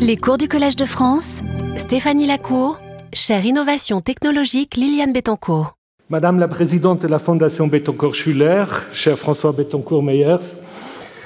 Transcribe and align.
Les 0.00 0.16
cours 0.16 0.38
du 0.38 0.48
Collège 0.48 0.76
de 0.76 0.84
France, 0.84 1.40
Stéphanie 1.76 2.26
Lacour, 2.26 2.78
chère 3.12 3.44
innovation 3.44 4.00
technologique 4.00 4.76
Liliane 4.76 5.12
Bettencourt. 5.12 5.76
Madame 6.08 6.38
la 6.38 6.48
présidente 6.48 7.02
de 7.02 7.08
la 7.08 7.18
Fondation 7.18 7.68
Bettencourt-Schuller, 7.68 8.64
cher 8.92 9.18
François 9.18 9.52
Bettencourt-Meyers, 9.52 10.56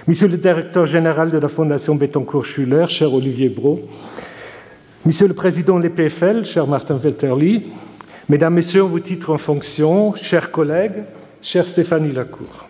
Monsieur 0.07 0.29
le 0.29 0.37
directeur 0.37 0.85
général 0.85 1.31
de 1.31 1.39
la 1.39 1.49
Fondation 1.49 1.95
Bettencourt-Schuller, 1.95 2.87
cher 2.89 3.15
Olivier 3.15 3.49
Bro, 3.49 3.81
Monsieur 5.07 5.29
le 5.29 5.35
président 5.35 5.79
de 5.79 5.85
l'EPFL, 5.85 6.45
cher 6.45 6.67
Martin 6.67 6.97
Vetterli, 6.97 7.65
Mesdames, 8.29 8.55
Messieurs, 8.55 8.83
vos 8.83 9.01
titres 9.01 9.31
en 9.33 9.39
fonction, 9.39 10.15
chers 10.15 10.51
collègues, 10.51 11.05
chère 11.41 11.67
Stéphanie 11.67 12.13
Lacour. 12.13 12.67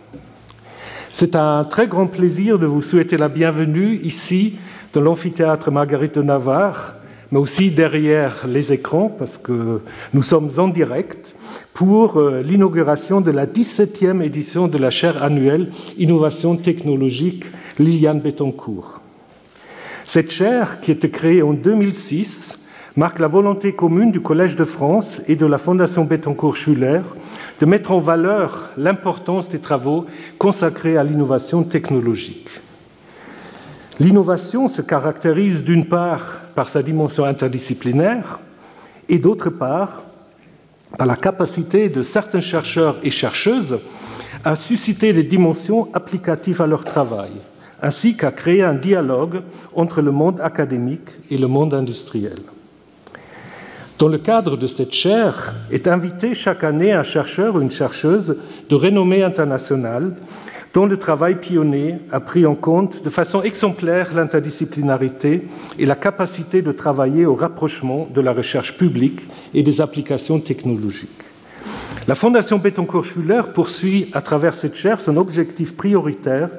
C'est 1.11 1.35
un 1.35 1.63
très 1.63 1.87
grand 1.87 2.07
plaisir 2.07 2.59
de 2.59 2.65
vous 2.65 2.81
souhaiter 2.81 3.17
la 3.17 3.29
bienvenue 3.29 3.99
ici 4.03 4.59
dans 4.95 5.01
l'amphithéâtre 5.01 5.71
Marguerite 5.71 6.15
de 6.15 6.21
Navarre, 6.21 6.93
mais 7.29 7.39
aussi 7.39 7.69
derrière 7.69 8.47
les 8.47 8.71
écrans, 8.71 9.09
parce 9.09 9.37
que 9.37 9.81
nous 10.13 10.21
sommes 10.21 10.49
en 10.57 10.69
direct 10.69 11.35
pour 11.73 12.17
euh, 12.17 12.41
l'inauguration 12.41 13.19
de 13.19 13.29
la 13.29 13.45
17e 13.45 14.21
édition 14.21 14.69
de 14.69 14.77
la 14.77 14.89
chaire 14.89 15.21
annuelle 15.21 15.69
Innovation 15.97 16.55
technologique 16.55 17.43
Liliane 17.77 18.21
Bettencourt. 18.21 19.01
Cette 20.05 20.31
chaire, 20.31 20.79
qui 20.79 20.91
été 20.91 21.09
créée 21.09 21.41
en 21.41 21.51
2006, 21.51 22.69
marque 22.95 23.19
la 23.19 23.27
volonté 23.27 23.73
commune 23.73 24.13
du 24.13 24.21
Collège 24.21 24.55
de 24.55 24.63
France 24.63 25.23
et 25.27 25.35
de 25.35 25.45
la 25.45 25.57
Fondation 25.57 26.05
Bettencourt-Schuller 26.05 27.01
de 27.59 27.65
mettre 27.65 27.91
en 27.91 27.99
valeur 27.99 28.69
l'importance 28.77 29.49
des 29.49 29.59
travaux 29.59 30.05
consacrés 30.37 30.95
à 30.95 31.03
l'innovation 31.03 31.63
technologique. 31.63 32.47
L'innovation 33.99 34.67
se 34.67 34.81
caractérise 34.81 35.63
d'une 35.63 35.85
part 35.85 36.41
par 36.53 36.67
sa 36.67 36.83
dimension 36.83 37.23
interdisciplinaire 37.23 38.39
et 39.07 39.19
d'autre 39.19 39.49
part 39.49 40.03
par 40.97 41.07
la 41.07 41.15
capacité 41.15 41.87
de 41.87 42.03
certains 42.03 42.41
chercheurs 42.41 42.97
et 43.03 43.11
chercheuses 43.11 43.79
à 44.43 44.55
susciter 44.55 45.13
des 45.13 45.23
dimensions 45.23 45.87
applicatives 45.93 46.61
à 46.61 46.67
leur 46.67 46.83
travail, 46.83 47.31
ainsi 47.81 48.17
qu'à 48.17 48.31
créer 48.31 48.63
un 48.63 48.73
dialogue 48.73 49.41
entre 49.73 50.01
le 50.01 50.11
monde 50.11 50.41
académique 50.41 51.09
et 51.29 51.37
le 51.37 51.47
monde 51.47 51.73
industriel. 51.73 52.39
Dans 53.97 54.09
le 54.09 54.17
cadre 54.17 54.57
de 54.57 54.67
cette 54.67 54.93
chaire 54.93 55.55
est 55.71 55.87
invité 55.87 56.33
chaque 56.33 56.65
année 56.65 56.91
un 56.91 57.03
chercheur 57.03 57.55
ou 57.55 57.61
une 57.61 57.71
chercheuse 57.71 58.37
de 58.69 58.75
renommée 58.75 59.23
internationale 59.23 60.15
dont 60.75 60.85
le 60.85 60.97
travail 60.97 61.35
pionnier 61.35 61.95
a 62.11 62.19
pris 62.19 62.45
en 62.45 62.53
compte 62.53 63.01
de 63.01 63.09
façon 63.09 63.41
exemplaire 63.41 64.13
l'interdisciplinarité 64.13 65.47
et 65.79 65.85
la 65.85 65.95
capacité 65.95 66.61
de 66.61 66.73
travailler 66.73 67.25
au 67.25 67.33
rapprochement 67.33 68.09
de 68.13 68.19
la 68.19 68.33
recherche 68.33 68.77
publique 68.77 69.21
et 69.53 69.63
des 69.63 69.79
applications 69.79 70.41
technologiques. 70.41 71.23
La 72.09 72.13
Fondation 72.13 72.59
Bettencourt-Schuller 72.59 73.53
poursuit 73.53 74.09
à 74.11 74.21
travers 74.21 74.53
cette 74.53 74.75
chaire 74.75 74.99
son 74.99 75.15
objectif 75.15 75.77
prioritaire 75.77 76.49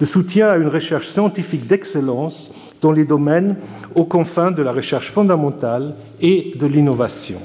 de 0.00 0.04
soutien 0.06 0.48
à 0.48 0.56
une 0.56 0.68
recherche 0.68 1.08
scientifique 1.08 1.66
d'excellence 1.66 2.52
dans 2.80 2.92
les 2.92 3.04
domaines 3.04 3.56
aux 3.94 4.06
confins 4.06 4.52
de 4.52 4.62
la 4.62 4.72
recherche 4.72 5.10
fondamentale 5.10 5.94
et 6.22 6.52
de 6.56 6.66
l'innovation. 6.66 7.40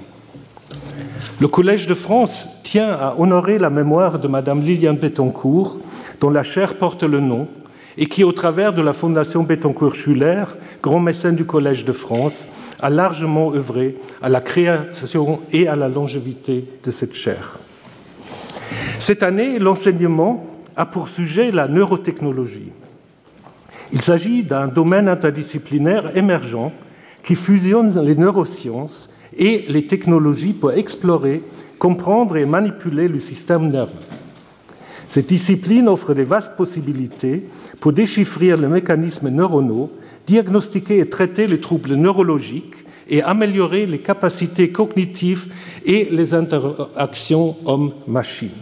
Le 1.42 1.50
Collège 1.50 1.88
de 1.88 1.94
France 1.94 2.61
tient 2.72 2.94
à 2.94 3.16
honorer 3.18 3.60
la 3.60 3.70
mémoire 3.70 4.18
de 4.18 4.30
Madame 4.30 4.62
Liliane 4.62 4.96
Bettencourt, 4.96 5.78
dont 6.22 6.30
la 6.30 6.42
chaire 6.42 6.76
porte 6.76 7.04
le 7.04 7.20
nom, 7.20 7.50
et 7.98 8.06
qui, 8.06 8.24
au 8.24 8.32
travers 8.32 8.72
de 8.72 8.82
la 8.82 8.94
Fondation 8.94 9.44
Bettencourt-Schuller, 9.44 10.46
grand 10.82 11.02
mécène 11.02 11.36
du 11.36 11.44
Collège 11.44 11.84
de 11.84 11.92
France, 11.92 12.48
a 12.80 12.90
largement 12.90 13.54
œuvré 13.54 13.98
à 14.22 14.30
la 14.30 14.40
création 14.40 15.42
et 15.52 15.68
à 15.68 15.76
la 15.76 15.90
longévité 15.90 16.64
de 16.82 16.92
cette 16.92 17.14
chaire. 17.14 17.60
Cette 19.00 19.22
année, 19.22 19.60
l'enseignement 19.60 20.48
a 20.78 20.86
pour 20.86 21.10
sujet 21.10 21.52
la 21.52 21.68
neurotechnologie. 21.68 22.72
Il 23.92 24.02
s'agit 24.02 24.44
d'un 24.44 24.68
domaine 24.68 25.10
interdisciplinaire 25.10 26.16
émergent 26.16 26.72
qui 27.22 27.36
fusionne 27.36 28.02
les 28.02 28.16
neurosciences 28.16 29.14
et 29.38 29.66
les 29.68 29.88
technologies 29.88 30.54
pour 30.54 30.72
explorer, 30.72 31.42
comprendre 31.82 32.38
et 32.38 32.46
manipuler 32.46 33.08
le 33.08 33.18
système 33.18 33.72
nerveux. 33.72 34.06
Cette 35.08 35.26
discipline 35.26 35.90
offre 35.90 36.14
des 36.14 36.24
vastes 36.24 36.56
possibilités 36.56 37.50
pour 37.80 37.92
déchiffrer 37.92 38.56
les 38.56 38.68
mécanismes 38.68 39.30
neuronaux, 39.30 39.90
diagnostiquer 40.28 41.00
et 41.00 41.10
traiter 41.10 41.48
les 41.48 41.60
troubles 41.60 41.96
neurologiques 41.96 42.76
et 43.10 43.24
améliorer 43.24 43.88
les 43.88 43.98
capacités 43.98 44.70
cognitives 44.70 45.52
et 45.84 46.08
les 46.12 46.36
interactions 46.36 47.56
homme-machine. 47.66 48.62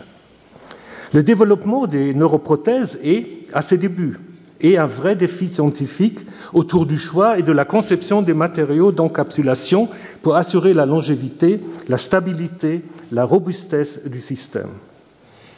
Le 1.14 1.22
développement 1.22 1.88
des 1.88 2.14
neuroprothèses 2.14 3.02
est 3.04 3.44
à 3.52 3.62
ses 3.62 3.78
débuts 3.78 4.18
et 4.62 4.78
un 4.78 4.86
vrai 4.86 5.16
défi 5.16 5.48
scientifique 5.48 6.20
autour 6.54 6.86
du 6.86 6.98
choix 6.98 7.40
et 7.40 7.44
de 7.44 7.52
la 7.52 7.66
conception 7.66 8.22
des 8.22 8.34
matériaux 8.34 8.92
d'encapsulation 8.92 9.88
pour 10.22 10.36
assurer 10.36 10.74
la 10.74 10.86
longévité, 10.86 11.62
la 11.88 11.98
stabilité, 11.98 12.84
la 13.12 13.24
robustesse 13.24 14.08
du 14.08 14.20
système. 14.20 14.70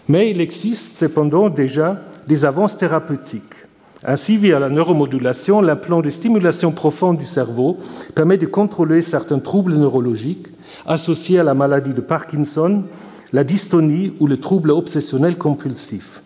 Mais 0.08 0.32
il 0.32 0.42
existe 0.42 0.98
cependant 0.98 1.50
déjà 1.50 2.02
des 2.28 2.46
avances 2.46 2.78
thérapeutiques. 2.78 3.66
Ainsi, 4.04 4.38
via 4.38 4.60
la 4.60 4.70
neuromodulation, 4.70 5.62
l'implant 5.62 6.02
de 6.02 6.10
stimulation 6.10 6.72
profonde 6.72 7.18
du 7.18 7.26
cerveau 7.26 7.78
permet 8.16 8.38
de 8.38 8.48
contrôler 8.48 9.02
certains 9.02 9.40
troubles 9.40 9.76
neurologiques 9.76 10.48
associés 10.88 11.40
à 11.40 11.44
la 11.44 11.54
maladie 11.54 11.94
de 11.94 12.02
Parkinson, 12.02 12.84
la 13.32 13.44
dystonie 13.44 14.14
ou 14.20 14.26
le 14.26 14.38
trouble 14.38 14.72
obsessionnel 14.72 15.38
compulsif. 15.38 16.22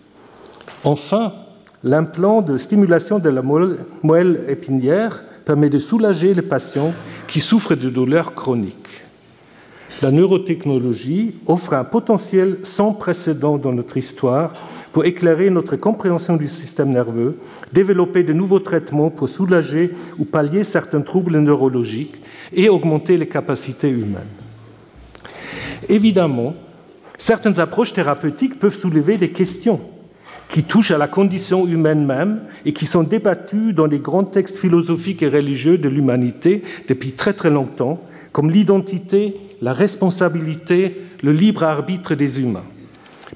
Enfin, 0.85 1.33
l'implant 1.85 2.41
de 2.41 2.57
stimulation 2.57 3.19
de 3.19 3.29
la 3.29 3.43
moelle 3.43 4.43
épinière 4.49 5.23
permet 5.45 5.69
de 5.69 5.77
soulager 5.77 6.33
les 6.33 6.41
patients 6.41 6.93
qui 7.27 7.39
souffrent 7.39 7.75
de 7.75 7.89
douleurs 7.91 8.33
chroniques. 8.33 9.03
La 10.01 10.11
neurotechnologie 10.11 11.35
offre 11.47 11.73
un 11.73 11.83
potentiel 11.83 12.57
sans 12.63 12.91
précédent 12.91 13.57
dans 13.57 13.71
notre 13.71 13.97
histoire 13.97 14.53
pour 14.91 15.05
éclairer 15.05 15.51
notre 15.51 15.75
compréhension 15.75 16.37
du 16.37 16.47
système 16.47 16.89
nerveux, 16.89 17.37
développer 17.71 18.23
de 18.23 18.33
nouveaux 18.33 18.59
traitements 18.59 19.11
pour 19.11 19.29
soulager 19.29 19.91
ou 20.17 20.25
pallier 20.25 20.63
certains 20.63 21.01
troubles 21.01 21.37
neurologiques 21.37 22.19
et 22.51 22.67
augmenter 22.67 23.15
les 23.15 23.27
capacités 23.27 23.89
humaines. 23.89 24.23
Évidemment, 25.87 26.55
certaines 27.17 27.59
approches 27.59 27.93
thérapeutiques 27.93 28.59
peuvent 28.59 28.75
soulever 28.75 29.17
des 29.17 29.29
questions 29.29 29.79
qui 30.49 30.63
touchent 30.63 30.91
à 30.91 30.97
la 30.97 31.07
condition 31.07 31.67
humaine 31.67 32.05
même 32.05 32.41
et 32.65 32.73
qui 32.73 32.85
sont 32.85 33.03
débattues 33.03 33.73
dans 33.73 33.85
les 33.85 33.99
grands 33.99 34.23
textes 34.23 34.57
philosophiques 34.57 35.23
et 35.23 35.29
religieux 35.29 35.77
de 35.77 35.89
l'humanité 35.89 36.63
depuis 36.87 37.11
très 37.11 37.33
très 37.33 37.49
longtemps, 37.49 37.99
comme 38.31 38.51
l'identité, 38.51 39.35
la 39.61 39.73
responsabilité, 39.73 41.01
le 41.23 41.31
libre 41.31 41.63
arbitre 41.63 42.15
des 42.15 42.39
humains. 42.39 42.63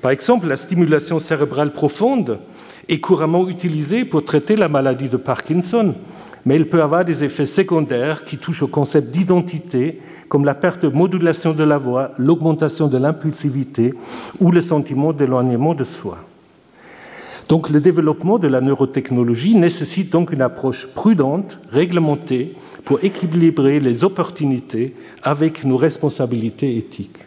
Par 0.01 0.11
exemple, 0.11 0.47
la 0.47 0.55
stimulation 0.55 1.19
cérébrale 1.19 1.73
profonde 1.73 2.39
est 2.87 2.99
couramment 2.99 3.47
utilisée 3.47 4.05
pour 4.05 4.23
traiter 4.23 4.55
la 4.55 4.69
maladie 4.69 5.09
de 5.09 5.17
Parkinson, 5.17 5.95
mais 6.45 6.55
elle 6.55 6.69
peut 6.69 6.81
avoir 6.81 7.03
des 7.03 7.23
effets 7.23 7.45
secondaires 7.45 8.23
qui 8.23 8.37
touchent 8.37 8.63
au 8.63 8.67
concept 8.67 9.11
d'identité, 9.11 9.99
comme 10.29 10.45
la 10.45 10.55
perte 10.55 10.83
de 10.83 10.89
modulation 10.89 11.53
de 11.53 11.63
la 11.63 11.77
voix, 11.77 12.11
l'augmentation 12.17 12.87
de 12.87 12.97
l'impulsivité 12.97 13.93
ou 14.39 14.51
le 14.51 14.61
sentiment 14.61 15.11
d'éloignement 15.11 15.73
de 15.73 15.83
soi. 15.83 16.17
Donc 17.49 17.71
le 17.71 17.81
développement 17.81 18.37
de 18.37 18.47
la 18.47 18.61
neurotechnologie 18.61 19.55
nécessite 19.55 20.11
donc 20.11 20.31
une 20.31 20.43
approche 20.43 20.85
prudente, 20.93 21.57
réglementée, 21.71 22.55
pour 22.85 23.03
équilibrer 23.03 23.79
les 23.79 24.03
opportunités 24.03 24.95
avec 25.23 25.65
nos 25.65 25.75
responsabilités 25.75 26.77
éthiques. 26.77 27.25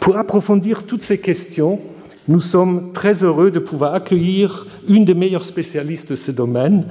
Pour 0.00 0.16
approfondir 0.16 0.82
toutes 0.84 1.02
ces 1.02 1.20
questions, 1.20 1.78
nous 2.26 2.40
sommes 2.40 2.90
très 2.92 3.22
heureux 3.22 3.52
de 3.52 3.60
pouvoir 3.60 3.94
accueillir 3.94 4.66
une 4.88 5.04
des 5.04 5.14
meilleures 5.14 5.44
spécialistes 5.44 6.10
de 6.10 6.16
ce 6.16 6.32
domaine, 6.32 6.86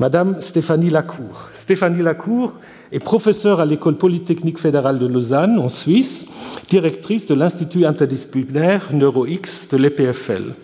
Madame 0.00 0.40
Stéphanie 0.40 0.90
Lacour. 0.90 1.48
Stéphanie 1.52 2.02
Lacour 2.02 2.58
est 2.90 2.98
professeure 2.98 3.60
à 3.60 3.66
l'École 3.66 3.98
polytechnique 3.98 4.58
fédérale 4.58 4.98
de 4.98 5.06
Lausanne, 5.06 5.60
en 5.60 5.68
Suisse, 5.68 6.32
directrice 6.68 7.28
de 7.28 7.34
l'Institut 7.34 7.86
interdisciplinaire 7.86 8.88
NeuroX 8.92 9.68
de 9.70 9.76
l'EPFL. 9.76 10.54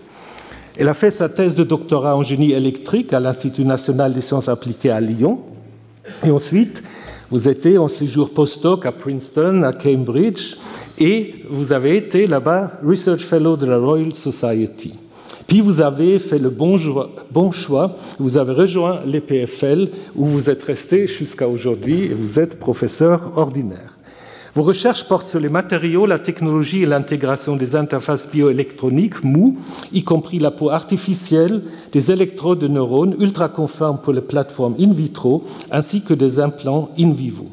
Elle 0.77 0.89
a 0.89 0.95
fait 0.95 1.11
sa 1.11 1.29
thèse 1.29 1.55
de 1.55 1.65
doctorat 1.65 2.17
en 2.17 2.23
génie 2.23 2.53
électrique 2.53 3.13
à 3.13 3.21
l'Institut 3.21 3.65
national 3.65 4.13
des 4.13 4.21
sciences 4.21 4.49
appliquées 4.49 4.91
à 4.91 5.01
Lyon. 5.01 5.41
Et 6.25 6.31
ensuite, 6.31 6.83
vous 7.31 7.49
étiez 7.49 7.79
en 7.79 7.89
séjour 7.89 8.31
postdoc 8.31 8.87
à 8.87 8.93
Princeton, 8.93 9.63
à 9.63 9.73
Cambridge, 9.73 10.57
et 10.99 11.35
vous 11.49 11.73
avez 11.73 11.97
été 11.97 12.27
là-bas 12.27 12.73
Research 12.85 13.21
Fellow 13.21 13.57
de 13.57 13.67
la 13.67 13.79
Royal 13.79 14.15
Society. 14.15 14.95
Puis 15.47 15.61
vous 15.61 15.81
avez 15.81 16.19
fait 16.21 16.39
le 16.39 16.51
bon, 16.51 16.77
bon 17.33 17.51
choix, 17.51 17.97
vous 18.19 18.39
avez 18.39 18.53
rejoint 18.53 19.01
l'EPFL 19.05 19.89
où 20.15 20.27
vous 20.27 20.49
êtes 20.49 20.63
resté 20.63 21.09
jusqu'à 21.09 21.49
aujourd'hui 21.49 22.05
et 22.05 22.15
vous 22.15 22.39
êtes 22.39 22.61
professeur 22.61 23.37
ordinaire. 23.37 23.90
Vos 24.55 24.65
recherches 24.65 25.05
portent 25.05 25.29
sur 25.29 25.39
les 25.39 25.49
matériaux, 25.49 26.07
la 26.07 26.19
technologie 26.19 26.83
et 26.83 26.87
l'intégration 26.87 27.55
des 27.55 27.77
interfaces 27.77 28.29
bioélectroniques 28.29 29.23
mou, 29.23 29.59
y 29.93 30.03
compris 30.03 30.41
la 30.41 30.51
peau 30.51 30.71
artificielle, 30.71 31.63
des 31.93 32.11
électrodes 32.11 32.59
de 32.59 32.67
neurones 32.67 33.15
ultra 33.21 33.49
conformes 33.49 33.99
pour 33.99 34.13
les 34.13 34.21
plateformes 34.21 34.75
in 34.81 34.93
vitro, 34.93 35.45
ainsi 35.71 36.03
que 36.03 36.15
des 36.15 36.41
implants 36.41 36.91
in 36.99 37.13
vivo. 37.13 37.47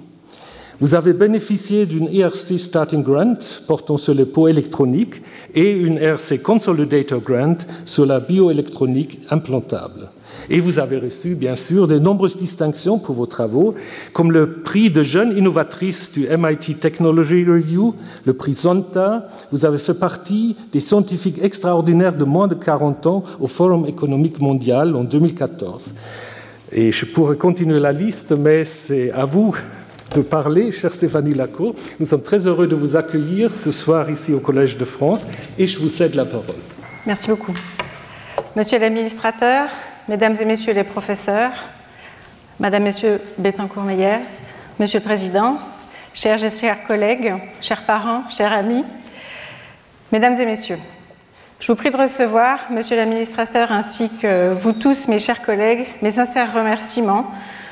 Vous 0.80 0.96
avez 0.96 1.14
bénéficié 1.14 1.86
d'une 1.86 2.08
ERC 2.08 2.60
Starting 2.60 3.04
Grant 3.04 3.38
portant 3.68 3.98
sur 3.98 4.16
les 4.16 4.26
peaux 4.26 4.48
électroniques 4.48 5.22
et 5.54 5.72
une 5.72 5.98
ERC 6.00 6.42
Consolidator 6.42 7.22
Grant 7.22 7.58
sur 7.86 8.08
la 8.08 8.20
bioélectronique 8.20 9.20
implantable. 9.30 10.10
Et 10.50 10.60
vous 10.60 10.80
avez 10.80 10.98
reçu, 10.98 11.36
bien 11.36 11.56
sûr, 11.56 11.88
de 11.88 12.00
nombreuses 12.00 12.38
distinctions 12.38 13.00
pour 13.00 13.16
vos 13.16 13.26
travaux, 13.26 13.76
comme 14.14 14.32
le 14.32 14.62
prix 14.62 14.90
de 14.90 15.04
jeune 15.04 15.38
innovatrice 15.38 16.14
du 16.14 16.28
MIT 16.30 16.76
Technology 16.80 17.44
Review, 17.44 17.96
le 18.26 18.34
prix 18.34 18.54
Zonta. 18.54 19.28
Vous 19.52 19.66
avez 19.66 19.78
fait 19.78 19.94
partie 19.94 20.56
des 20.72 20.80
scientifiques 20.80 21.40
extraordinaires 21.42 22.16
de 22.16 22.24
moins 22.24 22.48
de 22.48 22.56
40 22.56 23.08
ans 23.08 23.24
au 23.40 23.48
Forum 23.48 23.86
économique 23.86 24.40
mondial 24.40 24.96
en 24.96 25.04
2014. 25.04 25.94
Et 26.72 26.92
je 26.92 27.06
pourrais 27.06 27.38
continuer 27.38 27.80
la 27.80 27.92
liste, 27.92 28.32
mais 28.32 28.66
c'est 28.66 29.12
à 29.12 29.26
vous 29.26 29.56
de 30.16 30.22
parler, 30.22 30.72
chère 30.72 30.94
Stéphanie 30.94 31.34
Lacour. 31.34 31.76
Nous 32.00 32.06
sommes 32.06 32.24
très 32.24 32.48
heureux 32.48 32.68
de 32.68 32.76
vous 32.76 32.96
accueillir 32.96 33.54
ce 33.54 33.72
soir 33.72 34.10
ici 34.10 34.34
au 34.34 34.40
Collège 34.40 34.78
de 34.78 34.86
France 34.86 35.28
et 35.58 35.68
je 35.68 35.80
vous 35.80 35.90
cède 35.90 36.16
la 36.16 36.26
parole. 36.26 36.56
Merci 37.06 37.28
beaucoup. 37.28 37.54
Monsieur 38.56 38.80
l'administrateur, 38.80 39.70
Mesdames 40.10 40.38
et 40.40 40.46
Messieurs 40.46 40.72
les 40.72 40.86
professeurs, 40.86 41.52
Madame, 42.62 42.84
Messieurs 42.84 43.20
Bettencourt-Meyers, 43.40 44.54
Monsieur 44.80 45.00
le 45.00 45.04
Président, 45.04 45.58
chers 46.14 46.42
et 46.46 46.50
chers 46.50 46.88
collègues, 46.88 47.34
chers 47.60 47.82
parents, 47.84 48.24
chers 48.30 48.54
amis, 48.54 48.86
Mesdames 50.14 50.40
et 50.40 50.46
Messieurs, 50.46 50.80
je 51.60 51.68
vous 51.70 51.76
prie 51.76 51.90
de 51.90 51.98
recevoir, 51.98 52.68
Monsieur 52.70 52.96
l'administrateur, 52.96 53.74
ainsi 53.74 54.10
que 54.22 54.54
vous 54.54 54.72
tous, 54.72 55.10
mes 55.10 55.20
chers 55.20 55.42
collègues, 55.42 55.86
mes 56.02 56.12
sincères 56.12 56.54
remerciements 56.54 57.30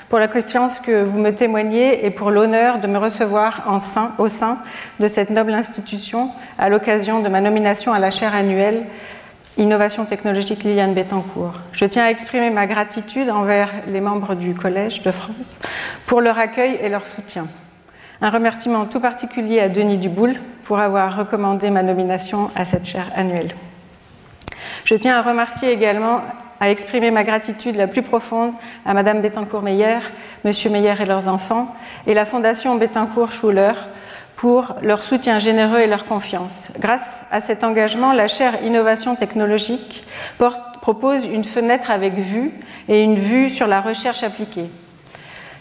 pour 0.09 0.19
la 0.19 0.27
confiance 0.27 0.81
que 0.81 1.03
vous 1.03 1.19
me 1.19 1.31
témoignez 1.31 2.05
et 2.05 2.09
pour 2.09 2.31
l'honneur 2.31 2.79
de 2.79 2.87
me 2.87 2.97
recevoir 2.97 3.63
au 4.17 4.27
sein 4.27 4.57
de 4.99 5.07
cette 5.07 5.29
noble 5.29 5.53
institution 5.53 6.31
à 6.59 6.67
l'occasion 6.67 7.21
de 7.21 7.29
ma 7.29 7.39
nomination 7.39 7.93
à 7.93 7.99
la 7.99 8.11
chaire 8.11 8.35
annuelle 8.35 8.83
Innovation 9.57 10.03
technologique 10.03 10.65
Liliane 10.65 10.93
Bettencourt. 10.93 11.53
Je 11.71 11.85
tiens 11.85 12.03
à 12.03 12.09
exprimer 12.09 12.49
ma 12.49 12.67
gratitude 12.67 13.29
envers 13.29 13.71
les 13.87 14.01
membres 14.01 14.35
du 14.35 14.53
Collège 14.53 15.01
de 15.01 15.11
France 15.11 15.59
pour 16.07 16.19
leur 16.19 16.37
accueil 16.37 16.77
et 16.81 16.89
leur 16.89 17.07
soutien. 17.07 17.47
Un 18.19 18.31
remerciement 18.31 18.83
tout 18.83 18.99
particulier 18.99 19.61
à 19.61 19.69
Denis 19.69 19.97
Duboul 19.97 20.33
pour 20.63 20.79
avoir 20.79 21.15
recommandé 21.15 21.69
ma 21.69 21.83
nomination 21.83 22.49
à 22.53 22.65
cette 22.65 22.83
chaire 22.83 23.09
annuelle. 23.15 23.53
Je 24.83 24.95
tiens 24.95 25.15
à 25.15 25.21
remercier 25.21 25.71
également, 25.71 26.19
à 26.59 26.69
exprimer 26.69 27.09
ma 27.09 27.23
gratitude 27.23 27.77
la 27.77 27.87
plus 27.87 28.03
profonde 28.03 28.51
à 28.85 28.93
Madame 28.93 29.21
Bettencourt-Meyer, 29.21 29.99
Monsieur 30.43 30.69
Meyer 30.69 30.95
et 30.99 31.05
leurs 31.05 31.29
enfants, 31.29 31.73
et 32.07 32.13
la 32.13 32.25
Fondation 32.25 32.75
Bettencourt-Schuller 32.75 33.71
pour 34.35 34.75
leur 34.81 35.01
soutien 35.01 35.39
généreux 35.39 35.79
et 35.79 35.87
leur 35.87 36.05
confiance. 36.05 36.69
Grâce 36.79 37.21
à 37.31 37.41
cet 37.41 37.63
engagement, 37.63 38.13
la 38.13 38.27
chaire 38.27 38.63
Innovation 38.63 39.15
technologique 39.15 40.03
propose 40.81 41.25
une 41.25 41.43
fenêtre 41.43 41.89
avec 41.91 42.13
vue 42.15 42.51
et 42.87 43.01
une 43.01 43.15
vue 43.15 43.49
sur 43.49 43.67
la 43.67 43.81
recherche 43.81 44.23
appliquée. 44.23 44.69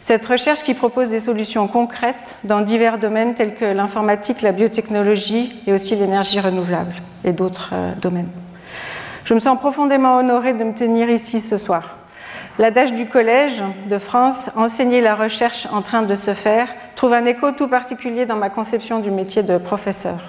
Cette 0.01 0.27
recherche 0.27 0.63
qui 0.63 0.75
propose 0.75 1.09
des 1.09 1.21
solutions 1.21 1.67
concrètes 1.67 2.37
dans 2.45 2.61
divers 2.61 2.99
domaines 2.99 3.35
tels 3.35 3.55
que 3.55 3.65
l'informatique, 3.65 4.43
la 4.43 4.53
biotechnologie 4.53 5.51
et 5.67 5.73
aussi 5.73 5.97
l'énergie 5.97 6.41
renouvelable 6.41 6.93
et 7.25 7.33
d'autres 7.33 7.71
euh, 7.73 7.93
domaines. 8.03 8.29
Je 9.25 9.33
me 9.33 9.41
sens 9.41 9.59
profondément 9.59 10.19
honorée 10.19 10.53
de 10.53 10.63
me 10.63 10.75
tenir 10.75 11.09
ici 11.09 11.41
ce 11.41 11.57
soir. 11.57 11.97
L'adage 12.57 12.93
du 12.93 13.07
Collège 13.07 13.61
de 13.89 13.99
France, 13.99 14.49
enseigner 14.55 15.01
la 15.01 15.17
recherche 15.17 15.67
en 15.73 15.83
train 15.83 16.03
de 16.03 16.15
se 16.15 16.35
faire, 16.35 16.69
trouve 16.95 17.13
un 17.13 17.25
écho 17.25 17.51
tout 17.51 17.67
particulier 17.67 18.27
dans 18.27 18.37
ma 18.37 18.49
conception 18.49 19.01
du 19.01 19.11
métier 19.11 19.43
de 19.43 19.59
professeur. 19.59 20.21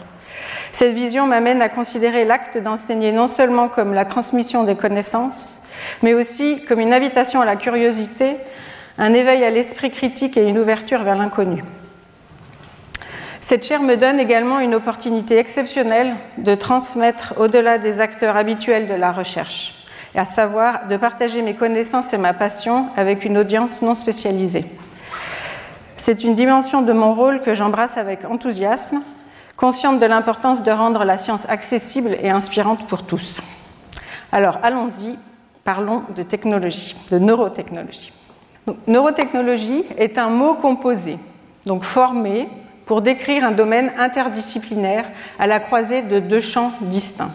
Cette 0.72 0.96
vision 0.96 1.28
m'amène 1.28 1.62
à 1.62 1.70
considérer 1.70 2.26
l'acte 2.26 2.58
d'enseigner 2.58 3.12
non 3.12 3.28
seulement 3.28 3.68
comme 3.68 3.94
la 3.94 4.06
transmission 4.06 4.64
des 4.64 4.76
connaissances, 4.76 5.60
mais 6.02 6.16
aussi 6.16 6.64
comme 6.68 6.80
une 6.80 6.96
invitation 6.96 7.42
à 7.42 7.46
la 7.46 7.58
curiosité, 7.58 8.38
un 8.98 9.14
éveil 9.14 9.44
à 9.44 9.52
l'esprit 9.52 9.92
critique 9.92 10.36
et 10.36 10.48
une 10.48 10.58
ouverture 10.58 11.04
vers 11.04 11.16
l'inconnu. 11.16 11.64
Cette 13.40 13.64
chaire 13.64 13.84
me 13.84 13.98
donne 13.98 14.20
également 14.20 14.60
une 14.60 14.74
opportunité 14.74 15.38
exceptionnelle 15.38 16.16
de 16.40 16.56
transmettre 16.56 17.36
au-delà 17.38 17.78
des 17.78 18.00
acteurs 18.00 18.36
habituels 18.36 18.88
de 18.88 18.96
la 18.96 19.12
recherche 19.12 19.85
à 20.16 20.26
savoir 20.26 20.88
de 20.88 20.98
partager 20.98 21.42
mes 21.42 21.56
connaissances 21.56 22.14
et 22.14 22.18
ma 22.18 22.34
passion 22.34 22.88
avec 22.96 23.26
une 23.26 23.38
audience 23.38 23.82
non 23.82 23.96
spécialisée. 23.96 24.66
C'est 25.98 26.24
une 26.24 26.36
dimension 26.36 26.82
de 26.82 26.94
mon 26.94 27.14
rôle 27.14 27.42
que 27.42 27.54
j'embrasse 27.54 27.98
avec 27.98 28.26
enthousiasme, 28.26 29.02
consciente 29.58 30.00
de 30.00 30.06
l'importance 30.06 30.64
de 30.64 30.72
rendre 30.72 31.04
la 31.04 31.18
science 31.18 31.48
accessible 31.50 32.16
et 32.22 32.30
inspirante 32.30 32.86
pour 32.88 33.04
tous. 33.06 33.42
Alors 34.32 34.60
allons-y, 34.64 35.18
parlons 35.64 36.04
de 36.16 36.24
technologie, 36.24 36.96
de 37.10 37.20
neurotechnologie. 37.20 38.12
neurotechnologie 38.88 39.86
est 39.98 40.18
un 40.18 40.30
mot 40.30 40.56
composé, 40.56 41.18
donc 41.66 41.84
formé 41.84 42.50
pour 42.86 43.02
décrire 43.02 43.44
un 43.44 43.52
domaine 43.52 43.92
interdisciplinaire 43.98 45.06
à 45.40 45.48
la 45.48 45.60
croisée 45.60 46.02
de 46.02 46.20
deux 46.20 46.42
champs 46.42 46.74
distincts. 46.82 47.32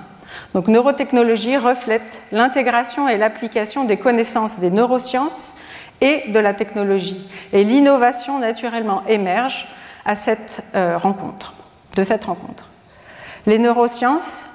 Donc 0.55 0.69
neurotechnologie 0.69 1.57
reflète 1.57 2.23
l'intégration 2.33 3.09
et 3.09 3.17
l'application 3.17 3.85
des 3.85 3.97
connaissances 3.97 4.59
des 4.59 4.71
neurosciences 4.71 5.55
et 6.01 6.31
de 6.31 6.39
la 6.39 6.55
technologie. 6.55 7.29
Et 7.53 7.65
l'innovation 7.65 8.39
naturellement 8.39 9.03
émerge 9.07 9.69
à 10.05 10.17
cette 10.17 10.63
euh, 10.75 10.97
rencontre, 10.97 11.55
de 11.97 12.03
cette 12.03 12.25
rencontre. 12.25 12.69
Les 13.47 13.59
neurosciences 13.59 14.47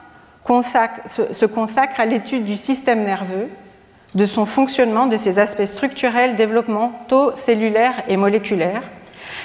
se 0.45 1.45
consacrent 1.45 1.99
à 1.99 2.05
l'étude 2.05 2.45
du 2.45 2.57
système 2.57 3.03
nerveux, 3.03 3.49
de 4.13 4.25
son 4.25 4.45
fonctionnement, 4.45 5.07
de 5.07 5.17
ses 5.17 5.39
aspects 5.39 5.65
structurels, 5.65 6.35
développementaux, 6.35 7.35
cellulaires 7.35 8.03
et 8.07 8.15
moléculaires, 8.15 8.83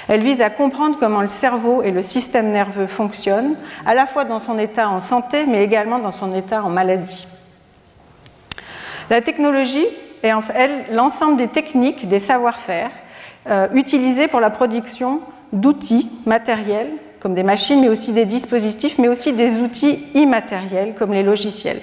elle 0.07 0.21
vise 0.21 0.41
à 0.41 0.49
comprendre 0.49 0.97
comment 0.99 1.21
le 1.21 1.29
cerveau 1.29 1.83
et 1.83 1.91
le 1.91 2.01
système 2.01 2.51
nerveux 2.51 2.87
fonctionnent, 2.87 3.55
à 3.85 3.93
la 3.93 4.05
fois 4.05 4.25
dans 4.25 4.39
son 4.39 4.57
état 4.57 4.89
en 4.89 4.99
santé, 4.99 5.45
mais 5.47 5.63
également 5.63 5.99
dans 5.99 6.11
son 6.11 6.31
état 6.31 6.63
en 6.63 6.69
maladie. 6.69 7.27
La 9.09 9.21
technologie 9.21 9.85
est 10.23 10.33
en 10.33 10.41
fait 10.41 10.87
l'ensemble 10.91 11.37
des 11.37 11.47
techniques, 11.47 12.07
des 12.07 12.19
savoir-faire 12.19 12.91
euh, 13.49 13.67
utilisés 13.73 14.27
pour 14.27 14.39
la 14.39 14.49
production 14.49 15.21
d'outils 15.51 16.09
matériels, 16.25 16.91
comme 17.19 17.33
des 17.33 17.43
machines, 17.43 17.81
mais 17.81 17.89
aussi 17.89 18.13
des 18.13 18.25
dispositifs, 18.25 18.97
mais 18.97 19.07
aussi 19.07 19.33
des 19.33 19.59
outils 19.59 20.05
immatériels, 20.13 20.95
comme 20.95 21.11
les 21.13 21.23
logiciels. 21.23 21.81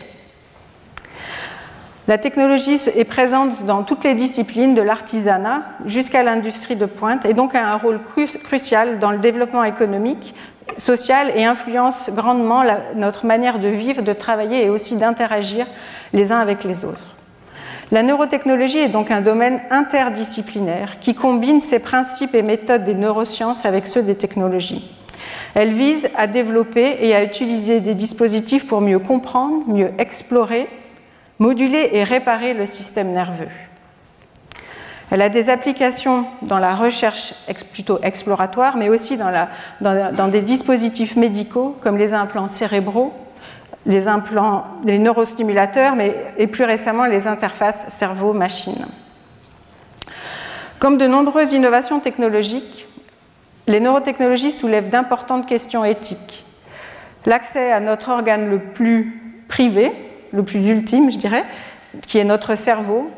La 2.09 2.17
technologie 2.17 2.81
est 2.97 3.05
présente 3.05 3.67
dans 3.67 3.83
toutes 3.83 4.03
les 4.03 4.15
disciplines, 4.15 4.73
de 4.73 4.81
l'artisanat 4.81 5.61
jusqu'à 5.85 6.23
l'industrie 6.23 6.75
de 6.75 6.87
pointe, 6.87 7.27
et 7.27 7.35
donc 7.35 7.55
a 7.55 7.63
un 7.63 7.77
rôle 7.77 8.01
crucial 8.45 8.99
dans 8.99 9.11
le 9.11 9.19
développement 9.19 9.63
économique, 9.63 10.35
social 10.79 11.31
et 11.37 11.45
influence 11.45 12.09
grandement 12.09 12.63
notre 12.97 13.27
manière 13.27 13.59
de 13.59 13.69
vivre, 13.69 14.01
de 14.01 14.15
travailler 14.15 14.65
et 14.65 14.71
aussi 14.71 14.97
d'interagir 14.97 15.67
les 16.15 16.33
uns 16.33 16.39
avec 16.39 16.65
les 16.65 16.87
autres. 16.87 17.15
La 17.93 18.03
neurotechnologie 18.03 18.79
est 18.79 18.89
donc 18.89 19.11
un 19.11 19.21
domaine 19.21 19.61
interdisciplinaire 19.71 21.01
qui 21.01 21.15
combine 21.15 21.61
ses 21.61 21.79
principes 21.79 22.35
et 22.35 22.43
méthodes 22.43 22.85
des 22.85 22.95
neurosciences 22.95 23.67
avec 23.67 23.87
ceux 23.87 24.03
des 24.03 24.15
technologies. 24.15 24.91
Elle 25.55 25.75
vise 25.75 26.09
à 26.17 26.27
développer 26.27 27.01
et 27.03 27.15
à 27.15 27.23
utiliser 27.23 27.81
des 27.81 27.95
dispositifs 27.95 28.67
pour 28.67 28.81
mieux 28.81 28.99
comprendre, 28.99 29.65
mieux 29.67 29.91
explorer 29.99 30.69
moduler 31.39 31.91
et 31.93 32.03
réparer 32.03 32.55
le 32.55 32.67
système 32.67 33.13
nerveux. 33.13 33.49
Elle 35.11 35.23
a 35.23 35.29
des 35.29 35.49
applications 35.49 36.27
dans 36.43 36.59
la 36.59 36.75
recherche 36.75 37.35
plutôt 37.73 37.99
exploratoire, 38.03 38.77
mais 38.77 38.91
aussi 38.91 39.17
dans, 39.17 40.29
des 40.29 40.43
dispositifs 40.43 41.17
médicaux 41.17 41.77
comme 41.81 41.97
les 41.97 42.13
implants 42.13 42.49
cérébraux, 42.49 43.15
les 43.87 44.07
implants, 44.07 44.65
les 44.85 44.99
neurostimulateurs, 44.99 45.95
et 46.37 46.47
plus 46.47 46.65
récemment 46.65 47.07
les 47.07 47.27
interfaces 47.27 47.87
cerveau-machine. 47.89 48.87
Comme 50.79 50.99
de 50.99 51.07
nombreuses 51.07 51.55
innovations 51.55 52.01
technologiques, 52.01 52.87
les 53.67 53.81
neurotechnologies 53.81 54.53
soulèvent 54.53 54.91
d'importantes 54.91 55.47
questions 55.47 55.85
éthiques. 55.85 56.45
L'accès 57.25 57.73
à 57.73 57.81
notre 57.81 58.11
organe 58.11 58.49
le 58.51 58.59
plus 58.59 59.45
privé, 59.49 59.93
le 60.33 60.43
plus 60.43 60.67
ultime, 60.67 61.11
je 61.11 61.19
dirais, 61.19 61.45
qui 62.07 62.19
est 62.19 62.25
notre 62.25 62.55
cerveau, 62.55 63.11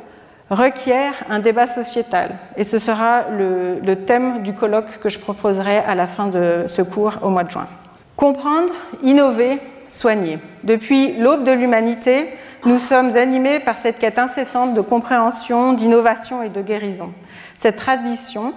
requiert 0.50 1.14
un 1.28 1.38
débat 1.38 1.66
sociétal. 1.66 2.36
Et 2.56 2.64
ce 2.64 2.78
sera 2.78 3.24
le, 3.30 3.94
thème 4.06 4.42
du 4.42 4.52
colloque 4.52 4.98
que 4.98 5.08
je 5.08 5.18
proposerai 5.18 5.78
à 5.78 5.94
la 5.94 6.06
fin 6.06 6.26
de 6.26 6.64
ce 6.68 6.82
cours 6.82 7.18
au 7.22 7.30
mois 7.30 7.44
de 7.44 7.50
juin. 7.50 7.68
Comprendre, 8.16 8.72
innover, 9.02 9.60
soigner. 9.88 10.38
Depuis 10.64 11.16
l'aube 11.16 11.44
de 11.44 11.52
l'humanité, 11.52 12.28
nous 12.66 12.78
sommes 12.78 13.16
animés 13.16 13.60
par 13.60 13.76
cette 13.76 13.98
quête 13.98 14.18
incessante 14.18 14.74
de 14.74 14.80
compréhension, 14.80 15.72
d'innovation 15.72 16.42
et 16.42 16.50
de 16.50 16.60
guérison. 16.60 17.12
Cette 17.56 17.76
tradition 17.76 18.52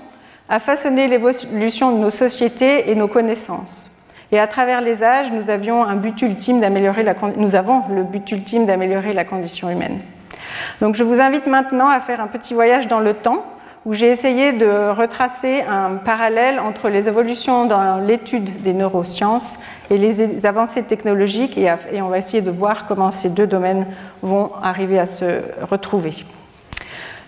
a 0.50 0.60
façonné 0.60 1.08
l'évolution 1.08 1.92
de 1.92 2.00
nos 2.00 2.10
sociétés 2.10 2.90
et 2.90 2.96
nos 2.96 3.08
connaissances. 3.08 3.90
Et 4.34 4.40
à 4.40 4.48
travers 4.48 4.82
les 4.82 5.04
âges, 5.04 5.32
nous 5.32 5.52
avions 5.52 5.84
un 5.84 5.96
but 5.96 6.20
ultime 6.24 6.60
d'améliorer 6.60 7.04
la, 7.04 7.14
nous 7.38 7.54
avons 7.54 7.84
le 7.88 8.02
but 8.02 8.32
ultime 8.32 8.66
d'améliorer 8.66 9.14
la 9.14 9.26
condition 9.26 9.70
humaine. 9.70 10.00
Donc 10.82 10.96
je 10.96 11.04
vous 11.04 11.22
invite 11.22 11.46
maintenant 11.46 11.88
à 11.88 12.00
faire 12.00 12.20
un 12.20 12.26
petit 12.26 12.56
voyage 12.56 12.88
dans 12.88 13.00
le 13.00 13.14
temps 13.14 13.46
où 13.86 13.94
j'ai 13.94 14.08
essayé 14.08 14.52
de 14.52 14.90
retracer 14.90 15.62
un 15.62 15.98
parallèle 15.98 16.60
entre 16.60 16.90
les 16.90 17.08
évolutions 17.08 17.66
dans 17.66 18.00
l'étude 18.00 18.64
des 18.64 18.74
neurosciences 18.74 19.60
et 19.92 20.00
les 20.00 20.48
avancées 20.48 20.82
technologiques 20.82 21.56
et, 21.56 21.72
on 22.02 22.10
va 22.10 22.18
essayer 22.18 22.42
de 22.42 22.50
voir 22.50 22.88
comment 22.88 23.12
ces 23.12 23.30
deux 23.30 23.46
domaines 23.46 23.86
vont 24.24 24.50
arriver 24.64 24.98
à 24.98 25.06
se 25.06 25.42
retrouver. 25.62 26.26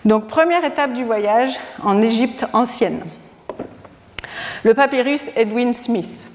Donc 0.04 0.26
première 0.26 0.64
étape 0.64 0.92
du 0.92 1.04
voyage 1.04 1.54
en 1.84 2.02
Égypte 2.02 2.46
ancienne. 2.52 3.02
Le 4.64 4.74
papyrus 4.74 5.30
Edwin 5.36 5.72
Smith. 5.72 6.25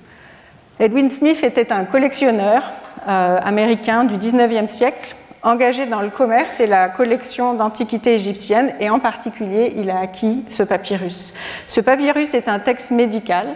Edwin 0.79 1.09
Smith 1.09 1.43
était 1.43 1.71
un 1.71 1.85
collectionneur 1.85 2.63
euh, 3.07 3.39
américain 3.43 4.03
du 4.03 4.15
19e 4.15 4.67
siècle 4.67 5.15
engagé 5.43 5.85
dans 5.85 6.01
le 6.01 6.09
commerce 6.09 6.59
et 6.59 6.67
la 6.67 6.89
collection 6.89 7.53
d'antiquités 7.53 8.13
égyptiennes, 8.13 8.73
et 8.79 8.89
en 8.89 8.99
particulier, 8.99 9.73
il 9.75 9.89
a 9.89 9.99
acquis 9.99 10.43
ce 10.49 10.63
papyrus. 10.63 11.33
Ce 11.67 11.81
papyrus 11.81 12.33
est 12.33 12.47
un 12.47 12.59
texte 12.59 12.91
médical 12.91 13.55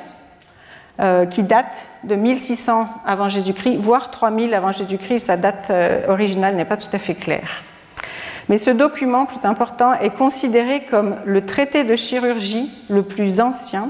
euh, 0.99 1.25
qui 1.25 1.43
date 1.43 1.85
de 2.03 2.15
1600 2.15 2.87
avant 3.05 3.27
Jésus-Christ, 3.27 3.77
voire 3.77 4.11
3000 4.11 4.53
avant 4.53 4.71
Jésus-Christ. 4.71 5.25
Sa 5.25 5.37
date 5.37 5.67
euh, 5.69 6.07
originale 6.07 6.55
n'est 6.55 6.65
pas 6.65 6.77
tout 6.77 6.89
à 6.93 6.99
fait 6.99 7.15
claire. 7.15 7.63
Mais 8.49 8.57
ce 8.57 8.69
document, 8.69 9.25
plus 9.25 9.45
important, 9.45 9.93
est 9.93 10.11
considéré 10.15 10.85
comme 10.89 11.17
le 11.25 11.45
traité 11.45 11.83
de 11.83 11.95
chirurgie 11.95 12.71
le 12.89 13.03
plus 13.03 13.41
ancien 13.41 13.89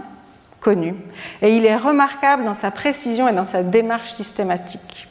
et 1.41 1.55
il 1.55 1.65
est 1.65 1.75
remarquable 1.75 2.43
dans 2.43 2.53
sa 2.53 2.71
précision 2.71 3.27
et 3.27 3.33
dans 3.33 3.45
sa 3.45 3.63
démarche 3.63 4.11
systématique. 4.11 5.07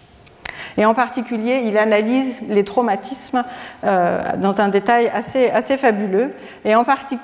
Et 0.76 0.84
en 0.84 0.94
particulier, 0.94 1.62
il 1.64 1.78
analyse 1.78 2.40
les 2.48 2.64
traumatismes 2.64 3.44
euh, 3.84 4.36
dans 4.36 4.60
un 4.60 4.68
détail 4.68 5.08
assez, 5.08 5.76
fabuleux. 5.76 6.30
Et 6.64 6.74
en 6.74 6.84
particulier. 6.84 7.20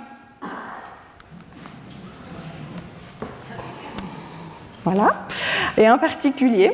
Voilà. 4.85 5.27
Et 5.77 5.91
en 5.91 5.99
particulier, 5.99 6.73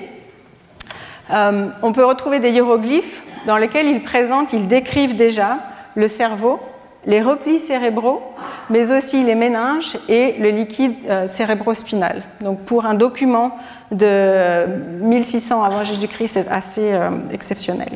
euh, 1.30 1.68
on 1.82 1.92
peut 1.92 2.04
retrouver 2.04 2.40
des 2.40 2.50
hiéroglyphes 2.50 3.22
dans 3.46 3.56
lesquels 3.56 3.86
ils 3.86 4.02
présentent, 4.02 4.52
ils 4.52 4.68
décrivent 4.68 5.16
déjà 5.16 5.58
le 5.94 6.08
cerveau, 6.08 6.60
les 7.06 7.22
replis 7.22 7.60
cérébraux, 7.60 8.20
mais 8.68 8.90
aussi 8.90 9.22
les 9.22 9.36
méninges 9.36 9.96
et 10.08 10.32
le 10.38 10.50
liquide 10.50 10.96
euh, 11.08 11.28
cérébrospinal. 11.28 12.24
Donc 12.40 12.60
pour 12.62 12.84
un 12.84 12.94
document 12.94 13.56
de 13.92 14.66
1600 15.00 15.62
avant 15.62 15.84
Jésus-Christ, 15.84 16.28
c'est 16.28 16.48
assez 16.48 16.92
euh, 16.92 17.10
exceptionnel. 17.32 17.92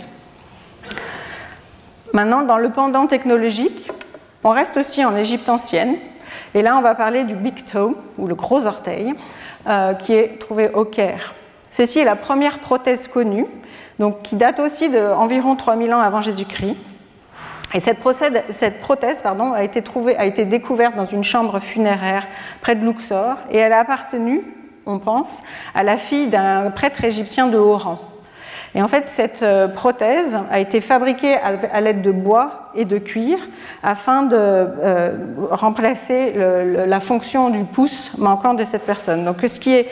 Maintenant, 2.13 2.43
dans 2.43 2.57
le 2.57 2.71
pendant 2.71 3.07
technologique, 3.07 3.91
on 4.45 4.51
reste 4.51 4.77
aussi 4.77 5.05
en 5.05 5.17
Égypte 5.17 5.49
ancienne. 5.49 5.97
Et 6.55 6.63
là, 6.63 6.77
on 6.77 6.81
va 6.81 6.95
parler 6.95 7.25
du 7.25 7.35
big 7.35 7.65
toe, 7.65 7.97
ou 8.19 8.27
le 8.27 8.35
gros 8.35 8.67
orteil, 8.67 9.15
euh, 9.69 9.95
qui 9.95 10.15
est 10.15 10.39
trouvé 10.39 10.71
au 10.71 10.85
Caire. 10.85 11.35
Ceci 11.71 11.99
est 11.99 12.05
la 12.05 12.17
première 12.17 12.59
prothèse 12.59 13.07
connue, 13.07 13.47
donc 13.99 14.23
qui 14.23 14.37
date 14.37 14.59
aussi 14.61 14.89
d'environ 14.89 15.57
3000 15.57 15.93
ans 15.95 16.01
avant 16.01 16.21
Jésus-Christ. 16.21 16.77
Et 17.73 17.81
cette, 17.81 18.01
prothèse 18.81 19.23
pardon, 19.23 19.53
a, 19.53 19.63
été 19.63 19.83
trouvée, 19.83 20.17
a 20.17 20.25
été 20.25 20.45
découverte 20.45 20.97
dans 20.97 21.05
une 21.05 21.23
chambre 21.23 21.61
funéraire 21.61 22.27
près 22.61 22.75
de 22.75 22.85
Luxor 22.85 23.37
et 23.51 23.59
elle 23.59 23.73
a 23.73 23.81
appartenu, 23.81 24.43
on 24.87 24.99
pense, 24.99 25.41
à 25.75 25.83
la 25.83 25.97
fille 25.97 26.29
d'un 26.29 26.71
prêtre 26.71 27.05
égyptien 27.05 27.47
de 27.47 27.59
haut 27.59 27.77
rang. 27.77 28.01
Et 28.75 28.83
en 28.83 28.89
fait, 28.89 29.07
cette 29.09 29.43
euh, 29.43 29.69
prothèse 29.69 30.39
a 30.51 30.61
été 30.61 30.81
fabriquée 30.81 31.35
à 31.35 31.81
l'aide 31.81 32.03
de 32.03 32.13
bois 32.13 32.70
et 32.75 32.85
de 32.85 32.99
cuir 32.99 33.39
afin 33.83 34.23
de 34.23 34.37
euh, 34.37 35.13
remplacer 35.51 36.35
la 36.35 37.01
fonction 37.01 37.51
du 37.51 37.65
pouce 37.65 38.13
manquant 38.19 38.55
de 38.55 38.65
cette 38.65 38.85
personne. 38.87 39.25
Donc, 39.25 39.39
ce 39.41 39.59
qui 39.61 39.73
est 39.73 39.89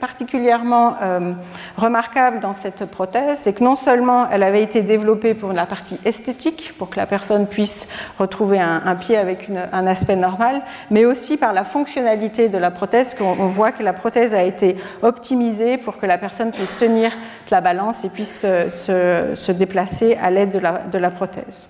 particulièrement 0.00 0.96
euh, 1.00 1.32
remarquable 1.76 2.40
dans 2.40 2.52
cette 2.52 2.84
prothèse, 2.86 3.38
c'est 3.38 3.52
que 3.52 3.64
non 3.64 3.76
seulement 3.76 4.28
elle 4.30 4.42
avait 4.42 4.62
été 4.62 4.82
développée 4.82 5.34
pour 5.34 5.52
la 5.52 5.66
partie 5.66 5.98
esthétique, 6.04 6.74
pour 6.78 6.90
que 6.90 6.96
la 6.96 7.06
personne 7.06 7.46
puisse 7.46 7.88
retrouver 8.18 8.60
un, 8.60 8.96
pied 8.96 9.16
avec 9.16 9.50
un 9.72 9.86
aspect 9.86 10.16
normal, 10.16 10.62
mais 10.90 11.04
aussi 11.04 11.36
par 11.36 11.52
la 11.52 11.64
fonctionnalité 11.64 12.48
de 12.48 12.58
la 12.58 12.70
prothèse, 12.70 13.14
qu'on 13.14 13.46
voit 13.46 13.72
que 13.72 13.82
la 13.82 13.92
prothèse 13.92 14.34
a 14.34 14.42
été 14.42 14.76
optimisée 15.02 15.78
pour 15.78 15.98
que 15.98 16.06
la 16.06 16.18
personne 16.18 16.52
puisse 16.52 16.76
tenir 16.76 17.12
la 17.50 17.60
balance 17.60 18.04
et 18.04 18.08
puisse 18.08 18.40
se, 18.40 19.52
déplacer 19.52 20.16
à 20.20 20.30
l'aide 20.30 20.50
de 20.90 20.98
la, 20.98 21.10
prothèse. 21.10 21.68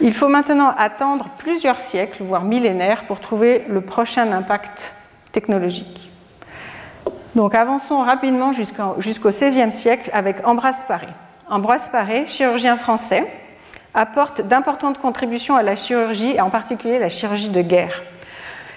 Il 0.00 0.12
faut 0.12 0.28
maintenant 0.28 0.74
attendre 0.76 1.28
plusieurs 1.38 1.78
siècles, 1.78 2.24
voire 2.24 2.44
millénaires, 2.44 3.04
pour 3.04 3.20
trouver 3.20 3.64
le 3.68 3.80
prochain 3.80 4.32
impact 4.32 4.92
technologique. 5.32 6.10
Donc 7.34 7.54
avançons 7.54 7.98
rapidement 7.98 8.52
jusqu'au 8.52 9.30
XVIe 9.30 9.72
siècle 9.72 10.10
avec 10.12 10.46
Ambroise 10.46 10.84
Paré. 10.86 11.08
Ambroise 11.48 11.88
Paré, 11.88 12.26
chirurgien 12.26 12.76
français, 12.76 13.26
apporte 13.92 14.40
d'importantes 14.40 14.98
contributions 14.98 15.56
à 15.56 15.62
la 15.62 15.76
chirurgie, 15.76 16.34
et 16.36 16.40
en 16.40 16.50
particulier 16.50 16.98
la 16.98 17.08
chirurgie 17.08 17.50
de 17.50 17.62
guerre. 17.62 18.02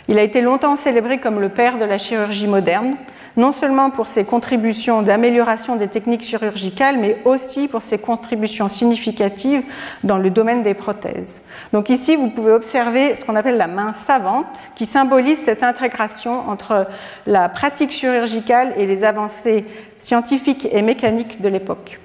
Il 0.07 0.19
a 0.19 0.21
été 0.21 0.41
longtemps 0.41 0.75
célébré 0.75 1.19
comme 1.19 1.39
le 1.39 1.50
père 1.50 1.77
de 1.77 1.86
la 1.86 1.97
chirurgie 1.97 2.47
moderne, 2.47 2.95
non 3.38 3.51
seulement 3.51 3.91
pour 3.91 4.08
ses 4.08 4.25
contributions 4.25 5.03
d'amélioration 5.03 5.75
des 5.75 5.88
techniques 5.88 6.24
chirurgicales, 6.24 6.98
mais 7.00 7.22
aussi 7.24 7.67
pour 7.67 7.84
ses 7.84 8.00
contributions 8.00 8.67
significatives 8.67 9.63
dans 10.03 10.17
le 10.17 10.32
domaine 10.32 10.63
des 10.63 10.74
prothèses. 10.74 11.41
Donc 11.72 11.89
ici, 11.89 12.15
vous 12.15 12.29
pouvez 12.29 12.51
observer 12.51 13.15
ce 13.15 13.24
qu'on 13.24 13.36
appelle 13.36 13.58
la 13.58 13.67
main 13.67 13.94
savante, 13.94 14.48
qui 14.75 14.88
symbolise 14.88 15.38
cette 15.38 15.63
intégration 15.63 16.50
entre 16.50 16.88
la 17.27 17.48
pratique 17.48 17.91
chirurgicale 17.91 18.74
et 18.75 18.88
les 18.88 19.03
avancées 19.03 19.65
scientifiques 20.00 20.67
et 20.72 20.82
mécaniques 20.82 21.41
de 21.41 21.50
l'époque. 21.50 22.00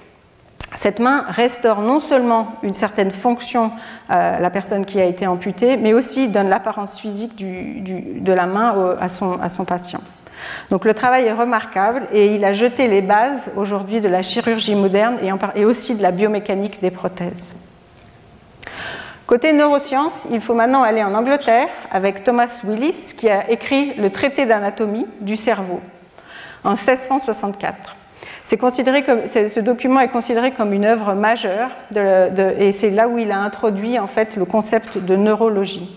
Cette 0.75 1.01
main 1.01 1.25
restaure 1.29 1.83
non 1.83 2.01
seulement 2.01 2.57
une 2.63 2.73
certaine 2.73 3.11
fonction 3.11 3.73
à 4.09 4.41
la 4.41 4.49
personne 4.49 4.87
qui 4.87 5.01
a 5.01 5.05
été 5.05 5.27
amputée, 5.27 5.77
mais 5.77 5.93
aussi 5.93 6.29
donne 6.29 6.49
l'apparence 6.49 6.99
physique 6.99 7.37
de 7.37 8.33
la 8.33 8.47
main 8.47 8.97
à 9.01 9.09
son 9.09 9.65
patient. 9.67 10.01
Donc 10.71 10.85
le 10.85 10.95
travail 10.95 11.25
est 11.25 11.33
remarquable 11.33 12.07
et 12.13 12.35
il 12.35 12.45
a 12.45 12.53
jeté 12.53 12.89
les 12.89 13.03
bases 13.03 13.51
aujourd'hui 13.57 14.01
de 14.01 14.09
la 14.09 14.23
chirurgie 14.23 14.75
moderne 14.75 15.19
et, 15.55 15.65
aussi 15.65 15.95
de 15.95 16.03
la 16.03 16.11
biomécanique 16.11 16.81
des 16.81 16.91
prothèses. 16.91 17.55
Côté 19.27 19.53
neurosciences, 19.53 20.27
il 20.31 20.41
faut 20.41 20.55
maintenant 20.55 20.83
aller 20.83 21.03
en 21.03 21.15
Angleterre 21.15 21.69
avec 21.91 22.25
Thomas 22.25 22.61
Willis 22.65 23.15
qui 23.17 23.29
a 23.29 23.51
écrit 23.51 23.95
le 23.95 24.11
traité 24.11 24.47
d'anatomie 24.47 25.07
du 25.21 25.37
cerveau 25.37 25.81
en 26.65 26.71
1664. 26.71 27.97
Considéré 28.61 29.03
comme, 29.03 29.27
ce 29.27 29.61
document 29.61 30.01
est 30.01 30.09
considéré 30.09 30.53
comme 30.53 30.73
une 30.73 30.85
œuvre 30.85 31.15
majeure 31.15 31.71
et 32.59 32.73
c'est 32.73 32.91
là 32.91 33.09
où 33.09 33.19
il 33.19 33.33
a 33.33 33.41
introduit 33.41 33.99
en 33.99 34.07
fait 34.07 34.37
le 34.37 34.45
concept 34.45 34.99
de 34.99 35.17
neurologie. 35.17 35.89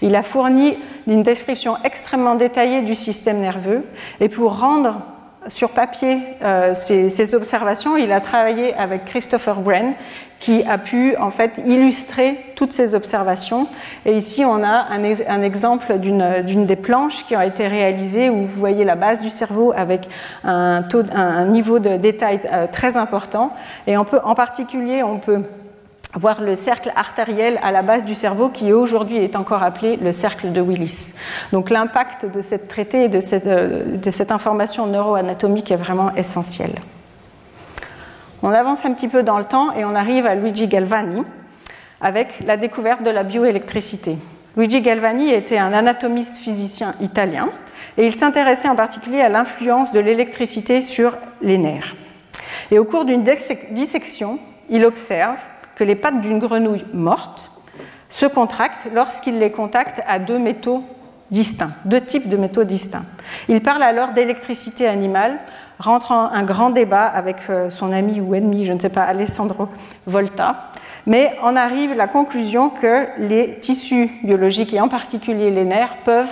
Il 0.00 0.16
a 0.16 0.22
fourni 0.22 0.76
une 1.06 1.22
description 1.22 1.76
extrêmement 1.84 2.34
détaillée 2.34 2.82
du 2.82 2.94
système 2.94 3.40
nerveux 3.40 3.84
et 4.20 4.28
pour 4.28 4.58
rendre 4.58 5.02
sur 5.48 5.70
papier 5.70 6.18
euh, 6.42 6.74
ces, 6.74 7.34
observations, 7.34 7.96
il 7.96 8.12
a 8.12 8.20
travaillé 8.20 8.74
avec 8.74 9.04
Christopher 9.04 9.60
Wren 9.60 9.94
qui 10.40 10.62
a 10.64 10.78
pu 10.78 11.16
en 11.16 11.30
fait 11.30 11.60
illustrer 11.66 12.38
toutes 12.54 12.72
ces 12.72 12.94
observations. 12.94 13.66
Et 14.06 14.16
ici, 14.16 14.44
on 14.44 14.62
a 14.62 14.86
un, 14.90 15.42
exemple 15.42 15.98
d'une 15.98 16.66
des 16.66 16.76
planches 16.76 17.24
qui 17.26 17.36
ont 17.36 17.40
été 17.40 17.66
réalisées 17.66 18.30
où 18.30 18.44
vous 18.44 18.60
voyez 18.60 18.84
la 18.84 18.94
base 18.94 19.20
du 19.20 19.30
cerveau 19.30 19.72
avec 19.76 20.08
un, 20.44 21.46
niveau 21.46 21.80
de 21.80 21.96
détail 21.96 22.40
euh, 22.52 22.66
très 22.70 22.96
important. 22.96 23.50
Et 23.88 23.96
en 23.96 24.04
particulier, 24.04 25.02
on 25.02 25.18
peut 25.18 25.42
voir 26.14 26.40
le 26.40 26.54
cercle 26.54 26.90
artériel 26.96 27.58
à 27.62 27.70
la 27.70 27.82
base 27.82 28.04
du 28.04 28.14
cerveau 28.14 28.48
qui 28.48 28.72
aujourd'hui 28.72 29.18
est 29.18 29.36
encore 29.36 29.62
appelé 29.62 29.96
le 29.96 30.12
cercle 30.12 30.52
de 30.52 30.60
Willis. 30.60 31.14
Donc 31.52 31.70
l'impact 31.70 32.26
de 32.26 32.40
cette 32.40 32.68
traité 32.68 33.04
et 33.04 33.08
de 33.08 33.20
cette, 33.20 33.46
euh, 33.46 33.96
de 33.96 34.10
cette 34.10 34.32
information 34.32 34.86
neuroanatomique 34.86 35.70
est 35.70 35.76
vraiment 35.76 36.14
essentiel. 36.14 36.70
On 38.42 38.50
avance 38.50 38.84
un 38.84 38.92
petit 38.92 39.08
peu 39.08 39.22
dans 39.22 39.38
le 39.38 39.44
temps 39.44 39.72
et 39.72 39.84
on 39.84 39.94
arrive 39.94 40.24
à 40.24 40.34
Luigi 40.34 40.68
Galvani 40.68 41.24
avec 42.00 42.28
la 42.46 42.56
découverte 42.56 43.02
de 43.02 43.10
la 43.10 43.24
bioélectricité. 43.24 44.16
Luigi 44.56 44.80
Galvani 44.80 45.30
était 45.30 45.58
un 45.58 45.72
anatomiste 45.72 46.38
physicien 46.38 46.94
italien 47.00 47.50
et 47.96 48.06
il 48.06 48.14
s'intéressait 48.14 48.68
en 48.68 48.76
particulier 48.76 49.20
à 49.20 49.28
l'influence 49.28 49.92
de 49.92 50.00
l'électricité 50.00 50.82
sur 50.82 51.16
les 51.42 51.58
nerfs. 51.58 51.96
Et 52.70 52.78
au 52.78 52.84
cours 52.84 53.04
d'une 53.04 53.24
dissection, 53.72 54.38
il 54.70 54.84
observe 54.84 55.38
que 55.78 55.84
les 55.84 55.94
pattes 55.94 56.20
d'une 56.20 56.40
grenouille 56.40 56.84
morte 56.92 57.52
se 58.10 58.26
contractent 58.26 58.88
lorsqu'il 58.92 59.38
les 59.38 59.52
contacte 59.52 60.02
à 60.08 60.18
deux 60.18 60.38
métaux 60.38 60.82
distincts, 61.30 61.70
deux 61.84 62.00
types 62.00 62.28
de 62.28 62.36
métaux 62.36 62.64
distincts. 62.64 63.04
Il 63.48 63.62
parle 63.62 63.82
alors 63.82 64.08
d'électricité 64.08 64.88
animale, 64.88 65.38
rentre 65.78 66.10
en 66.10 66.32
un 66.32 66.42
grand 66.42 66.70
débat 66.70 67.04
avec 67.04 67.36
euh, 67.48 67.70
son 67.70 67.92
ami 67.92 68.20
ou 68.20 68.34
ennemi, 68.34 68.66
je 68.66 68.72
ne 68.72 68.80
sais 68.80 68.88
pas, 68.88 69.02
Alessandro 69.02 69.68
Volta, 70.06 70.70
mais 71.06 71.36
on 71.44 71.54
arrive 71.54 71.92
à 71.92 71.94
la 71.94 72.08
conclusion 72.08 72.70
que 72.70 73.06
les 73.18 73.60
tissus 73.60 74.10
biologiques, 74.24 74.74
et 74.74 74.80
en 74.80 74.88
particulier 74.88 75.50
les 75.50 75.64
nerfs, 75.64 75.98
peuvent 76.04 76.26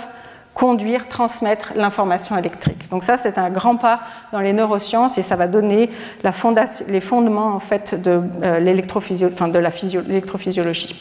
conduire, 0.57 1.07
transmettre 1.07 1.73
l'information 1.75 2.35
électrique. 2.35 2.89
Donc 2.89 3.03
ça, 3.03 3.17
c'est 3.17 3.37
un 3.37 3.51
grand 3.51 3.75
pas 3.75 3.99
dans 4.31 4.39
les 4.39 4.53
neurosciences 4.53 5.19
et 5.19 5.21
ça 5.21 5.35
va 5.35 5.47
donner 5.47 5.91
les 6.23 6.99
fondements 6.99 7.53
en 7.53 7.59
fait 7.59 8.01
de, 8.01 8.23
euh, 8.41 8.59
l'électrophysiologie. 8.59 10.95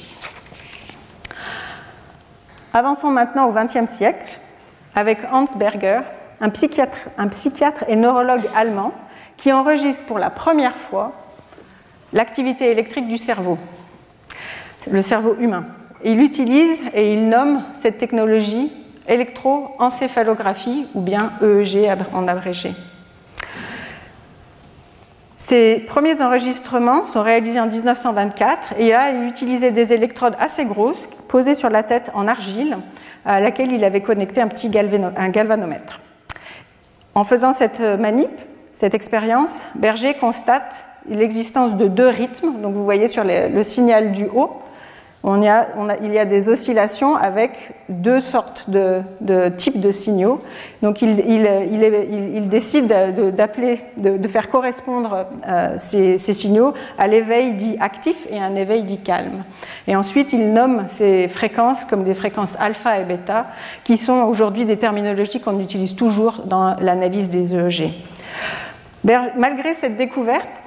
Avançons 2.75 3.11
maintenant 3.11 3.49
au 3.49 3.55
XXe 3.55 3.91
siècle 3.91 4.39
avec 4.95 5.21
Hans 5.33 5.47
Berger, 5.57 6.01
un 6.43 6.51
psychiatre 6.51 7.85
et 7.89 7.97
neurologue 7.97 8.47
allemand 8.55 8.93
qui 9.39 9.55
enregistre 9.55 10.05
pour 10.05 10.19
la 10.19 10.29
première 10.29 10.77
fois 10.77 11.13
l'activité 12.13 12.71
électrique 12.71 13.09
du 13.09 13.17
cerveau, 13.17 13.57
le 14.91 15.01
cerveau 15.01 15.35
humain. 15.41 15.65
Il 16.05 16.21
utilise 16.21 16.85
et 16.93 17.15
il 17.15 17.31
nomme 17.31 17.63
cette 17.81 17.97
technologie 17.97 18.71
électroencéphalographie 19.09 20.87
ou 20.95 21.01
bien 21.01 21.33
EEG 21.43 21.89
en 22.13 22.29
abrégé. 22.29 22.75
Ces 25.39 25.85
premiers 25.87 26.23
enregistrements 26.23 27.07
sont 27.07 27.23
réalisés 27.23 27.61
en 27.61 27.67
1924 27.67 28.75
et 28.79 28.91
là, 28.91 29.11
il 29.11 29.29
utilisait 29.29 29.71
des 29.71 29.93
électrodes 29.93 30.35
assez 30.41 30.65
grosses 30.65 31.09
posées 31.29 31.55
sur 31.55 31.71
la 31.71 31.85
tête 31.85 32.11
en 32.15 32.27
argile 32.27 32.79
à 33.25 33.41
laquelle 33.41 33.71
il 33.71 33.85
avait 33.85 34.01
connecté 34.01 34.41
un 34.41 34.49
petit 34.49 34.71
galvanomètre. 34.71 36.01
En 37.15 37.23
faisant 37.23 37.53
cette 37.53 37.81
manip, 37.81 38.31
cette 38.73 38.95
expérience, 38.95 39.63
Berger 39.77 40.15
constate 40.15 40.85
l'existence 41.09 41.77
de 41.77 41.87
deux 41.87 42.09
rythmes. 42.09 42.61
Donc 42.61 42.75
vous 42.75 42.85
voyez 42.85 43.09
sur 43.09 43.23
le 43.25 43.63
signal 43.63 44.13
du 44.13 44.27
haut, 44.27 44.61
il 45.25 46.13
y 46.13 46.19
a 46.19 46.25
des 46.25 46.49
oscillations 46.49 47.17
avec 47.17 47.73
deux 47.89 48.21
sortes 48.21 48.71
de, 48.71 49.03
types 49.57 49.81
de 49.81 49.91
signaux. 49.91 50.41
Donc 50.83 51.03
il, 51.03 52.49
décide 52.49 52.87
d'appeler, 53.35 53.81
de, 53.97 54.29
faire 54.29 54.51
correspondre 54.51 55.27
euh, 55.49 55.75
ces, 55.79 56.19
signaux 56.19 56.75
à 56.97 57.09
l'éveil 57.09 57.55
dit 57.55 57.77
actif 57.81 58.27
et 58.31 58.39
un 58.39 58.55
éveil 58.55 58.85
dit 58.85 58.99
calme. 58.99 59.45
Et 59.89 59.97
ensuite 59.97 60.33
il 60.33 60.53
nomme 60.53 60.85
ces 60.87 61.27
fréquences 61.29 61.85
comme 61.85 62.05
des 62.05 62.15
fréquences 62.15 62.57
alpha 62.61 62.99
et 62.99 63.05
bêta, 63.05 63.47
qui 63.85 63.97
sont 63.97 64.23
aujourd'hui 64.23 64.65
des 64.65 64.77
terminologies 64.77 65.41
qu'on 65.41 65.59
utilise 65.59 65.97
toujours 65.97 66.43
dans 66.45 66.77
l'analyse 66.81 67.29
des 67.29 67.53
EEG. 67.55 67.91
Malgré 69.37 69.75
cette 69.75 69.97
découverte, 69.97 70.63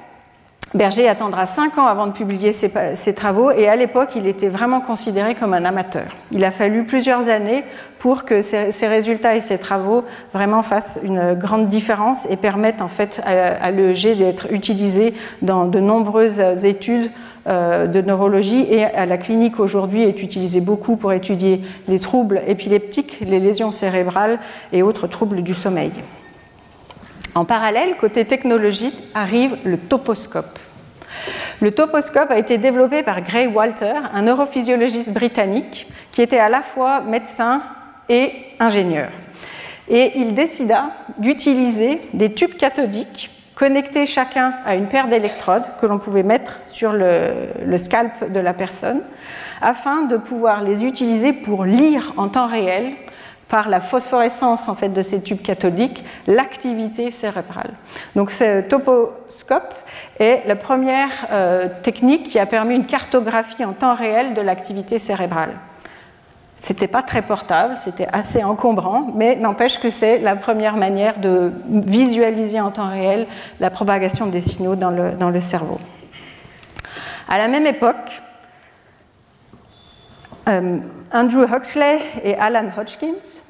Berger 0.72 1.08
attendra 1.08 1.46
cinq 1.46 1.78
ans 1.78 1.86
avant 1.86 2.06
de 2.06 2.12
publier 2.12 2.52
ses, 2.52 3.14
travaux 3.14 3.50
et 3.50 3.68
à 3.68 3.74
l'époque, 3.74 4.10
il 4.14 4.28
était 4.28 4.48
vraiment 4.48 4.80
considéré 4.80 5.34
comme 5.34 5.52
un 5.52 5.64
amateur. 5.64 6.04
Il 6.30 6.44
a 6.44 6.52
fallu 6.52 6.84
plusieurs 6.84 7.28
années 7.28 7.64
pour 7.98 8.24
que 8.24 8.40
ses, 8.40 8.86
résultats 8.86 9.34
et 9.34 9.40
ses 9.40 9.58
travaux 9.58 10.04
vraiment 10.32 10.62
fassent 10.62 11.00
une 11.02 11.34
grande 11.34 11.66
différence 11.66 12.24
et 12.30 12.36
permettent 12.36 12.82
en 12.82 12.88
fait 12.88 13.20
à, 13.26 13.68
l'EEG 13.72 14.16
d'être 14.16 14.52
utilisé 14.52 15.12
dans 15.42 15.64
de 15.64 15.80
nombreuses 15.80 16.40
études 16.64 17.10
euh, 17.48 17.86
de 17.86 18.00
neurologie 18.00 18.64
et 18.70 18.84
à 18.84 19.06
la 19.06 19.18
clinique 19.18 19.58
aujourd'hui 19.58 20.04
est 20.04 20.22
utilisé 20.22 20.60
beaucoup 20.60 20.94
pour 20.94 21.12
étudier 21.12 21.62
les 21.88 21.98
troubles 21.98 22.42
épileptiques, 22.46 23.18
les 23.22 23.40
lésions 23.40 23.72
cérébrales 23.72 24.38
et 24.72 24.84
autres 24.84 25.08
troubles 25.08 25.42
du 25.42 25.54
sommeil. 25.54 25.90
En 27.34 27.44
parallèle, 27.44 27.96
côté 27.96 28.24
technologique, 28.24 28.96
arrive 29.14 29.56
le 29.64 29.78
toposcope. 29.78 30.58
Le 31.60 31.70
toposcope 31.70 32.30
a 32.30 32.38
été 32.38 32.58
développé 32.58 33.02
par 33.02 33.20
Gray 33.20 33.46
Walter, 33.46 33.94
un 34.12 34.22
neurophysiologiste 34.22 35.12
britannique 35.12 35.86
qui 36.12 36.22
était 36.22 36.38
à 36.38 36.48
la 36.48 36.62
fois 36.62 37.00
médecin 37.00 37.62
et 38.08 38.32
ingénieur. 38.58 39.10
Et 39.88 40.12
il 40.16 40.34
décida 40.34 40.90
d'utiliser 41.18 42.00
des 42.14 42.32
tubes 42.32 42.56
cathodiques 42.56 43.30
connectés 43.54 44.06
chacun 44.06 44.54
à 44.64 44.74
une 44.74 44.86
paire 44.86 45.08
d'électrodes 45.08 45.64
que 45.80 45.86
l'on 45.86 45.98
pouvait 45.98 46.22
mettre 46.22 46.58
sur 46.68 46.92
le, 46.92 47.50
le, 47.62 47.78
scalp 47.78 48.32
de 48.32 48.40
la 48.40 48.54
personne, 48.54 49.02
afin 49.60 50.02
de 50.02 50.16
pouvoir 50.16 50.62
les 50.62 50.84
utiliser 50.84 51.34
pour 51.34 51.66
lire 51.66 52.14
en 52.16 52.28
temps 52.28 52.46
réel 52.46 52.94
par 53.50 53.68
la 53.68 53.80
phosphorescence 53.80 54.68
en 54.68 54.74
fait 54.74 54.88
de 54.88 55.02
ces 55.02 55.20
tubes 55.20 55.42
cathodiques 55.42 56.04
l'activité 56.26 57.10
cérébrale. 57.10 57.72
Donc 58.14 58.30
ce 58.30 58.62
toposcope 58.62 59.74
est 60.18 60.46
la 60.46 60.56
première 60.56 61.10
euh, 61.30 61.68
technique 61.82 62.28
qui 62.28 62.38
a 62.38 62.46
permis 62.46 62.76
une 62.76 62.86
cartographie 62.86 63.64
en 63.64 63.72
temps 63.72 63.94
réel 63.94 64.34
de 64.34 64.40
l'activité 64.40 64.98
cérébrale. 64.98 65.54
C'était 66.62 66.88
pas 66.88 67.02
très 67.02 67.22
portable, 67.22 67.76
c'était 67.82 68.06
assez 68.12 68.44
encombrant, 68.44 69.08
mais 69.14 69.34
n'empêche 69.34 69.78
que 69.80 69.90
c'est 69.90 70.18
la 70.18 70.36
première 70.36 70.76
manière 70.76 71.18
de 71.18 71.52
visualiser 71.68 72.60
en 72.60 72.70
temps 72.70 72.90
réel 72.90 73.26
la 73.60 73.70
propagation 73.70 74.26
des 74.26 74.42
signaux 74.42 74.76
dans 74.76 74.90
le, 74.90 75.12
dans 75.12 75.30
le 75.30 75.40
cerveau. 75.40 75.80
À 77.28 77.38
la 77.38 77.48
même 77.48 77.66
époque, 77.66 78.22
Andrew 81.12 81.44
Huxley 81.44 82.00
et 82.24 82.36
Alan 82.36 82.68
Hodgkins 82.76 83.40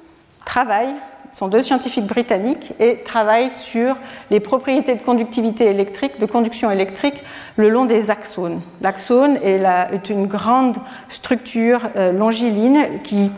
travaillent, 0.44 0.94
sont 1.32 1.48
deux 1.48 1.62
scientifiques 1.62 2.06
britanniques, 2.06 2.72
et 2.80 2.98
travaillent 3.04 3.50
sur 3.50 3.96
les 4.30 4.40
propriétés 4.40 4.94
de 4.94 5.02
conductivité 5.02 5.66
électrique, 5.66 6.18
de 6.18 6.26
conduction 6.26 6.70
électrique, 6.70 7.22
le 7.56 7.68
long 7.68 7.84
des 7.84 8.10
axones. 8.10 8.60
L'axone 8.80 9.38
est, 9.42 10.10
une 10.10 10.26
grande 10.26 10.76
structure 11.08 11.88
euh, 11.96 12.12
longiligne 12.12 13.00
qui, 13.04 13.30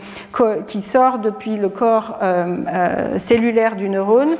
sort 0.81 1.19
depuis 1.19 1.57
le 1.57 1.69
corps 1.69 2.17
euh, 2.21 3.19
cellulaire 3.19 3.75
du 3.75 3.89
neurone 3.89 4.37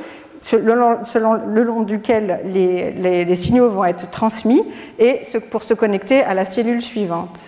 le 0.52 1.62
long 1.62 1.82
duquel 1.82 2.40
les, 2.44 3.34
signaux 3.34 3.70
vont 3.70 3.84
être 3.84 4.10
transmis 4.10 4.62
et 4.98 5.22
pour 5.50 5.62
se 5.62 5.74
connecter 5.74 6.22
à 6.22 6.34
la 6.34 6.44
cellule 6.44 6.82
suivante. 6.82 7.38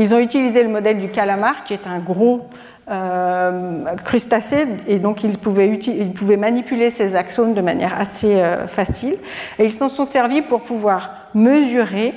Ils 0.00 0.14
ont 0.14 0.18
utilisé 0.18 0.62
le 0.62 0.70
modèle 0.70 0.96
du 0.96 1.10
calamar, 1.10 1.62
qui 1.62 1.74
est 1.74 1.86
un 1.86 1.98
gros 1.98 2.48
euh, 2.90 3.84
crustacé, 4.02 4.66
et 4.88 4.98
donc 4.98 5.22
ils 5.22 5.36
pouvaient, 5.36 6.38
manipuler 6.38 6.90
ces 6.90 7.14
axones 7.14 7.52
de 7.52 7.60
manière 7.60 8.00
assez 8.00 8.40
euh, 8.40 8.66
facile. 8.66 9.14
Et 9.58 9.66
ils 9.66 9.72
s'en 9.72 9.90
sont 9.90 10.06
servis 10.06 10.40
pour 10.40 10.62
pouvoir 10.62 11.10
mesurer 11.34 12.14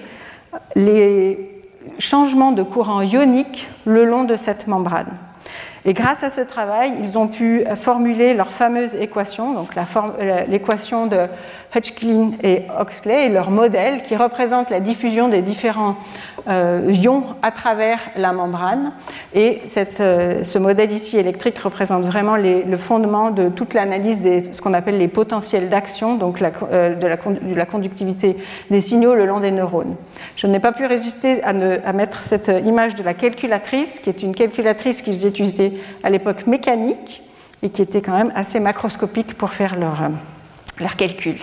les 0.76 1.62
changements 2.00 2.54
de 2.54 2.64
courant 2.64 3.02
ionique 3.02 3.68
le 3.84 4.06
long 4.06 4.24
de 4.24 4.38
cette 4.38 4.66
membrane. 4.68 5.14
Et 5.84 5.92
grâce 5.92 6.24
à 6.24 6.30
ce 6.30 6.40
travail, 6.40 6.94
ils 7.02 7.18
ont 7.18 7.28
pu 7.28 7.66
formuler 7.76 8.34
leur 8.34 8.48
fameuse 8.48 8.96
équation, 8.96 9.52
donc 9.52 9.72
l'équation 10.48 11.08
de 11.08 11.28
Hodgkin 11.76 12.32
et 12.44 12.64
Oxley, 12.80 13.26
et 13.26 13.30
leur 13.30 13.50
modèle 13.50 14.04
qui 14.04 14.16
représente 14.16 14.70
la 14.70 14.80
diffusion 14.80 15.28
des 15.28 15.42
différents 15.42 15.96
euh, 16.48 16.92
ions 16.92 17.24
à 17.42 17.52
travers 17.52 18.00
la 18.16 18.34
membrane. 18.34 18.92
Et 19.34 19.62
cette, 19.68 20.00
euh, 20.02 20.44
ce 20.44 20.58
modèle 20.58 20.92
ici 20.92 21.18
électrique 21.18 21.58
représente 21.60 22.04
vraiment 22.04 22.36
le 22.36 22.78
fondement 22.78 23.32
de 23.32 23.50
toute 23.50 23.74
l'analyse 23.74 24.22
de 24.22 24.44
ce 24.52 24.62
qu'on 24.62 24.74
appelle 24.74 24.98
les 24.98 25.08
potentiels 25.08 25.70
d'action, 25.70 26.16
donc 26.16 26.40
la, 26.40 26.52
euh, 26.72 26.96
de, 26.96 27.56
la, 27.56 27.66
conductivité 27.66 28.38
des 28.70 28.82
signaux 28.82 29.16
le 29.16 29.26
long 29.26 29.40
des 29.40 29.52
neurones. 29.52 29.96
Je 30.36 30.48
n'ai 30.48 30.60
pas 30.60 30.74
pu 30.74 30.86
résister 30.86 31.42
à, 31.44 31.54
ne, 31.54 31.78
à, 31.86 31.94
mettre 31.94 32.20
cette 32.20 32.52
image 32.66 32.96
de 32.96 33.04
la 33.04 33.14
calculatrice, 33.14 34.00
qui 34.00 34.10
est 34.10 34.22
une 34.22 34.36
calculatrice 34.36 35.02
qu'ils 35.02 35.26
utilisaient 35.26 35.74
à 36.04 36.10
l'époque 36.10 36.46
mécanique 36.46 37.24
et 37.62 37.70
qui 37.70 37.82
était 37.82 38.02
quand 38.02 38.18
même 38.18 38.32
assez 38.36 38.60
macroscopique 38.60 39.36
pour 39.36 39.52
faire 39.52 39.80
leurs 39.80 40.10
leur 40.80 40.96
calculs. 40.96 41.40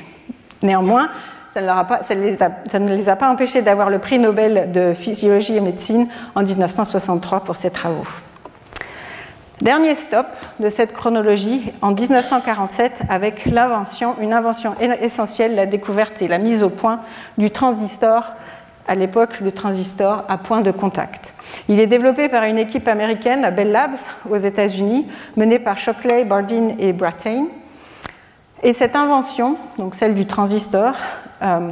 Néanmoins, 0.62 1.08
ça 1.52 1.60
ne, 1.60 2.94
les 2.94 3.08
a, 3.08 3.16
pas 3.16 3.28
empêchés 3.28 3.62
d'avoir 3.62 3.90
le 3.90 3.98
prix 3.98 4.18
Nobel 4.18 4.70
de 4.72 4.94
physiologie 4.94 5.56
et 5.56 5.60
médecine 5.60 6.08
en 6.34 6.42
1963 6.42 7.40
pour 7.40 7.56
ces 7.56 7.70
travaux. 7.70 8.06
Dernier 9.60 9.94
stop 9.94 10.26
de 10.58 10.70
cette 10.70 10.94
chronologie 10.94 11.70
en 11.82 11.92
1947 11.92 13.02
avec 13.10 13.44
l'invention, 13.44 14.14
une 14.20 14.32
invention 14.32 14.74
essentielle, 15.02 15.54
la 15.54 15.66
découverte 15.66 16.22
et 16.22 16.28
la 16.28 16.38
mise 16.38 16.62
au 16.62 16.70
point 16.70 17.00
du 17.36 17.50
transistor, 17.50 18.24
à 18.88 18.94
l'époque 18.94 19.40
le 19.40 19.52
transistor 19.52 20.24
à 20.28 20.38
point 20.38 20.62
de 20.62 20.70
contact. 20.70 21.34
Il 21.68 21.78
est 21.78 21.86
développé 21.86 22.28
par 22.28 22.44
une 22.44 22.58
équipe 22.58 22.88
américaine 22.88 23.44
à 23.44 23.50
Bell 23.50 23.70
Labs 23.70 23.98
aux 24.30 24.36
États-Unis, 24.36 25.08
menée 25.36 25.58
par 25.58 25.76
Shockley, 25.76 26.24
Bardeen 26.24 26.76
et 26.78 26.92
Brattain. 26.92 27.46
Et 28.62 28.72
cette 28.72 28.94
invention, 28.94 29.56
donc 29.78 29.94
celle 29.94 30.14
du 30.14 30.26
transistor, 30.26 30.94
euh, 31.42 31.70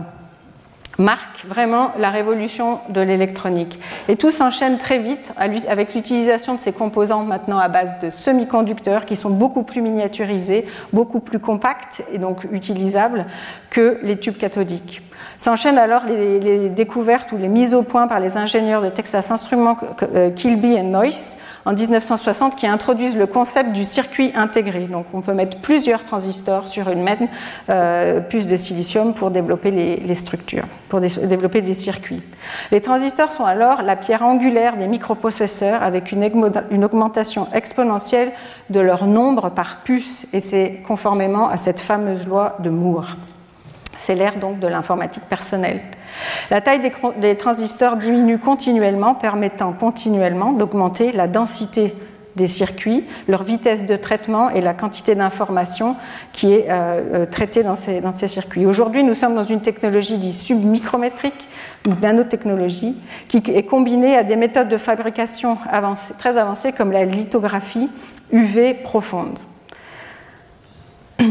marque 0.98 1.44
vraiment 1.46 1.92
la 1.98 2.10
révolution 2.10 2.80
de 2.88 3.00
l'électronique. 3.00 3.78
Et 4.08 4.16
tout 4.16 4.30
s'enchaîne 4.30 4.78
très 4.78 4.98
vite 4.98 5.32
avec 5.36 5.94
l'utilisation 5.94 6.54
de 6.54 6.60
ces 6.60 6.72
composants 6.72 7.22
maintenant 7.22 7.58
à 7.58 7.68
base 7.68 7.98
de 8.00 8.10
semi-conducteurs 8.10 9.04
qui 9.04 9.14
sont 9.14 9.30
beaucoup 9.30 9.62
plus 9.62 9.80
miniaturisés, 9.80 10.66
beaucoup 10.92 11.20
plus 11.20 11.38
compacts 11.38 12.02
et 12.12 12.18
donc 12.18 12.44
utilisables 12.50 13.26
que 13.70 13.98
les 14.02 14.18
tubes 14.18 14.36
cathodiques. 14.36 15.02
S'enchaînent 15.38 15.78
alors 15.78 16.02
les, 16.04 16.68
découvertes 16.68 17.30
ou 17.30 17.36
les 17.36 17.46
mises 17.46 17.72
au 17.72 17.82
point 17.82 18.08
par 18.08 18.18
les 18.18 18.36
ingénieurs 18.36 18.82
de 18.82 18.88
Texas 18.88 19.30
Instruments 19.30 19.78
euh, 20.14 20.30
Kilby 20.30 20.72
et 20.72 20.82
Noyce 20.82 21.36
en 21.64 21.74
1960 21.74 22.56
qui 22.56 22.66
introduisent 22.66 23.16
le 23.16 23.26
concept 23.26 23.72
du 23.72 23.84
circuit 23.84 24.32
intégré. 24.34 24.86
Donc 24.86 25.06
on 25.14 25.20
peut 25.20 25.34
mettre 25.34 25.58
plusieurs 25.58 26.04
transistors 26.04 26.66
sur 26.66 26.88
une 26.88 27.02
même 27.04 27.28
euh, 27.70 28.20
puce 28.20 28.48
de 28.48 28.56
silicium 28.56 29.14
pour 29.14 29.30
développer 29.30 29.70
les, 29.70 30.14
structures, 30.16 30.66
pour 30.88 31.00
développer 31.00 31.62
des 31.62 31.74
circuits. 31.74 32.22
Les 32.72 32.80
transistors 32.80 33.30
sont 33.30 33.44
alors 33.44 33.82
la 33.82 33.94
pierre 33.94 34.24
angulaire 34.24 34.76
des 34.76 34.88
microprocesseurs 34.88 35.84
avec 35.84 36.10
une, 36.10 36.28
une 36.72 36.84
augmentation 36.84 37.46
exponentielle 37.52 38.32
de 38.70 38.80
leur 38.80 39.06
nombre 39.06 39.50
par 39.50 39.82
puce 39.84 40.26
et 40.32 40.40
c'est 40.40 40.82
conformément 40.86 41.48
à 41.48 41.58
cette 41.58 41.78
fameuse 41.78 42.26
loi 42.26 42.56
de 42.58 42.70
Moore. 42.70 43.16
C'est 43.98 44.14
l'ère 44.14 44.36
donc 44.36 44.58
de 44.58 44.66
l'informatique 44.66 45.24
personnelle. 45.28 45.80
La 46.50 46.60
taille 46.60 46.80
des, 47.20 47.36
transistors 47.36 47.96
diminue 47.96 48.38
continuellement, 48.38 49.14
permettant 49.14 49.72
continuellement 49.72 50.52
d'augmenter 50.52 51.12
la 51.12 51.26
densité 51.26 51.94
des 52.36 52.46
circuits, 52.46 53.04
leur 53.26 53.42
vitesse 53.42 53.84
de 53.84 53.96
traitement 53.96 54.48
et 54.50 54.60
la 54.60 54.72
quantité 54.72 55.16
d'informations 55.16 55.96
qui 56.32 56.52
est 56.54 56.66
euh, 56.70 57.00
euh, 57.14 57.26
traitée 57.26 57.64
dans 57.64 57.74
ces, 57.74 58.00
dans 58.00 58.12
ces 58.12 58.28
circuits. 58.28 58.64
Aujourd'hui, 58.64 59.02
nous 59.02 59.14
sommes 59.14 59.34
dans 59.34 59.42
une 59.42 59.60
technologie 59.60 60.18
dite 60.18 60.34
submicrométrique, 60.34 61.48
ou 61.86 61.94
nanotechnologie, 62.00 62.96
qui 63.28 63.42
est 63.48 63.64
combinée 63.64 64.16
à 64.16 64.22
des 64.22 64.36
méthodes 64.36 64.68
de 64.68 64.78
fabrication 64.78 65.58
très 66.18 66.36
avancées 66.36 66.72
comme 66.72 66.92
la 66.92 67.04
lithographie 67.04 67.88
UV 68.30 68.74
profonde. 68.74 69.38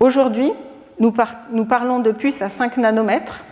Aujourd'hui, 0.00 0.52
nous, 1.00 1.64
parlons 1.64 1.98
de 1.98 2.12
puces 2.12 2.42
à 2.42 2.48
5 2.48 2.76
nanomètres, 2.76 3.42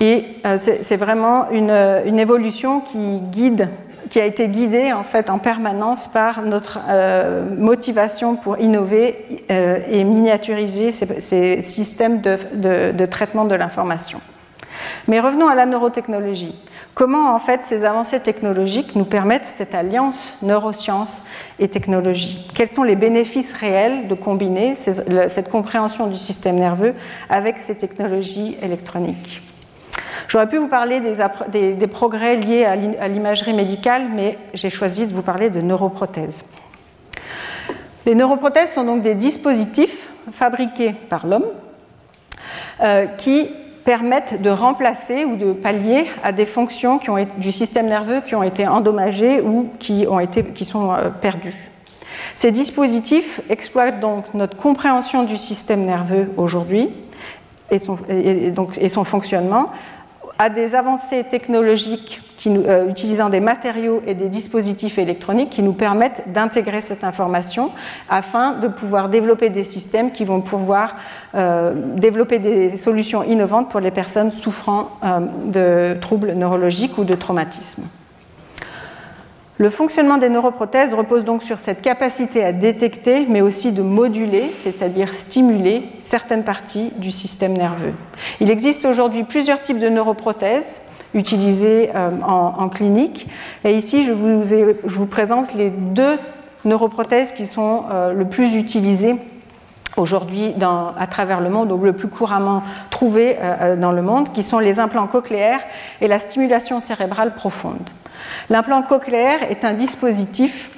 et 0.00 0.26
euh, 0.44 0.58
c'est 0.58 0.96
vraiment 0.96 1.46
euh, 1.52 2.04
une, 2.04 2.18
évolution 2.18 2.80
qui 2.80 3.20
guide, 3.20 3.68
qui 4.10 4.20
a 4.20 4.26
été 4.26 4.48
guidée 4.48 4.92
en 4.92 5.04
fait 5.04 5.30
en 5.30 5.38
permanence 5.38 6.08
par 6.08 6.42
notre 6.42 6.80
euh, 6.88 7.44
motivation 7.56 8.34
pour 8.34 8.58
innover 8.58 9.14
et 9.48 10.04
miniaturiser 10.04 10.90
ces, 10.90 11.62
systèmes 11.62 12.20
de, 12.20 13.06
traitement 13.06 13.44
de 13.44 13.54
l'information. 13.54 14.20
Mais 15.08 15.20
revenons 15.20 15.48
à 15.48 15.54
la 15.54 15.66
neurotechnologie. 15.66 16.54
Comment 16.94 17.34
en 17.34 17.38
fait 17.38 17.64
ces 17.64 17.84
avancées 17.84 18.20
technologiques 18.20 18.94
nous 18.94 19.04
permettent 19.04 19.46
cette 19.46 19.74
alliance 19.74 20.36
neurosciences 20.42 21.22
et 21.58 21.68
technologie? 21.68 22.46
Quels 22.54 22.68
sont 22.68 22.84
les 22.84 22.96
bénéfices 22.96 23.52
réels 23.52 24.06
de 24.06 24.14
combiner 24.14 24.76
cette 24.76 25.50
compréhension 25.50 26.06
du 26.06 26.16
système 26.16 26.56
nerveux 26.56 26.94
avec 27.28 27.58
ces 27.58 27.76
technologies 27.76 28.56
électroniques? 28.62 29.42
J'aurais 30.28 30.48
pu 30.48 30.56
vous 30.56 30.68
parler 30.68 31.00
des, 31.00 31.86
progrès 31.86 32.36
liés 32.36 32.64
à 32.64 33.08
l'imagerie 33.08 33.52
médicale, 33.52 34.06
mais 34.14 34.38
j'ai 34.54 34.70
choisi 34.70 35.06
de 35.06 35.12
vous 35.12 35.22
parler 35.22 35.50
de 35.50 35.60
neuroprothèses. 35.60 36.44
Les 38.06 38.14
neuroprothèses 38.14 38.72
sont 38.72 38.84
donc 38.84 39.02
des 39.02 39.14
dispositifs 39.14 40.08
fabriqués 40.32 40.92
par 40.92 41.26
l'homme 41.26 41.46
euh, 42.82 43.06
qui 43.06 43.48
permettent 43.84 44.40
de 44.40 44.50
remplacer 44.50 45.24
ou 45.24 45.36
de 45.36 45.52
pallier 45.52 46.06
à 46.22 46.32
des 46.32 46.46
fonctions 46.46 46.98
qui 46.98 47.10
ont 47.10 47.26
du 47.36 47.52
système 47.52 47.86
nerveux 47.86 48.20
qui 48.20 48.34
ont 48.34 48.42
été 48.42 48.66
endommagées 48.66 49.40
ou 49.40 49.68
qui, 49.78 50.06
ont 50.08 50.20
été, 50.20 50.42
qui 50.42 50.64
sont 50.64 50.92
euh, 50.92 51.10
perdues. 51.10 51.70
Ces 52.36 52.50
dispositifs 52.50 53.40
exploitent 53.50 54.00
donc 54.00 54.24
notre 54.34 54.56
compréhension 54.56 55.24
du 55.24 55.36
système 55.36 55.84
nerveux 55.84 56.30
aujourd'hui 56.36 56.90
et 57.70 57.76
et 57.76 58.88
son 58.88 59.04
fonctionnement 59.04 59.70
à 60.38 60.50
des 60.50 60.74
avancées 60.74 61.24
technologiques 61.24 62.20
euh, 62.46 62.90
utilisant 62.90 63.30
des 63.30 63.40
matériaux 63.40 64.02
et 64.06 64.14
des 64.14 64.28
dispositifs 64.28 64.98
électroniques 64.98 65.50
qui 65.50 65.62
nous 65.62 65.72
permettent 65.72 66.32
d'intégrer 66.32 66.80
cette 66.80 67.04
information 67.04 67.70
afin 68.10 68.52
de 68.52 68.68
pouvoir 68.68 69.08
développer 69.08 69.48
des 69.50 69.62
systèmes 69.62 70.10
qui 70.12 70.24
vont 70.24 70.40
pouvoir 70.40 70.96
euh, 71.34 71.72
développer 71.96 72.38
des 72.38 72.76
solutions 72.76 73.22
innovantes 73.22 73.70
pour 73.70 73.80
les 73.80 73.90
personnes 73.90 74.30
souffrant 74.30 74.90
euh, 75.04 75.20
de 75.46 75.98
troubles 76.00 76.32
neurologiques 76.32 76.98
ou 76.98 77.04
de 77.04 77.14
traumatismes. 77.14 77.84
Le 79.56 79.70
fonctionnement 79.70 80.18
des 80.18 80.30
neuroprothèses 80.30 80.94
repose 80.94 81.24
donc 81.24 81.44
sur 81.44 81.60
cette 81.60 81.80
capacité 81.80 82.44
à 82.44 82.50
détecter, 82.50 83.24
mais 83.28 83.40
aussi 83.40 83.70
de 83.70 83.82
moduler, 83.82 84.52
c'est-à-dire 84.64 85.14
stimuler 85.14 85.88
certaines 86.00 86.42
parties 86.42 86.90
du 86.96 87.12
système 87.12 87.52
nerveux. 87.52 87.94
Il 88.40 88.50
existe 88.50 88.84
aujourd'hui 88.84 89.22
plusieurs 89.22 89.60
types 89.60 89.78
de 89.78 89.88
neuroprothèses 89.88 90.80
utilisées 91.14 91.90
euh, 91.94 92.10
en, 92.26 92.68
clinique. 92.68 93.28
Et 93.64 93.76
ici, 93.76 94.04
je 94.04 94.10
vous, 94.12 95.06
présente 95.06 95.54
les 95.54 95.70
deux 95.70 96.18
neuroprothèses 96.64 97.30
qui 97.30 97.46
sont 97.46 97.84
euh, 97.92 98.12
le 98.12 98.24
plus 98.24 98.56
utilisées 98.56 99.14
aujourd'hui 99.96 100.52
à 100.60 101.06
travers 101.06 101.40
le 101.40 101.50
monde, 101.50 101.70
ou 101.70 101.78
le 101.78 101.92
plus 101.92 102.08
couramment 102.08 102.64
trouvées 102.90 103.36
euh, 103.40 103.76
dans 103.76 103.92
le 103.92 104.02
monde, 104.02 104.32
qui 104.32 104.42
sont 104.42 104.58
les 104.58 104.80
implants 104.80 105.06
cochléaires 105.06 105.60
et 106.00 106.08
la 106.08 106.18
stimulation 106.18 106.80
cérébrale 106.80 107.36
profonde. 107.36 107.88
L'implant 108.50 108.82
cochléaire 108.82 109.50
est 109.50 109.64
un 109.64 109.74
dispositif 109.74 110.70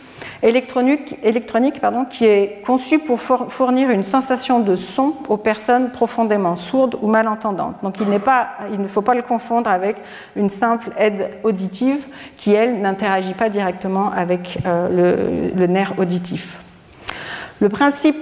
électronique, 0.43 1.17
qui 2.11 2.25
est 2.25 2.63
conçu 2.65 2.99
pour 2.99 3.21
fournir 3.21 3.91
une 3.91 4.03
sensation 4.03 4.61
de 4.61 4.77
son 4.77 5.15
aux 5.29 5.37
personnes 5.37 5.91
profondément 5.91 6.57
sourdes 6.57 6.97
ou 7.01 7.09
malentendantes. 7.09 7.77
Donc 7.83 7.97
il, 8.01 8.09
ne 8.09 8.89
faut 8.89 9.03
pas 9.03 9.15
le 9.15 9.23
confondre 9.23 9.71
avec 9.71 9.97
une 10.37 10.51
simple 10.51 10.91
aide 10.99 11.31
auditive 11.43 12.07
qui, 12.37 12.53
elle, 12.53 12.81
n'interagit 12.81 13.35
pas 13.35 13.49
directement 13.49 14.11
avec 14.13 14.59
euh, 14.67 15.53
le 15.55 15.67
nerf 15.67 15.95
auditif. 15.99 16.59
Le 17.61 17.69
principe 17.69 18.17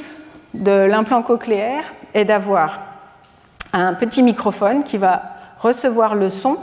de 0.55 0.71
l'implant 0.71 1.23
cochléaire 1.23 1.85
est 2.15 2.25
d'avoir 2.25 2.81
un 3.73 3.95
petit 3.95 4.23
microphone 4.23 4.85
qui 4.85 4.97
va 4.97 5.23
recevoir 5.59 6.15
le 6.15 6.31
son, 6.31 6.57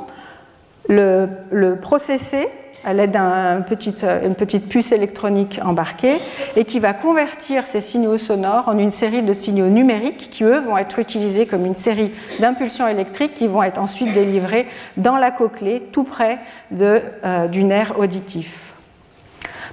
le, 0.90 1.76
processer 1.82 2.48
à 2.84 2.94
l'aide 2.94 3.12
d'une 3.12 3.64
petite, 3.64 4.70
puce 4.70 4.92
électronique 4.92 5.60
embarquée 5.64 6.18
et 6.56 6.66
qui 6.66 6.80
va 6.80 6.94
convertir 6.94 7.66
ces 7.66 7.80
signaux 7.80 8.18
sonores 8.18 8.68
en 8.68 8.78
une 8.78 8.90
série 8.90 9.22
de 9.22 9.34
signaux 9.34 9.68
numériques 9.68 10.30
qui, 10.32 10.44
eux, 10.44 10.60
vont 10.60 10.78
être 10.78 10.98
utilisés 10.98 11.46
comme 11.46 11.66
une 11.66 11.76
série 11.76 12.12
d'impulsions 12.40 12.88
électriques 12.88 13.36
qui 13.36 13.48
vont 13.48 13.62
être 13.62 13.80
ensuite 13.80 14.14
délivrées 14.14 14.66
dans 14.98 15.18
la 15.18 15.30
cochlée, 15.30 15.84
tout 15.92 16.04
près 16.04 16.40
euh, 16.80 17.48
du 17.48 17.64
nerf 17.64 18.00
auditif. 18.00 18.72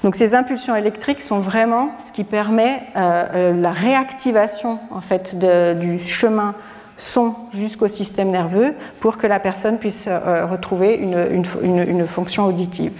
Donc 0.04 0.14
ces 0.14 0.34
impulsions 0.34 0.76
électriques 0.76 1.22
sont 1.22 1.40
vraiment 1.40 1.90
ce 2.06 2.12
qui 2.12 2.24
permet 2.24 2.82
euh, 2.96 3.24
euh, 3.34 3.60
la 3.60 3.72
réactivation 3.72 4.78
en 4.90 5.00
fait, 5.00 5.36
du 5.36 5.98
chemin 5.98 6.54
son 6.98 7.34
jusqu'au 7.54 7.86
système 7.86 8.30
nerveux 8.30 8.74
pour 9.00 9.16
que 9.16 9.26
la 9.26 9.38
personne 9.38 9.78
puisse 9.78 10.06
euh, 10.08 10.44
retrouver 10.46 10.96
une, 10.96 12.06
fonction 12.06 12.44
auditive. 12.46 12.92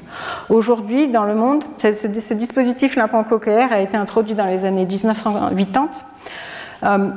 Aujourd'hui, 0.49 1.09
dans 1.09 1.25
le 1.25 1.35
monde, 1.35 1.65
ce, 1.79 2.33
dispositif 2.35 2.95
l'implant-cochléaire 2.97 3.73
a 3.73 3.81
été 3.81 3.97
introduit 3.97 4.35
dans 4.35 4.47
les 4.47 4.65
années 4.65 4.87
1980. 4.87 5.91
Euh, 6.85 7.09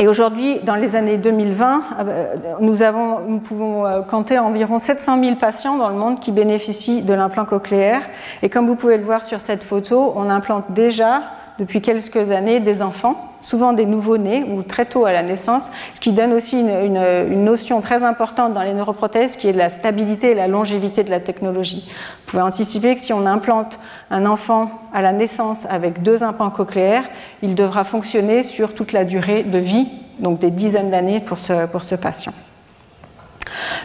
et 0.00 0.08
aujourd'hui, 0.08 0.58
dans 0.64 0.74
les 0.74 0.96
années 0.96 1.16
2020, 1.16 1.82
euh, 2.00 2.34
nous 2.60 3.38
pouvons 3.38 4.02
compter 4.10 4.38
environ 4.38 4.80
700 4.80 5.22
000 5.22 5.36
patients 5.36 5.76
dans 5.76 5.90
le 5.90 5.94
monde 5.94 6.18
qui 6.18 6.32
bénéficient 6.32 7.02
de 7.02 7.14
l'implant 7.14 7.44
cochléaire. 7.44 8.02
Et 8.42 8.48
comme 8.48 8.66
vous 8.66 8.74
pouvez 8.74 8.98
le 8.98 9.04
voir 9.04 9.22
sur 9.22 9.40
cette 9.40 9.62
photo, 9.62 10.12
on 10.16 10.28
implante 10.28 10.64
déjà 10.70 11.22
depuis 11.58 11.80
quelques 11.80 12.32
années 12.32 12.58
des 12.58 12.82
enfants, 12.82 13.32
souvent 13.40 13.72
des 13.72 13.86
nouveau-nés 13.86 14.44
ou 14.44 14.62
très 14.62 14.86
tôt 14.86 15.04
à 15.04 15.12
la 15.12 15.22
naissance, 15.22 15.70
ce 15.94 16.00
qui 16.00 16.12
donne 16.12 16.32
aussi 16.32 16.58
une, 16.58 17.44
notion 17.44 17.80
très 17.80 18.02
importante 18.02 18.54
dans 18.54 18.62
les 18.62 18.72
neuroprothèses 18.72 19.36
qui 19.36 19.48
est 19.48 19.52
la 19.52 19.70
stabilité 19.70 20.32
et 20.32 20.34
la 20.34 20.48
longévité 20.48 21.04
de 21.04 21.10
la 21.10 21.20
technologie. 21.20 21.88
Vous 21.88 22.30
pouvez 22.30 22.42
anticiper 22.42 22.94
que 22.94 23.00
si 23.00 23.12
on 23.12 23.26
implante 23.26 23.78
un 24.10 24.26
enfant 24.26 24.70
à 24.92 25.02
la 25.02 25.12
naissance 25.12 25.66
avec 25.68 26.02
deux 26.02 26.24
implants 26.24 26.50
cochléaires, 26.50 27.08
il 27.42 27.54
devra 27.54 27.84
fonctionner 27.84 28.42
sur 28.42 28.74
toute 28.74 28.92
la 28.92 29.04
durée 29.04 29.44
de 29.44 29.58
vie, 29.58 29.88
donc 30.18 30.38
des 30.40 30.50
dizaines 30.50 30.90
d'années 30.90 31.20
pour 31.20 31.38
ce 31.38 31.94
patient. 31.94 32.32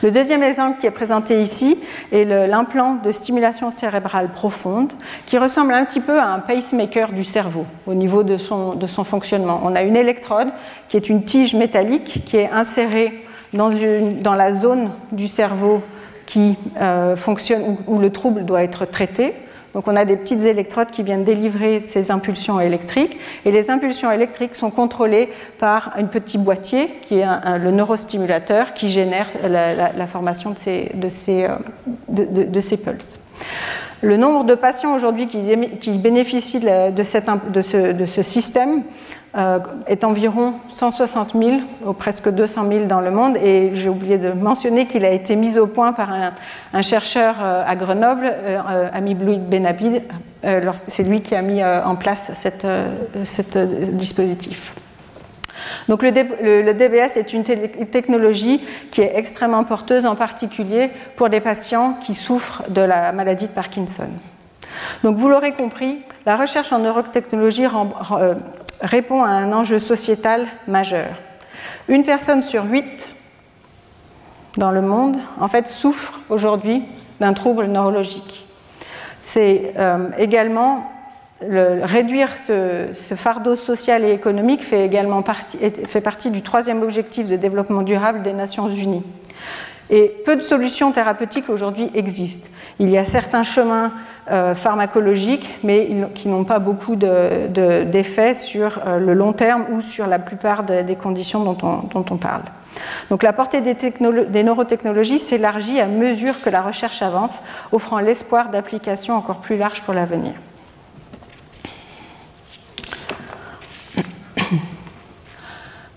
Le 0.02 0.12
deuxième 0.12 0.44
exemple 0.44 0.80
qui 0.80 0.88
est 0.88 0.92
présenté 0.92 1.42
ici 1.42 1.78
est 2.12 2.26
l'implant 2.26 2.96
de 2.96 3.12
stimulation 3.12 3.72
cérébrale 3.72 4.30
profonde 4.30 4.92
qui 5.26 5.38
ressemble 5.38 5.74
un 5.74 5.86
petit 5.86 6.00
peu 6.00 6.20
à 6.20 6.28
un 6.28 6.40
pacemaker 6.40 7.12
du 7.12 7.24
cerveau 7.24 7.66
au 7.86 7.94
niveau 7.94 8.24
de 8.24 8.38
son, 8.38 8.76
de 8.76 8.88
fonctionnement. 8.88 9.62
On 9.64 9.76
a 9.76 9.84
une 9.84 9.96
électrode 9.96 10.50
qui 10.88 10.98
est 10.98 11.10
une 11.10 11.24
tige 11.24 11.54
métallique 11.54 12.24
qui 12.26 12.38
est 12.38 12.50
insérée 12.50 13.26
dans, 13.54 13.72
une, 13.72 14.22
la 14.24 14.54
zone 14.54 14.92
du 15.12 15.28
cerveau 15.28 15.82
qui 16.26 16.56
euh, 16.80 17.16
fonctionne 17.16 17.78
où, 17.88 18.00
le 18.00 18.12
trouble 18.12 18.46
doit 18.46 18.64
être 18.64 18.86
traité. 18.86 19.34
Donc 19.74 19.88
on 19.88 19.96
a 19.96 20.06
des 20.06 20.18
petites 20.18 20.44
électrodes 20.44 20.90
qui 20.92 21.04
viennent 21.04 21.24
délivrer 21.24 21.84
ces 21.86 22.12
impulsions 22.12 22.60
électriques 22.60 23.20
et 23.46 23.52
les 23.52 23.70
impulsions 23.70 24.12
électriques 24.12 24.56
sont 24.56 24.72
contrôlées 24.72 25.30
par 25.60 25.92
un 25.96 26.06
petit 26.06 26.38
boîtier 26.38 26.90
qui 27.04 27.20
est 27.20 27.26
le 27.60 27.72
neurostimulateur 27.72 28.74
qui 28.74 28.90
génère 28.90 29.28
la, 29.48 30.08
formation 30.08 30.52
de 30.52 30.58
ces, 30.58 30.92
de 30.96 32.30
euh, 32.30 32.78
pulses. 32.78 33.20
Le 34.02 34.16
nombre 34.16 34.46
de 34.46 34.56
patients 34.56 34.96
aujourd'hui 34.96 35.28
qui, 35.28 35.98
bénéficient 35.98 36.62
de, 36.62 37.04
ce, 37.04 38.22
système 38.22 38.84
euh, 39.38 39.60
est 39.86 40.04
environ 40.04 40.56
160 40.74 41.34
000, 41.34 41.58
ou 41.86 41.94
presque 41.94 42.30
200 42.30 42.68
000 42.68 42.86
dans 42.86 43.00
le 43.00 43.12
monde. 43.12 43.38
Et 43.38 43.72
j'ai 43.76 43.88
oublié 43.88 44.18
de 44.18 44.32
mentionner 44.32 44.88
qu'il 44.88 45.06
a 45.06 45.12
été 45.12 45.36
mis 45.36 45.60
au 45.60 45.68
point 45.68 45.94
par 45.94 46.10
un, 46.74 46.82
chercheur 46.82 47.36
euh, 47.40 47.64
à 47.64 47.76
Grenoble, 47.76 48.26
euh, 48.26 48.90
Ami 48.92 49.14
Bloui 49.14 49.38
Benabid. 49.38 50.02
C'est 50.88 51.04
lui 51.04 51.22
qui 51.22 51.36
a 51.36 51.44
mis 51.44 51.64
en 51.64 51.96
place 51.96 52.32
ce 53.24 53.92
dispositif. 53.92 54.74
Donc 55.90 56.02
le, 56.02 56.12
DBS 56.12 57.18
est 57.18 57.34
une 57.34 57.44
technologie 57.44 58.62
qui 58.90 59.02
est 59.02 59.12
extrêmement 59.16 59.66
porteuse, 59.66 60.06
en 60.06 60.16
particulier 60.16 60.90
pour 61.18 61.30
des 61.30 61.42
patients 61.42 61.98
qui 62.02 62.14
souffrent 62.14 62.64
de 62.70 62.82
la 62.82 63.12
maladie 63.12 63.48
de 63.48 63.52
Parkinson. 63.52 64.08
Donc 65.04 65.18
vous 65.18 65.30
l'aurez 65.30 65.54
compris, 65.54 66.00
la 66.26 66.36
recherche 66.36 66.72
en 66.72 66.80
neurotechnologie 66.80 67.68
répond 68.82 69.24
à 69.24 69.30
un 69.30 69.52
enjeu 69.52 69.80
sociétal 69.80 70.48
majeur. 70.68 71.10
Une 71.88 72.04
personne 72.04 72.42
sur 72.42 72.66
huit 72.66 73.10
dans 74.58 74.72
le 74.72 74.82
monde, 74.82 75.18
en 75.40 75.48
fait, 75.48 75.68
souffre 75.68 76.20
aujourd'hui 76.30 76.84
d'un 77.20 77.34
trouble 77.34 77.66
neurologique. 77.66 78.48
C'est 79.24 79.74
euh, 79.78 80.10
également 80.18 80.92
le, 81.48 81.84
réduire 81.84 82.30
ce, 82.38 83.16
fardeau 83.16 83.56
social 83.56 84.04
et 84.04 84.12
économique 84.12 84.64
fait 84.64 84.86
également 84.86 85.22
partie, 85.22 85.58
fait 85.86 86.02
partie 86.02 86.32
du 86.32 86.42
troisième 86.42 86.82
objectif 86.82 87.28
de 87.28 87.36
développement 87.36 87.82
durable 87.82 88.24
des 88.24 88.34
Nations 88.34 88.70
Unies. 88.70 89.04
Et 89.90 90.14
peu 90.26 90.36
de 90.36 90.42
solutions 90.42 90.92
thérapeutiques 90.92 91.50
aujourd'hui 91.50 91.90
existent. 91.96 92.48
Il 92.80 92.90
y 92.90 92.98
a 92.98 93.06
certains 93.06 93.44
chemins 93.44 93.92
euh, 94.32 94.56
pharmacologiques, 94.56 95.60
mais 95.64 95.90
qui 96.16 96.28
n'ont 96.28 96.44
pas 96.44 96.60
beaucoup 96.60 96.96
d'effets 96.96 98.34
sur 98.34 98.80
euh, 98.86 99.00
le 99.00 99.14
long 99.14 99.34
terme 99.34 99.66
ou 99.72 99.82
sur 99.82 100.08
la 100.08 100.20
plupart 100.20 100.64
des 100.64 100.96
conditions 100.96 101.44
dont 101.44 101.58
on, 101.94 102.18
parle. 102.18 102.44
Donc 103.10 103.24
la 103.24 103.34
portée 103.34 103.62
des, 103.62 103.76
des 103.76 104.44
neurotechnologies 104.44 105.20
s'élargit 105.20 105.80
à 105.80 105.88
mesure 105.88 106.42
que 106.42 106.50
la 106.50 106.62
recherche 106.62 107.02
avance, 107.02 107.42
offrant 107.72 108.00
l'espoir 108.00 108.50
d'applications 108.50 109.16
encore 109.16 109.38
plus 109.38 109.58
larges 109.58 109.82
pour 109.82 109.94
l'avenir. 109.94 110.34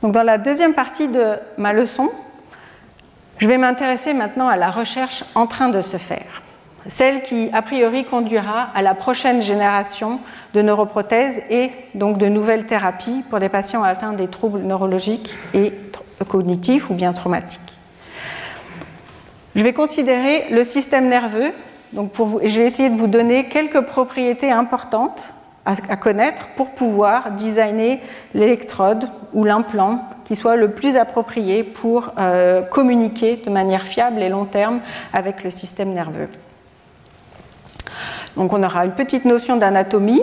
Donc 0.03 0.13
dans 0.13 0.25
la 0.25 0.37
deuxième 0.37 0.75
partie 0.75 1.09
de 1.09 1.37
ma 1.59 1.73
leçon, 1.73 2.11
je 3.39 3.47
vais 3.47 3.59
m'intéresser 3.59 4.15
maintenant 4.15 4.49
à 4.49 4.57
la 4.57 4.71
recherche 4.71 5.25
en 5.35 5.47
train 5.47 5.69
de 5.69 5.81
se 5.83 5.97
faire, 5.97 6.42
celle 6.89 7.23
qui, 7.23 7.51
a 7.53 7.63
priori, 7.63 8.05
conduira 8.05 8.69
à 8.75 8.83
la 8.83 8.95
prochaine 8.95 9.43
génération 9.43 10.21
de 10.55 10.63
neuroprothèses 10.63 11.43
et 11.51 11.71
donc 11.95 12.19
de 12.19 12.27
nouvelles 12.27 12.67
thérapies 12.67 13.25
pour 13.31 13.39
des 13.39 13.49
patients 13.49 13.83
atteints 13.83 14.13
des 14.13 14.29
troubles 14.29 14.61
neurologiques 14.61 15.35
et 15.55 15.73
cognitifs 16.29 16.91
ou 16.91 16.95
bien 16.95 17.13
traumatiques. 17.13 17.61
Je 19.55 19.63
vais 19.63 19.73
considérer 19.73 20.47
le 20.51 20.65
système 20.65 21.09
nerveux, 21.09 21.53
donc 21.93 22.11
pour 22.13 22.27
vous, 22.27 22.41
je 22.43 22.59
vais 22.59 22.67
essayer 22.67 22.89
de 22.89 22.97
vous 22.97 23.07
donner 23.07 23.45
quelques 23.45 23.83
propriétés 23.83 24.51
importantes 24.51 25.31
à, 25.65 25.97
connaître 25.97 26.49
pour 26.57 26.71
pouvoir 26.71 27.33
designer 27.33 28.01
l'électrode 28.35 29.09
ou 29.33 29.45
l'implant 29.45 30.05
qui 30.25 30.35
soit 30.35 30.57
le 30.57 30.73
plus 30.73 30.97
approprié 30.97 31.63
pour 31.63 32.13
euh, 32.19 32.63
communiquer 32.63 33.37
de 33.37 33.51
manière 33.51 33.83
fiable 33.83 34.21
et 34.23 34.29
long 34.29 34.45
terme 34.45 34.81
avec 35.13 35.45
le 35.45 35.51
système 35.51 35.93
nerveux. 35.93 36.29
Donc 38.37 38.53
on 38.53 38.63
aura 38.63 38.85
une 38.85 38.93
petite 38.93 39.25
notion 39.25 39.57
d'anatomie, 39.57 40.23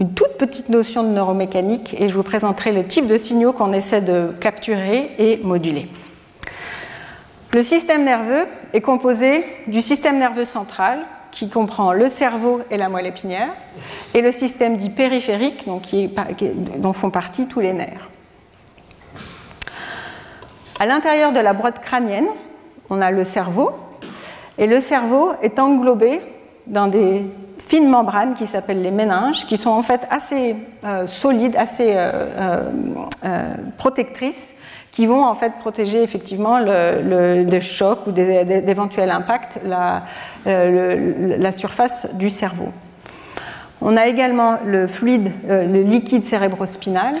une 0.00 0.14
toute 0.14 0.38
petite 0.38 0.68
notion 0.68 1.02
de 1.02 1.08
neuromécanique 1.08 1.96
et 1.98 2.08
je 2.08 2.14
vous 2.14 2.22
présenterai 2.22 2.72
le 2.72 2.86
type 2.86 3.06
de 3.06 3.16
signaux 3.16 3.52
qu'on 3.52 3.72
essaie 3.72 4.00
de 4.00 4.32
capturer 4.40 5.10
et 5.18 5.38
moduler. 5.42 5.88
Le 7.54 7.62
système 7.62 8.04
nerveux 8.04 8.46
est 8.72 8.80
composé 8.80 9.44
du 9.66 9.80
système 9.80 10.18
nerveux 10.18 10.44
central, 10.44 11.00
qui 11.30 11.48
comprend 11.48 11.92
le 11.92 12.08
cerveau 12.08 12.60
et 12.70 12.76
la 12.76 12.88
moelle 12.88 13.06
épinière, 13.06 13.50
et 14.14 14.20
le 14.20 14.32
système 14.32 14.76
dit 14.76 14.90
périphérique, 14.90 15.66
dont 15.66 16.92
font 16.92 17.10
partie 17.10 17.46
tous 17.46 17.60
les 17.60 17.72
nerfs. 17.72 18.08
À 20.78 20.86
l'intérieur 20.86 21.32
de 21.32 21.40
la 21.40 21.54
boîte 21.54 21.80
crânienne, 21.80 22.28
on 22.90 23.00
a 23.00 23.10
le 23.10 23.24
cerveau, 23.24 23.72
et 24.58 24.66
le 24.66 24.80
cerveau 24.80 25.32
est 25.42 25.58
englobé 25.58 26.20
dans 26.68 26.86
des 26.86 27.24
fines 27.58 27.88
membranes 27.88 28.34
qui 28.34 28.46
s'appellent 28.46 28.82
les 28.82 28.90
méninges, 28.90 29.46
qui 29.46 29.56
sont 29.56 29.70
en 29.70 29.82
fait 29.82 30.02
assez 30.10 30.56
euh, 30.84 31.06
solides, 31.06 31.56
assez 31.56 31.92
euh, 31.92 32.62
euh, 33.24 33.54
protectrices, 33.76 34.54
qui 34.92 35.06
vont 35.06 35.22
en 35.22 35.34
fait 35.34 35.52
protéger 35.60 36.02
effectivement 36.02 36.58
des 36.60 37.60
chocs 37.60 38.06
ou 38.06 38.10
d'éventuels 38.10 39.10
impacts 39.10 39.60
la, 39.64 41.52
surface 41.52 42.14
du 42.14 42.30
cerveau. 42.30 42.72
On 43.80 43.96
a 43.96 44.08
également 44.08 44.58
le 44.64 44.88
fluide, 44.88 45.30
le 45.48 45.82
liquide 45.82 46.24
cérébrospinal 46.24 47.14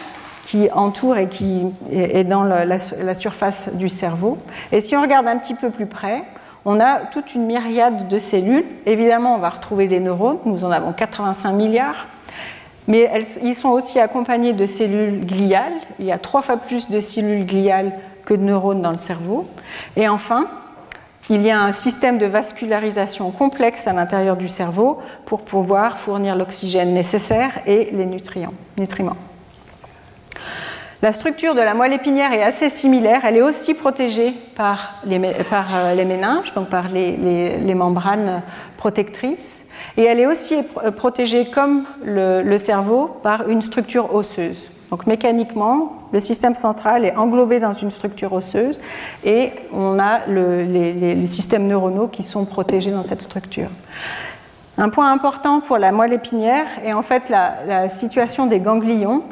qui 0.44 0.68
entoure 0.72 1.18
et 1.18 1.28
qui 1.28 1.66
est 1.92 2.24
dans 2.24 2.42
la, 2.42 3.14
surface 3.14 3.68
du 3.74 3.88
cerveau. 3.88 4.38
Et 4.72 4.80
si 4.80 4.96
on 4.96 5.02
regarde 5.02 5.28
un 5.28 5.36
petit 5.36 5.54
peu 5.54 5.70
plus 5.70 5.86
près, 5.86 6.24
on 6.64 6.80
a 6.80 7.00
toute 7.00 7.34
une 7.34 7.46
myriade 7.46 8.08
de 8.08 8.18
cellules. 8.18 8.64
Évidemment, 8.86 9.34
on 9.34 9.38
va 9.38 9.50
retrouver 9.50 9.86
les 9.86 10.00
neurones, 10.00 10.38
nous 10.44 10.64
en 10.64 10.70
avons 10.70 10.92
85 10.92 11.52
milliards, 11.52 12.08
mais 12.86 13.10
ils 13.42 13.54
sont 13.54 13.68
aussi 13.68 14.00
accompagnés 14.00 14.52
de 14.52 14.66
cellules 14.66 15.24
gliales. 15.24 15.80
Il 15.98 16.06
y 16.06 16.12
a 16.12 16.18
trois 16.18 16.42
fois 16.42 16.56
plus 16.56 16.88
de 16.88 17.00
cellules 17.00 17.46
gliales 17.46 17.92
que 18.24 18.34
de 18.34 18.42
neurones 18.42 18.82
dans 18.82 18.92
le 18.92 18.98
cerveau. 18.98 19.46
Et 19.96 20.08
enfin, 20.08 20.46
il 21.30 21.42
y 21.42 21.50
a 21.50 21.60
un 21.60 21.72
système 21.72 22.16
de 22.16 22.26
vascularisation 22.26 23.30
complexe 23.30 23.86
à 23.86 23.92
l'intérieur 23.92 24.36
du 24.36 24.48
cerveau 24.48 24.98
pour 25.26 25.42
pouvoir 25.42 25.98
fournir 25.98 26.34
l'oxygène 26.34 26.94
nécessaire 26.94 27.50
et 27.66 27.90
les 27.92 28.06
nutriments. 28.06 29.16
La 31.00 31.12
structure 31.12 31.54
de 31.54 31.60
la 31.60 31.74
moelle 31.74 31.92
épinière 31.92 32.32
est 32.32 32.42
assez 32.42 32.70
similaire. 32.70 33.20
Elle 33.22 33.36
est 33.36 33.42
aussi 33.42 33.74
protégée 33.74 34.34
par 34.56 34.94
les, 35.04 35.20
euh, 35.20 36.04
méninges, 36.04 36.52
donc 36.54 36.70
par 36.70 36.88
les, 36.88 37.74
membranes 37.74 38.42
protectrices. 38.76 39.64
Et 39.96 40.02
elle 40.02 40.18
est 40.18 40.26
aussi 40.26 40.56
protégée, 40.96 41.50
comme 41.50 41.84
le, 42.04 42.56
cerveau, 42.56 43.16
par 43.22 43.48
une 43.48 43.62
structure 43.62 44.12
osseuse. 44.12 44.66
Donc 44.90 45.06
mécaniquement, 45.06 46.08
le 46.12 46.18
système 46.18 46.56
central 46.56 47.04
est 47.04 47.14
englobé 47.14 47.60
dans 47.60 47.74
une 47.74 47.90
structure 47.90 48.32
osseuse 48.32 48.80
et 49.24 49.52
on 49.72 50.00
a 50.00 50.26
les, 50.26 51.26
systèmes 51.26 51.68
neuronaux 51.68 52.08
qui 52.08 52.24
sont 52.24 52.44
protégés 52.44 52.90
dans 52.90 53.04
cette 53.04 53.22
structure. 53.22 53.68
Un 54.78 54.88
point 54.88 55.12
important 55.12 55.60
pour 55.60 55.78
la 55.78 55.92
moelle 55.92 56.12
épinière 56.12 56.66
est 56.84 56.92
en 56.92 57.02
fait 57.02 57.28
la 57.28 57.88
situation 57.88 58.46
des 58.46 58.60
ganglions 58.60 59.22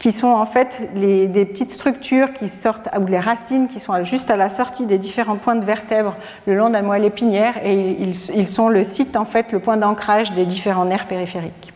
qui 0.00 0.12
sont 0.12 0.28
en 0.28 0.46
fait 0.46 0.94
des 0.94 1.44
petites 1.44 1.70
structures 1.70 2.32
qui 2.32 2.48
sortent, 2.48 2.88
ou 2.98 3.06
les 3.06 3.18
racines 3.18 3.68
qui 3.68 3.80
sont 3.80 4.02
juste 4.02 4.30
à 4.30 4.36
la 4.36 4.48
sortie 4.48 4.86
des 4.86 4.96
différents 4.96 5.36
points 5.36 5.56
de 5.56 5.64
vertèbres 5.64 6.16
le 6.46 6.56
long 6.56 6.68
de 6.68 6.72
la 6.72 6.82
moelle 6.82 7.04
épinière, 7.04 7.54
et 7.62 7.96
ils, 8.00 8.48
sont 8.48 8.70
le 8.70 8.82
site, 8.82 9.14
en 9.14 9.26
fait, 9.26 9.52
le 9.52 9.58
point 9.58 9.76
d'ancrage 9.76 10.32
des 10.32 10.46
différents 10.46 10.86
nerfs 10.86 11.06
périphériques. 11.06 11.74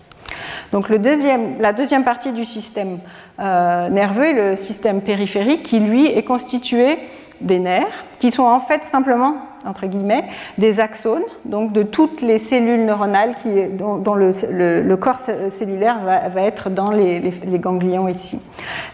Donc 0.73 0.89
la 0.89 0.99
deuxième 0.99 2.05
partie 2.05 2.33
du 2.33 2.47
système 2.47 2.99
euh, 3.39 3.91
nerveux 3.91 4.25
est 4.25 4.51
le 4.51 4.57
système 4.57 5.03
périphérique 5.03 5.63
qui, 5.63 5.79
lui, 5.79 6.07
est 6.07 6.25
constitué 6.25 6.99
des 7.45 7.59
nerfs, 7.59 8.05
qui 8.19 8.31
sont 8.31 8.43
en 8.43 8.59
fait 8.59 8.85
simplement, 8.85 9.37
entre 9.65 9.87
guillemets, 9.87 10.25
des 10.59 10.81
axones, 10.81 11.23
donc 11.45 11.73
de 11.73 11.83
toutes 11.83 12.21
les 12.21 12.39
cellules 12.39 12.85
neuronales 12.85 13.35
qui, 13.37 13.49
dont, 13.69 14.15
le, 14.15 14.95
corps 14.97 15.19
cellulaire 15.19 15.99
va, 16.05 16.43
être 16.43 16.71
dans 16.71 16.91
les, 16.91 17.33
ganglions 17.59 18.09
ici. 18.09 18.39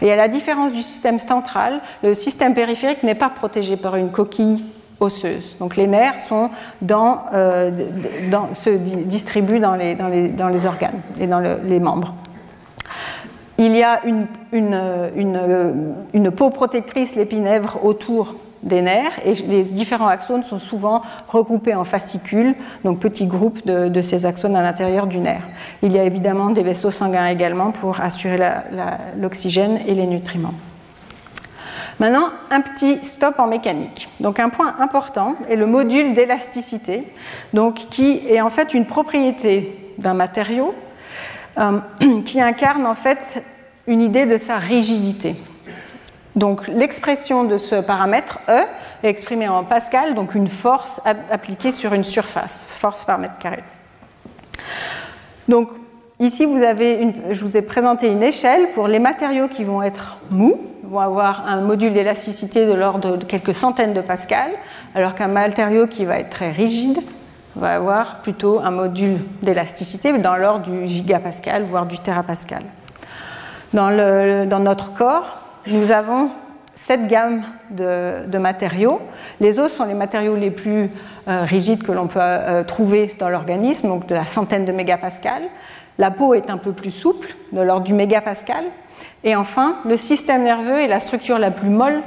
Et 0.01 0.11
à 0.11 0.15
la 0.15 0.27
différence 0.27 0.73
du 0.73 0.81
système 0.81 1.19
central, 1.19 1.81
le 2.03 2.13
système 2.13 2.53
périphérique 2.53 3.03
n'est 3.03 3.15
pas 3.15 3.29
protégé 3.29 3.77
par 3.77 3.95
une 3.95 4.11
coquille 4.11 4.63
osseuse. 4.99 5.55
Donc 5.59 5.75
les 5.75 5.87
nerfs 5.87 6.19
sont 6.19 6.49
dans, 6.81 7.23
euh, 7.33 7.71
se 8.53 8.69
distribuent 8.69 9.59
dans, 9.59 9.75
les, 9.75 9.95
dans 9.95 10.07
les, 10.07 10.65
organes 10.65 11.01
et 11.19 11.27
dans 11.27 11.39
les 11.39 11.79
membres. 11.79 12.13
Il 13.63 13.75
y 13.75 13.83
a 13.83 14.01
une, 14.03 14.25
peau 16.31 16.49
protectrice, 16.49 17.15
l'épinèvre, 17.15 17.79
autour 17.83 18.33
des 18.63 18.81
nerfs 18.81 19.19
et 19.23 19.35
les 19.35 19.61
différents 19.65 20.07
axones 20.07 20.41
sont 20.41 20.57
souvent 20.57 21.03
regroupés 21.27 21.75
en 21.75 21.83
fascicules, 21.83 22.55
donc 22.83 22.97
petits 22.97 23.27
groupes 23.27 23.63
de, 23.63 24.01
ces 24.01 24.25
axones 24.25 24.55
à 24.55 24.63
l'intérieur 24.63 25.05
du 25.05 25.19
nerf. 25.19 25.43
Il 25.83 25.93
y 25.93 25.99
a 25.99 26.03
évidemment 26.03 26.49
des 26.49 26.63
vaisseaux 26.63 26.89
sanguins 26.89 27.27
également 27.27 27.69
pour 27.69 28.01
assurer 28.01 28.39
l'oxygène 29.19 29.77
et 29.85 29.93
les 29.93 30.07
nutriments. 30.07 30.55
Maintenant, 31.99 32.29
un 32.49 32.61
petit 32.61 33.05
stop 33.05 33.35
en 33.37 33.45
mécanique. 33.45 34.09
Donc 34.21 34.39
un 34.39 34.49
point 34.49 34.73
important 34.79 35.35
est 35.47 35.55
le 35.55 35.67
module 35.67 36.15
d'élasticité, 36.15 37.03
qui 37.91 38.23
est 38.27 38.41
en 38.41 38.49
fait 38.49 38.73
une 38.73 38.87
propriété 38.87 39.93
d'un 39.99 40.15
matériau 40.15 40.73
qui 42.25 42.41
incarne 42.41 42.85
en 42.85 42.95
fait 42.95 43.43
une 43.87 44.01
idée 44.01 44.25
de 44.25 44.37
sa 44.37 44.57
rigidité. 44.57 45.35
Donc 46.35 46.67
l'expression 46.67 47.43
de 47.43 47.57
ce 47.57 47.75
paramètre 47.75 48.39
E 48.47 48.63
est 49.03 49.09
exprimée 49.09 49.49
en 49.49 49.63
Pascal, 49.63 50.13
donc 50.13 50.35
une 50.35 50.47
force 50.47 51.01
appliquée 51.29 51.71
sur 51.71 51.93
une 51.93 52.03
surface, 52.03 52.65
force 52.67 53.03
par 53.03 53.17
mètre 53.17 53.37
carré. 53.37 53.63
Donc 55.49 55.69
ici, 56.19 56.45
vous 56.45 56.63
avez 56.63 57.13
je 57.31 57.43
vous 57.43 57.57
ai 57.57 57.61
présenté 57.61 58.07
une 58.07 58.23
échelle 58.23 58.69
pour 58.73 58.87
les 58.87 58.99
matériaux 58.99 59.49
qui 59.49 59.63
vont 59.63 59.81
être 59.81 60.17
mous, 60.29 60.59
vont 60.83 60.99
avoir 60.99 61.47
un 61.47 61.61
module 61.61 61.91
d'élasticité 61.91 62.65
de 62.65 62.73
l'ordre 62.73 63.17
de 63.17 63.25
quelques 63.25 63.53
centaines 63.53 63.93
de 63.93 64.01
pascal, 64.01 64.51
alors 64.95 65.15
qu'un 65.15 65.27
matériau 65.27 65.87
qui 65.87 66.05
va 66.05 66.19
être 66.19 66.29
très 66.29 66.51
rigide 66.51 66.99
va 67.55 67.75
avoir 67.75 68.21
plutôt 68.21 68.59
un 68.59 68.71
module 68.71 69.19
d'élasticité 69.41 70.17
dans 70.17 70.35
l'ordre 70.35 70.69
du 70.69 70.87
gigapascal, 70.87 71.63
voire 71.63 71.85
du 71.85 71.99
terapascal. 71.99 72.63
Dans, 73.73 74.59
notre 74.59 74.93
corps, 74.93 75.37
nous 75.67 75.91
avons 75.91 76.29
cette 76.75 77.07
gamme 77.07 77.43
de, 77.69 78.37
matériaux. 78.37 78.99
Les 79.39 79.59
os 79.59 79.71
sont 79.71 79.85
les 79.85 79.93
matériaux 79.93 80.35
les 80.35 80.51
plus 80.51 80.89
euh, 81.27 81.43
rigides 81.43 81.83
que 81.83 81.91
l'on 81.91 82.07
peut 82.07 82.19
euh, 82.21 82.63
trouver 82.63 83.15
dans 83.19 83.29
l'organisme, 83.29 83.87
donc 83.87 84.07
de 84.07 84.15
la 84.15 84.25
centaine 84.25 84.65
de 84.65 84.71
mégapascal. 84.71 85.43
La 85.99 86.11
peau 86.11 86.33
est 86.33 86.49
un 86.49 86.57
peu 86.57 86.71
plus 86.71 86.91
souple, 86.91 87.35
de 87.53 87.61
l'ordre 87.61 87.85
du 87.85 87.93
mégapascal. 87.93 88.65
Et 89.23 89.35
enfin, 89.35 89.75
le 89.85 89.97
système 89.97 90.43
nerveux 90.43 90.79
est 90.79 90.87
la 90.87 90.99
structure 90.99 91.37
la 91.37 91.51
plus 91.51 91.69
molle, 91.69 92.01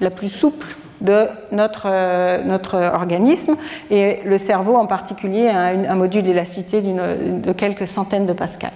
la 0.00 0.10
plus 0.10 0.30
souple 0.30 0.66
de 1.00 1.26
notre, 1.52 1.86
euh, 1.86 2.42
notre 2.44 2.76
organisme, 2.76 3.56
et 3.90 4.20
le 4.24 4.38
cerveau 4.38 4.76
en 4.76 4.86
particulier 4.86 5.48
a 5.48 5.66
un, 5.66 5.94
module 5.94 6.22
d'élasticité 6.22 6.80
de 6.82 7.52
quelques 7.52 7.86
centaines 7.86 8.26
de 8.26 8.32
pascal. 8.32 8.72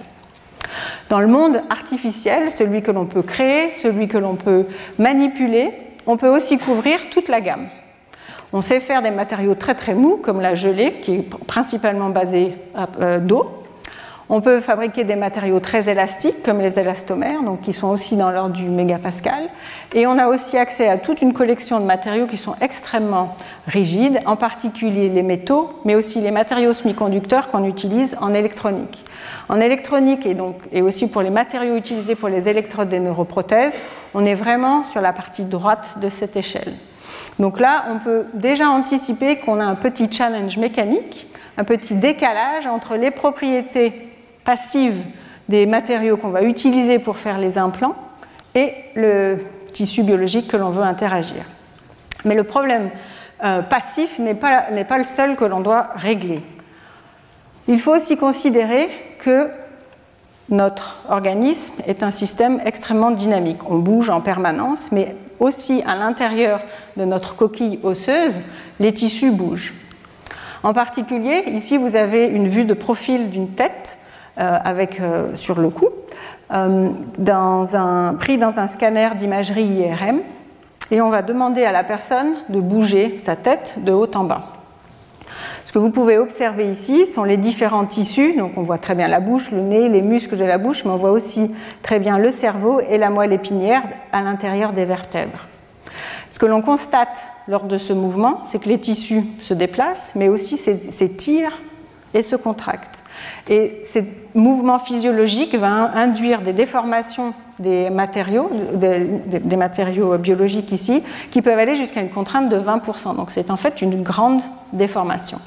Dans 1.09 1.19
le 1.19 1.27
monde 1.27 1.61
artificiel, 1.69 2.51
celui 2.51 2.81
que 2.81 2.91
l'on 2.91 3.05
peut 3.05 3.21
créer, 3.21 3.69
celui 3.71 4.07
que 4.07 4.17
l'on 4.17 4.35
peut 4.35 4.65
manipuler, 4.97 5.71
on 6.07 6.17
peut 6.17 6.29
aussi 6.29 6.57
couvrir 6.57 7.09
toute 7.09 7.29
la 7.29 7.41
gamme. 7.41 7.67
On 8.51 8.61
sait 8.61 8.79
faire 8.79 9.01
des 9.01 9.11
matériaux 9.11 9.55
très 9.55 9.73
très 9.73 9.95
mous, 9.95 10.17
comme 10.17 10.39
la 10.39 10.55
gelée, 10.55 10.93
qui 11.01 11.15
est 11.15 11.29
principalement 11.47 12.09
basée 12.09 12.53
euh, 12.99 13.19
d'eau, 13.19 13.62
on 14.33 14.41
peut 14.41 14.61
fabriquer 14.61 15.03
des 15.03 15.15
matériaux 15.15 15.59
très 15.59 15.89
élastiques 15.89 16.41
comme 16.41 16.59
les 16.59 16.79
élastomères, 16.79 17.43
donc 17.43 17.61
qui 17.61 17.71
sont 17.71 17.89
aussi 17.89 18.17
dans 18.17 18.31
l'ordre 18.31 18.55
du 18.55 18.63
mégapascal. 18.63 19.47
Et 19.93 20.07
on 20.07 20.17
a 20.17 20.25
aussi 20.25 20.57
accès 20.57 20.89
à 20.89 20.97
toute 20.97 21.21
une 21.21 21.33
collection 21.33 21.79
de 21.79 21.85
matériaux 21.85 22.25
qui 22.25 22.37
sont 22.37 22.55
extrêmement 22.59 23.37
rigides, 23.67 24.19
en 24.25 24.35
particulier 24.35 25.07
les 25.09 25.21
métaux, 25.21 25.79
mais 25.85 25.93
aussi 25.93 26.19
les 26.19 26.31
matériaux 26.31 26.73
semi-conducteurs 26.73 27.51
qu'on 27.51 27.63
utilise 27.63 28.17
en 28.21 28.33
électronique. 28.33 29.05
En 29.49 29.61
électronique 29.61 30.25
et, 30.25 30.33
donc, 30.33 30.55
et 30.71 30.81
aussi 30.81 31.07
pour 31.07 31.21
les 31.21 31.29
matériaux 31.29 31.75
utilisés 31.75 32.15
pour 32.15 32.29
les 32.29 32.49
électrodes 32.49 32.89
des 32.89 32.99
neuroprothèses, 32.99 33.73
on 34.15 34.25
est 34.25 34.33
vraiment 34.33 34.83
sur 34.83 35.01
la 35.01 35.13
partie 35.13 35.43
droite 35.43 35.99
de 36.01 36.09
cette 36.09 36.35
échelle. 36.35 36.73
Donc 37.37 37.59
là, 37.59 37.85
on 37.91 37.99
peut 37.99 38.25
déjà 38.33 38.69
anticiper 38.69 39.37
qu'on 39.37 39.59
a 39.59 39.65
un 39.65 39.75
petit 39.75 40.11
challenge 40.11 40.57
mécanique, 40.57 41.27
un 41.55 41.63
petit 41.63 41.93
décalage 41.93 42.65
entre 42.65 42.95
les 42.95 43.11
propriétés 43.11 44.09
passive 44.43 45.03
des 45.49 45.65
matériaux 45.65 46.17
qu'on 46.17 46.29
va 46.29 46.43
utiliser 46.43 46.99
pour 46.99 47.17
faire 47.17 47.37
les 47.37 47.57
implants 47.57 47.95
et 48.55 48.73
le 48.95 49.39
tissu 49.73 50.03
biologique 50.03 50.47
que 50.47 50.57
l'on 50.57 50.69
veut 50.69 50.83
interagir. 50.83 51.45
Mais 52.25 52.35
le 52.35 52.43
problème 52.43 52.89
euh, 53.43 53.61
passif 53.61 54.19
n'est 54.19 54.35
pas, 54.35 54.69
le 54.69 55.03
seul 55.03 55.35
que 55.35 55.45
l'on 55.45 55.59
doit 55.59 55.89
régler. 55.95 56.41
Il 57.67 57.79
faut 57.79 57.95
aussi 57.95 58.17
considérer 58.17 58.89
que 59.19 59.49
notre 60.49 60.99
organisme 61.09 61.73
est 61.87 62.03
un 62.03 62.11
système 62.11 62.61
extrêmement 62.65 63.11
dynamique. 63.11 63.69
On 63.69 63.79
bouge 63.79 64.09
en 64.09 64.21
permanence, 64.21 64.91
mais 64.91 65.15
aussi 65.39 65.81
à 65.85 65.95
l'intérieur 65.95 66.61
de 66.97 67.05
notre 67.05 67.35
coquille 67.35 67.79
osseuse, 67.83 68.41
les 68.79 68.93
tissus 68.93 69.31
bougent. 69.31 69.73
En 70.61 70.73
particulier, 70.73 71.43
ici, 71.47 71.77
vous 71.77 71.95
avez 71.95 72.25
une 72.25 72.47
vue 72.47 72.65
de 72.65 72.73
profil 72.73 73.29
d'une 73.29 73.49
tête 73.49 73.97
avec, 74.37 74.99
euh, 74.99 75.35
sur 75.35 75.59
le 75.59 75.69
cou, 75.69 75.89
euh, 76.53 76.89
pris 78.19 78.37
dans 78.37 78.59
un 78.59 78.67
scanner 78.67 79.09
d'imagerie 79.15 79.65
IRM, 79.65 80.21
et 80.91 81.01
on 81.01 81.09
va 81.09 81.21
demander 81.21 81.63
à 81.63 81.71
la 81.71 81.83
personne 81.83 82.35
de 82.49 82.59
bouger 82.59 83.19
sa 83.21 83.35
tête 83.35 83.75
de 83.77 83.91
haut 83.91 84.11
en 84.15 84.23
bas. 84.23 84.47
Ce 85.65 85.71
que 85.71 85.79
vous 85.79 85.89
pouvez 85.89 86.17
observer 86.17 86.69
ici 86.69 87.07
sont 87.07 87.23
les 87.23 87.37
différents 87.37 87.85
tissus, 87.85 88.35
donc 88.37 88.57
on 88.57 88.63
voit 88.63 88.77
très 88.77 88.95
bien 88.95 89.07
la 89.07 89.19
bouche, 89.19 89.51
le 89.51 89.61
nez, 89.61 89.89
les 89.89 90.01
muscles 90.01 90.37
de 90.37 90.43
la 90.43 90.57
bouche, 90.57 90.83
mais 90.83 90.91
on 90.91 90.97
voit 90.97 91.11
aussi 91.11 91.49
très 91.81 91.99
bien 91.99 92.17
le 92.17 92.31
cerveau 92.31 92.79
et 92.81 92.97
la 92.97 93.09
moelle 93.09 93.33
épinière 93.33 93.81
à 94.11 94.21
l'intérieur 94.21 94.73
des 94.73 94.85
vertèbres. 94.85 95.47
Ce 96.29 96.37
que 96.37 96.45
l'on 96.45 96.61
constate 96.61 97.17
lors 97.47 97.63
de 97.63 97.77
ce 97.77 97.93
mouvement, 97.93 98.41
c'est 98.43 98.59
que 98.59 98.69
les 98.69 98.79
tissus 98.79 99.23
se 99.41 99.53
déplacent, 99.53 100.13
mais 100.15 100.29
aussi 100.29 100.57
s'étirent 100.57 101.57
et 102.13 102.23
se 102.23 102.35
contractent. 102.35 103.02
Et 103.49 103.79
ces 103.83 104.05
mouvements 104.33 104.79
physiologiques 104.79 105.55
vont 105.55 105.65
induire 105.65 106.41
des 106.41 106.53
déformations 106.53 107.33
des 107.59 107.89
matériaux, 107.89 108.49
des, 108.73 109.55
matériaux 109.55 110.17
biologiques 110.17 110.71
ici, 110.71 111.03
qui 111.31 111.41
peuvent 111.41 111.59
aller 111.59 111.75
jusqu'à 111.75 112.01
une 112.01 112.09
contrainte 112.09 112.49
de 112.49 112.57
20%. 112.57 113.15
Donc 113.15 113.31
c'est 113.31 113.51
en 113.51 113.57
fait 113.57 113.81
une 113.81 114.01
grande 114.01 114.41
déformation. 114.71 115.39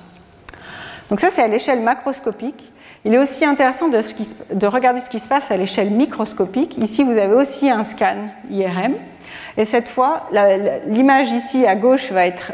Donc 1.11 1.21
ça 1.21 1.29
c'est 1.31 1.43
à 1.43 1.49
l'échelle 1.49 1.81
macroscopique. 1.81 2.73
Il 3.05 3.15
est 3.15 3.19
aussi 3.19 3.45
intéressant 3.45 3.89
de, 3.89 4.01
de 4.55 4.67
regarder 4.67 5.01
ce 5.01 5.11
qui 5.11 5.21
se 5.21 5.29
passe 5.29 5.51
à 5.51 5.57
l'échelle 5.57 5.91
microscopique. 5.91 6.77
Ici 6.79 7.05
vous 7.05 7.17
avez 7.19 7.35
aussi 7.35 7.71
un 7.71 7.85
scan 7.85 8.29
IRM 8.51 8.95
et 9.59 9.65
cette 9.65 9.89
fois, 9.89 10.29
l'image 10.87 11.31
ici 11.33 11.67
à 11.67 11.77
gauche 11.77 12.13
va 12.13 12.27
être 12.27 12.53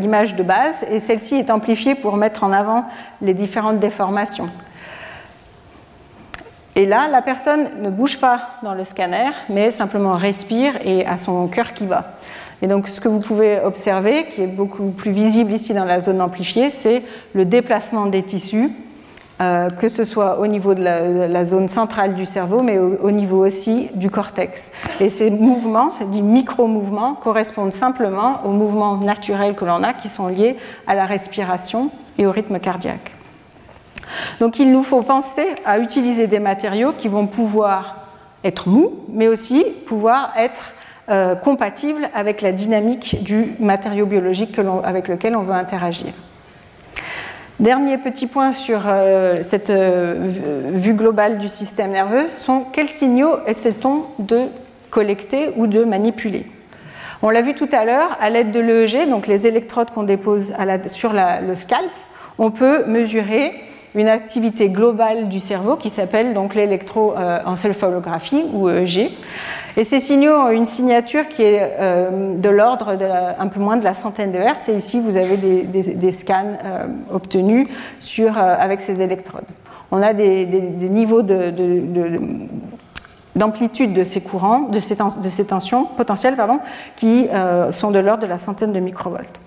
l'image 0.00 0.34
de 0.34 0.42
base 0.42 0.74
et 0.90 0.98
celle-ci 0.98 1.36
est 1.36 1.50
amplifiée 1.50 1.94
pour 1.94 2.16
mettre 2.16 2.42
en 2.42 2.52
avant 2.52 2.84
les 3.20 3.32
différentes 3.32 3.78
déformations. 3.78 4.46
Et 6.74 6.86
là, 6.86 7.06
la 7.08 7.22
personne 7.22 7.82
ne 7.82 7.90
bouge 7.90 8.18
pas 8.18 8.48
dans 8.62 8.74
le 8.74 8.82
scanner, 8.84 9.30
mais 9.50 9.70
simplement 9.70 10.14
respire 10.14 10.72
et 10.84 11.06
a 11.06 11.18
son 11.18 11.46
cœur 11.46 11.74
qui 11.74 11.84
bat. 11.84 12.12
Et 12.62 12.66
donc, 12.66 12.88
ce 12.88 13.00
que 13.00 13.08
vous 13.08 13.20
pouvez 13.20 13.60
observer, 13.60 14.26
qui 14.34 14.42
est 14.42 14.46
beaucoup 14.46 14.90
plus 14.90 15.10
visible 15.12 15.52
ici 15.52 15.74
dans 15.74 15.84
la 15.84 16.00
zone 16.00 16.20
amplifiée, 16.20 16.70
c'est 16.70 17.02
le 17.34 17.44
déplacement 17.44 18.06
des 18.06 18.22
tissus 18.22 18.70
euh, 19.42 19.68
que 19.70 19.88
ce 19.88 20.04
soit 20.04 20.38
au 20.38 20.46
niveau 20.46 20.72
de 20.72 20.82
la, 20.82 21.44
zone 21.44 21.68
centrale 21.68 22.14
du 22.14 22.26
cerveau, 22.26 22.62
mais 22.62 22.78
au, 22.78 23.10
niveau 23.10 23.44
aussi 23.44 23.88
du 23.94 24.08
cortex. 24.08 24.70
Et 25.00 25.08
ces 25.08 25.30
mouvements, 25.30 25.90
ces 25.98 26.04
micro-mouvements, 26.04 27.14
correspondent 27.14 27.72
simplement 27.72 28.44
aux 28.44 28.52
mouvements 28.52 28.98
naturels 28.98 29.56
que 29.56 29.64
l'on 29.64 29.82
a, 29.82 29.94
qui 29.94 30.08
sont 30.08 30.28
liés 30.28 30.56
à 30.86 30.94
la 30.94 31.06
respiration 31.06 31.90
et 32.18 32.26
au 32.26 32.30
rythme 32.30 32.60
cardiaque. 32.60 33.16
Donc 34.38 34.60
il 34.60 34.70
nous 34.70 34.84
faut 34.84 35.02
penser 35.02 35.46
à 35.64 35.80
utiliser 35.80 36.28
des 36.28 36.38
matériaux 36.38 36.92
qui 36.96 37.08
vont 37.08 37.26
pouvoir 37.26 37.96
être 38.44 38.68
mous, 38.68 38.92
mais 39.08 39.26
aussi 39.26 39.64
pouvoir 39.86 40.34
être 40.36 40.74
euh, 41.08 41.34
compatibles 41.34 42.08
avec 42.14 42.42
la 42.42 42.52
dynamique 42.52 43.24
du 43.24 43.56
matériau 43.58 44.06
biologique 44.06 44.56
avec 44.84 45.08
lequel 45.08 45.36
on 45.36 45.42
veut 45.42 45.54
interagir. 45.54 46.12
Dernier 47.60 47.98
petit 47.98 48.26
point 48.26 48.52
sur 48.52 48.82
euh, 48.86 49.36
cette 49.42 49.70
euh, 49.70 50.14
vue 50.72 50.94
globale 50.94 51.38
du 51.38 51.48
système 51.48 51.90
nerveux 51.90 52.26
sont 52.36 52.64
quels 52.72 52.88
signaux 52.88 53.36
essaie-t-on 53.46 54.06
de 54.18 54.46
collecter 54.90 55.50
ou 55.56 55.66
de 55.66 55.84
manipuler? 55.84 56.46
On 57.20 57.30
l'a 57.30 57.42
vu 57.42 57.54
tout 57.54 57.68
à 57.70 57.84
l'heure, 57.84 58.16
à 58.20 58.30
l'aide 58.30 58.50
de 58.50 58.58
l'EEG, 58.58 59.08
donc 59.08 59.26
les 59.26 59.46
électrodes 59.46 59.90
qu'on 59.90 60.02
dépose 60.02 60.52
sur 60.86 61.12
le 61.12 61.54
scalp, 61.54 61.90
on 62.38 62.50
peut 62.50 62.84
mesurer 62.86 63.52
une 63.94 64.08
activité 64.08 64.70
globale 64.70 65.28
du 65.28 65.38
cerveau 65.38 65.76
qui 65.76 65.90
s'appelle 65.90 66.32
donc 66.32 66.54
l'électroencéphalographie 66.54 68.44
ou 68.52 68.70
EEG. 68.70 69.10
Et 69.76 69.84
ces 69.84 70.00
signaux 70.00 70.32
ont 70.32 70.50
une 70.50 70.64
signature 70.64 71.28
qui 71.28 71.42
est 71.42 71.76
euh, 71.78 72.36
de 72.36 72.48
l'ordre 72.48 72.96
un 73.38 73.46
peu 73.48 73.60
moins 73.60 73.76
de 73.76 73.84
la 73.84 73.94
centaine 73.94 74.32
de 74.32 74.38
hertz. 74.38 74.68
Et 74.68 74.76
ici, 74.76 74.98
vous 75.00 75.16
avez 75.16 75.36
des, 75.36 76.12
scans 76.12 76.58
euh, 76.64 76.86
obtenus 77.12 77.68
sur, 77.98 78.36
euh, 78.36 78.56
avec 78.58 78.80
ces 78.80 79.02
électrodes. 79.02 79.44
On 79.90 80.02
a 80.02 80.14
des, 80.14 80.46
niveaux 80.46 81.22
d'amplitude 83.34 83.92
de, 83.92 84.04
ces 84.04 84.22
courants, 84.22 84.68
de 84.70 84.80
ces, 84.80 84.96
de 84.96 85.30
ces 85.30 85.44
tensions 85.44 85.84
potentielles, 85.84 86.36
pardon, 86.36 86.60
qui 86.96 87.28
sont 87.72 87.90
de 87.90 87.98
l'ordre 87.98 88.22
de 88.22 88.28
la 88.28 88.38
centaine 88.38 88.72
de 88.72 88.80
microvolts. 88.80 89.38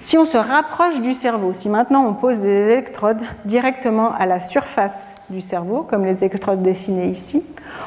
Si 0.00 0.16
on 0.16 0.24
se 0.24 0.36
rapproche 0.36 1.00
du 1.00 1.12
cerveau, 1.12 1.52
si 1.52 1.68
maintenant 1.68 2.06
on 2.06 2.14
pose 2.14 2.38
des 2.38 2.70
électrodes 2.70 3.20
directement 3.44 4.12
à 4.14 4.26
la 4.26 4.38
surface 4.38 5.12
du 5.28 5.40
cerveau, 5.40 5.82
comme 5.82 6.04
les 6.04 6.22
électrodes 6.22 6.62
dessinées 6.62 7.08
ici, 7.08 7.44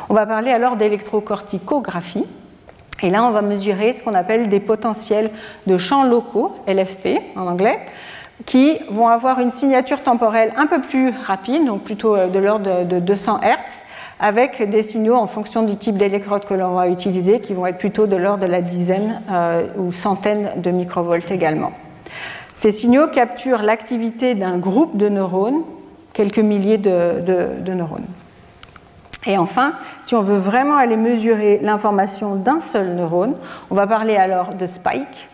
on 0.10 0.14
va 0.14 0.26
parler 0.26 0.52
alors 0.52 0.76
d'électrocorticographie. 0.76 2.26
Et 3.02 3.10
là, 3.10 3.24
on 3.24 3.32
va 3.32 3.42
mesurer 3.42 3.94
ce 3.94 4.04
qu'on 4.04 4.14
appelle 4.14 4.50
des 4.50 4.60
potentiels 4.60 5.32
de 5.68 5.78
champs 5.78 6.04
locaux, 6.04 6.54
LFP 6.68 7.18
en 7.38 7.48
anglais, 7.48 7.80
qui 8.46 8.78
vont 8.90 9.08
avoir 9.08 9.40
une 9.40 9.50
signature 9.50 10.04
temporelle 10.04 10.52
un 10.58 10.68
peu 10.68 10.82
plus 10.82 11.14
rapide, 11.24 11.66
donc 11.66 11.84
plutôt 11.84 12.16
euh, 12.18 12.28
de 12.28 12.40
l'ordre 12.40 12.84
de 12.84 13.00
200 13.00 13.40
Hz, 13.42 13.56
avec 14.20 14.70
des 14.70 14.84
signaux 14.84 15.16
en 15.16 15.28
fonction 15.28 15.64
du 15.64 15.78
type 15.78 15.98
d'électrode 15.98 16.44
que 16.44 16.54
l'on 16.54 16.76
va 16.76 16.90
utiliser, 16.90 17.40
qui 17.40 17.54
vont 17.54 17.66
être 17.66 17.78
plutôt 17.78 18.06
de 18.06 18.18
l'ordre 18.18 18.44
de 18.46 18.52
la 18.52 18.62
dizaine 18.62 19.22
euh, 19.32 19.68
ou 19.78 19.94
centaine 19.94 20.52
de 20.58 20.72
microvolts 20.72 21.32
également. 21.32 21.72
Ces 22.62 22.72
signaux 22.72 23.08
capturent 23.08 23.64
l'activité 23.64 24.36
d'un 24.36 24.60
groupe 24.60 24.96
de 24.96 25.10
neurones, 25.10 25.64
quelques 26.14 26.38
milliers 26.38 26.78
de, 26.78 27.74
neurones. 27.74 28.06
Et 29.26 29.36
enfin, 29.40 29.74
si 30.04 30.14
on 30.14 30.22
veut 30.22 30.38
vraiment 30.38 30.76
aller 30.76 30.96
mesurer 30.96 31.58
l'information 31.64 32.36
d'un 32.36 32.60
seul 32.60 32.94
neurone, 32.94 33.34
on 33.72 33.74
va 33.74 33.88
parler 33.88 34.16
alors 34.16 34.54
de 34.54 34.68
spike, 34.68 35.28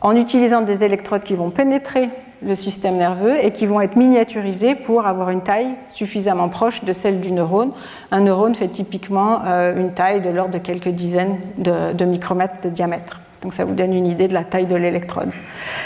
en 0.00 0.16
utilisant 0.16 0.62
des 0.62 0.82
électrodes 0.82 1.22
qui 1.22 1.36
vont 1.36 1.50
pénétrer 1.50 2.08
le 2.42 2.56
système 2.56 2.96
nerveux 2.96 3.36
et 3.40 3.52
qui 3.52 3.66
vont 3.66 3.80
être 3.80 3.94
miniaturisées 3.94 4.74
pour 4.74 5.06
avoir 5.06 5.30
une 5.30 5.42
taille 5.42 5.76
suffisamment 5.90 6.48
proche 6.48 6.82
de 6.82 6.92
celle 6.92 7.20
du 7.20 7.30
neurone. 7.30 7.70
Un 8.10 8.22
neurone 8.22 8.56
fait 8.56 8.66
typiquement 8.66 9.42
euh, 9.46 9.80
une 9.80 9.92
taille 9.92 10.20
de 10.20 10.30
l'ordre 10.30 10.54
de 10.54 10.58
quelques 10.58 10.88
dizaines 10.88 11.38
de 11.58 12.04
micromètres 12.04 12.60
de 12.64 12.70
diamètre. 12.70 13.20
Donc 13.44 13.52
ça 13.52 13.66
vous 13.66 13.74
donne 13.74 13.92
une 13.92 14.06
idée 14.06 14.26
de 14.26 14.32
la 14.32 14.42
taille 14.42 14.66
de 14.66 14.74
l'électrode. 14.74 15.30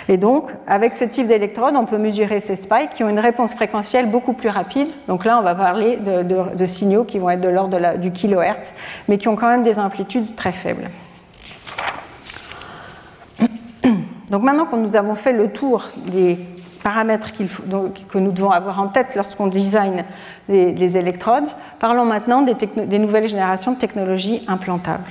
Et 0.09 0.17
donc, 0.17 0.53
avec 0.69 0.95
ce 0.95 1.03
type 1.03 1.27
d'électrode, 1.27 1.75
on 1.77 1.87
peut 1.87 1.99
mesurer 1.99 2.39
ces 2.39 2.55
spikes 2.55 2.91
qui 2.91 3.03
ont 3.03 3.09
une 3.09 3.19
réponse 3.19 3.53
fréquentielle 3.53 4.09
beaucoup 4.09 4.33
plus 4.33 4.49
rapide. 4.49 4.89
Donc 5.09 5.25
là, 5.25 5.41
on 5.41 5.43
va 5.43 5.57
parler 5.57 5.97
de, 5.97 6.67
signaux 6.67 7.03
qui 7.03 7.19
vont 7.19 7.31
être 7.31 7.41
de 7.41 7.49
l'ordre 7.49 7.99
du 7.99 8.13
kilohertz, 8.13 8.75
mais 9.09 9.19
qui 9.19 9.27
ont 9.27 9.35
quand 9.35 9.49
même 9.49 9.65
des 9.65 9.81
amplitudes 9.81 10.37
très 10.37 10.53
faibles. 10.53 10.89
Donc 14.31 14.45
maintenant 14.45 14.67
que 14.67 14.77
nous 14.77 14.95
avons 14.95 15.17
fait 15.17 15.33
le 15.33 15.49
tour 15.51 15.89
des 16.07 16.39
paramètres 16.85 17.33
que 17.33 18.19
nous 18.19 18.31
devons 18.31 18.53
avoir 18.53 18.81
en 18.81 18.87
tête 18.87 19.17
lorsqu'on 19.17 19.49
design 19.49 20.05
les, 20.49 20.97
électrodes, 20.97 21.49
parlons 21.81 22.05
maintenant 22.05 22.43
des 22.43 22.99
nouvelles 23.01 23.27
générations 23.27 23.73
de 23.73 23.79
technologies 23.79 24.45
implantables. 24.47 25.11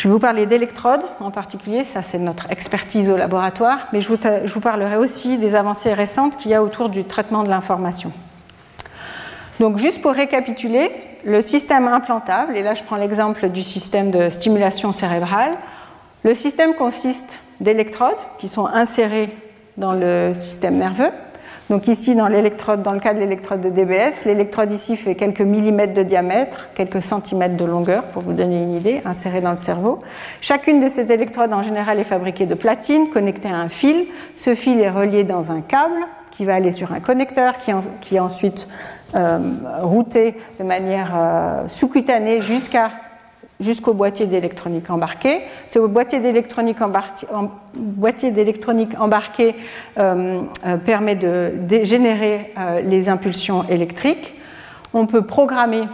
Je 0.00 0.08
vais 0.08 0.14
vous 0.14 0.18
parler 0.18 0.46
d'électrodes 0.46 1.02
en 1.20 1.30
particulier, 1.30 1.84
ça 1.84 2.00
c'est 2.00 2.18
notre 2.18 2.50
expertise 2.50 3.10
au 3.10 3.18
laboratoire, 3.18 3.86
mais 3.92 4.00
je 4.00 4.08
vous, 4.08 4.60
parlerai 4.62 4.96
aussi 4.96 5.36
des 5.36 5.54
avancées 5.54 5.92
récentes 5.92 6.38
qu'il 6.38 6.50
y 6.50 6.54
a 6.54 6.62
autour 6.62 6.88
du 6.88 7.04
traitement 7.04 7.42
de 7.42 7.50
l'information. 7.50 8.10
Donc 9.58 9.76
juste 9.76 10.00
pour 10.00 10.12
récapituler, 10.12 10.90
le 11.26 11.42
système 11.42 11.86
implantable, 11.86 12.56
et 12.56 12.62
là 12.62 12.72
je 12.72 12.82
prends 12.82 12.96
l'exemple 12.96 13.50
du 13.50 13.62
système 13.62 14.10
de 14.10 14.30
stimulation 14.30 14.92
cérébrale, 14.92 15.52
le 16.24 16.34
système 16.34 16.72
consiste 16.72 17.36
d'électrodes 17.60 18.16
qui 18.38 18.48
sont 18.48 18.64
insérées 18.64 19.28
dans 19.76 19.92
le 19.92 20.32
système 20.32 20.78
nerveux 20.78 21.10
donc 21.70 21.86
ici, 21.86 22.16
dans 22.16 22.26
l'électrode, 22.26 22.82
dans 22.82 22.92
le 22.92 22.98
cas 22.98 23.14
de 23.14 23.20
l'électrode 23.20 23.60
de 23.60 23.70
DBS, 23.70 24.24
l'électrode 24.26 24.72
ici 24.72 24.96
fait 24.96 25.14
quelques 25.14 25.40
millimètres 25.40 25.94
de 25.94 26.02
diamètre, 26.02 26.68
quelques 26.74 27.00
centimètres 27.00 27.56
de 27.56 27.64
longueur, 27.64 28.02
pour 28.06 28.22
vous 28.22 28.32
donner 28.32 28.60
une 28.60 28.74
idée, 28.74 29.00
insérée 29.04 29.40
dans 29.40 29.52
le 29.52 29.56
cerveau. 29.56 30.00
Chacune 30.40 30.80
de 30.80 30.88
ces 30.88 31.12
électrodes, 31.12 31.52
en 31.52 31.62
général, 31.62 32.00
est 32.00 32.04
fabriquée 32.04 32.46
de 32.46 32.56
platine, 32.56 33.10
connectée 33.10 33.48
à 33.48 33.54
un 33.54 33.68
fil. 33.68 34.08
Ce 34.34 34.56
fil 34.56 34.80
est 34.80 34.90
relié 34.90 35.22
dans 35.22 35.52
un 35.52 35.60
câble 35.60 36.00
qui 36.32 36.44
va 36.44 36.56
aller 36.56 36.72
sur 36.72 36.90
un 36.92 36.98
connecteur, 36.98 37.54
qui, 38.00 38.16
est 38.16 38.20
ensuite 38.20 38.66
euh, 39.14 39.38
routé 39.80 40.34
de 40.58 40.64
manière 40.64 41.12
euh, 41.14 41.68
sous-cutanée 41.68 42.40
jusqu'à 42.40 42.90
jusqu'au 43.60 43.94
boîtier 43.94 44.26
d'électronique 44.26 44.90
embarqué. 44.90 45.42
Ce 45.68 45.78
boîtier 45.78 46.20
d'électronique 46.20 46.78
embarqué, 48.98 49.54
euh, 49.98 50.42
euh, 50.66 50.76
permet 50.78 51.14
de, 51.14 51.52
générer 51.84 52.52
euh, 52.58 52.80
les 52.80 53.08
impulsions 53.08 53.64
électriques. 53.68 54.34
On 54.92 55.06
peut 55.06 55.22
programmer 55.22 55.84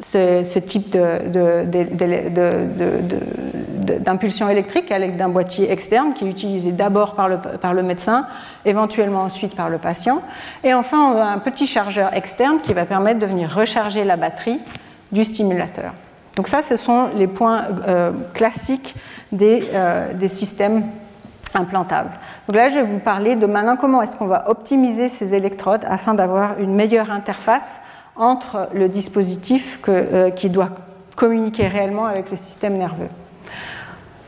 ce, 0.00 0.58
type 0.58 0.96
d'impulsion 4.00 4.48
électrique 4.48 4.92
avec 4.92 5.16
d'un 5.16 5.28
boîtier 5.28 5.70
externe 5.70 6.14
qui 6.14 6.24
est 6.24 6.30
utilisé 6.30 6.72
d'abord 6.72 7.14
par 7.14 7.28
le, 7.28 7.38
par 7.38 7.74
le 7.74 7.82
médecin, 7.82 8.26
éventuellement 8.64 9.22
ensuite 9.22 9.54
par 9.54 9.68
le 9.68 9.78
patient. 9.78 10.22
Et 10.62 10.74
enfin, 10.74 11.12
on 11.12 11.16
a 11.16 11.26
un 11.26 11.38
petit 11.38 11.66
chargeur 11.66 12.14
externe 12.14 12.60
qui 12.60 12.72
va 12.72 12.84
permettre 12.84 13.20
de 13.20 13.26
venir 13.26 13.54
recharger 13.54 14.04
la 14.04 14.16
batterie 14.16 14.60
du 15.12 15.24
stimulateur. 15.24 15.92
Donc 16.36 16.48
ça, 16.48 16.62
ce 16.62 16.76
sont 16.76 17.08
les 17.14 17.26
points 17.26 17.64
euh, 17.86 18.12
classiques 18.32 18.94
euh, 19.40 20.12
des, 20.12 20.28
systèmes 20.28 20.84
implantables. 21.54 22.10
Donc 22.48 22.56
là, 22.56 22.68
je 22.68 22.76
vais 22.76 22.82
vous 22.82 22.98
parler 22.98 23.36
de 23.36 23.46
maintenant 23.46 23.76
comment 23.76 24.02
est-ce 24.02 24.16
qu'on 24.16 24.26
va 24.26 24.50
optimiser 24.50 25.08
ces 25.08 25.34
électrodes 25.34 25.84
afin 25.88 26.14
d'avoir 26.14 26.58
une 26.58 26.74
meilleure 26.74 27.10
interface 27.10 27.78
entre 28.16 28.68
le 28.74 28.88
dispositif 28.88 29.78
euh, 29.88 30.30
qui 30.30 30.50
doit 30.50 30.70
communiquer 31.14 31.68
réellement 31.68 32.06
avec 32.06 32.30
le 32.30 32.36
système 32.36 32.76
nerveux. 32.76 33.08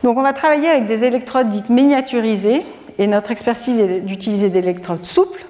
Donc 0.03 0.17
on 0.17 0.23
va 0.23 0.31
travailler 0.31 0.69
avec 0.69 0.87
des 0.87 1.03
électrodes 1.03 1.49
dites 1.49 1.69
miniaturisées 1.69 2.65
et 2.97 3.07
notre 3.07 3.31
expertise 3.31 3.79
est 3.79 3.99
d'utiliser 4.01 4.49
des 4.49 4.59
électrodes 4.59 5.05
souples 5.05 5.45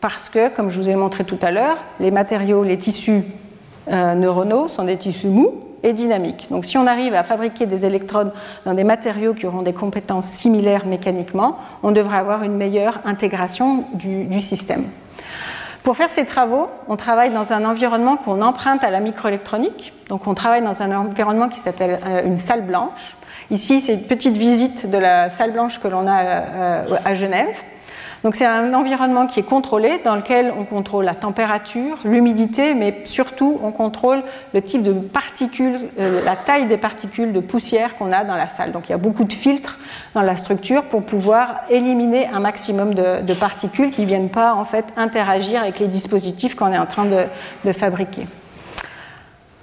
parce 0.00 0.28
que, 0.28 0.48
comme 0.48 0.68
je 0.68 0.78
vous 0.78 0.90
ai 0.90 0.96
montré 0.96 1.24
tout 1.24 1.38
à 1.40 1.50
l'heure, 1.50 1.76
les 2.00 2.10
matériaux, 2.10 2.64
les 2.64 2.76
tissus 2.76 3.22
neuronaux 3.88 4.68
sont 4.68 4.84
des 4.84 4.96
tissus 4.96 5.28
mous 5.28 5.71
et 5.82 5.92
dynamique. 5.92 6.46
Donc 6.50 6.64
si 6.64 6.78
on 6.78 6.86
arrive 6.86 7.14
à 7.14 7.22
fabriquer 7.22 7.66
des 7.66 7.84
électrodes 7.84 8.32
dans 8.64 8.74
des 8.74 8.84
matériaux 8.84 9.34
qui 9.34 9.46
auront 9.46 9.62
des 9.62 9.72
compétences 9.72 10.26
similaires 10.26 10.86
mécaniquement, 10.86 11.58
on 11.82 11.90
devrait 11.90 12.18
avoir 12.18 12.42
une 12.42 12.56
meilleure 12.56 13.00
intégration 13.04 13.84
du, 13.94 14.40
système. 14.40 14.84
Pour 15.82 15.96
faire 15.96 16.10
ces 16.10 16.24
travaux, 16.24 16.68
on 16.88 16.96
travaille 16.96 17.30
dans 17.30 17.52
un 17.52 17.64
environnement 17.64 18.16
qu'on 18.16 18.40
emprunte 18.42 18.84
à 18.84 18.90
la 18.90 19.00
microélectronique. 19.00 19.92
Donc 20.08 20.26
on 20.26 20.34
travaille 20.34 20.62
dans 20.62 20.82
un 20.82 20.96
environnement 20.96 21.48
qui 21.48 21.58
s'appelle 21.58 22.00
euh, 22.06 22.24
une 22.24 22.38
salle 22.38 22.62
blanche. 22.62 23.16
Ici, 23.50 23.80
c'est 23.80 23.94
une 23.94 24.04
petite 24.04 24.36
visite 24.36 24.88
de 24.88 24.98
la 24.98 25.30
salle 25.30 25.52
blanche 25.52 25.80
que 25.80 25.88
l'on 25.88 26.06
a 26.06 26.24
euh, 26.24 26.96
à 27.04 27.14
Genève. 27.14 27.54
Donc 28.24 28.36
c'est 28.36 28.46
un 28.46 28.72
environnement 28.72 29.26
qui 29.26 29.40
est 29.40 29.44
contrôlé, 29.44 29.98
dans 30.04 30.14
lequel 30.14 30.52
on 30.56 30.64
contrôle 30.64 31.04
la 31.04 31.14
température, 31.14 31.98
l'humidité, 32.04 32.74
mais 32.74 33.02
surtout 33.04 33.58
on 33.64 33.72
contrôle 33.72 34.22
le 34.54 34.62
type 34.62 34.82
de 34.82 34.92
particules, 34.92 35.78
euh, 35.98 36.24
la 36.24 36.36
taille 36.36 36.66
des 36.66 36.76
particules 36.76 37.32
de 37.32 37.40
poussière 37.40 37.96
qu'on 37.96 38.12
a 38.12 38.24
dans 38.24 38.36
la 38.36 38.46
salle. 38.46 38.70
Donc 38.70 38.88
il 38.88 38.92
y 38.92 38.94
a 38.94 38.98
beaucoup 38.98 39.24
de 39.24 39.32
filtres 39.32 39.78
dans 40.14 40.22
la 40.22 40.36
structure 40.36 40.84
pour 40.84 41.02
pouvoir 41.02 41.62
éliminer 41.68 42.28
un 42.28 42.40
maximum 42.40 42.94
de, 42.94 43.34
particules 43.34 43.90
qui 43.90 44.02
ne 44.02 44.06
viennent 44.06 44.28
pas 44.28 44.54
en 44.54 44.64
fait 44.64 44.84
interagir 44.96 45.60
avec 45.60 45.80
les 45.80 45.88
dispositifs 45.88 46.54
qu'on 46.54 46.72
est 46.72 46.78
en 46.78 46.86
train 46.86 47.06
de 47.06 47.72
fabriquer. 47.72 48.26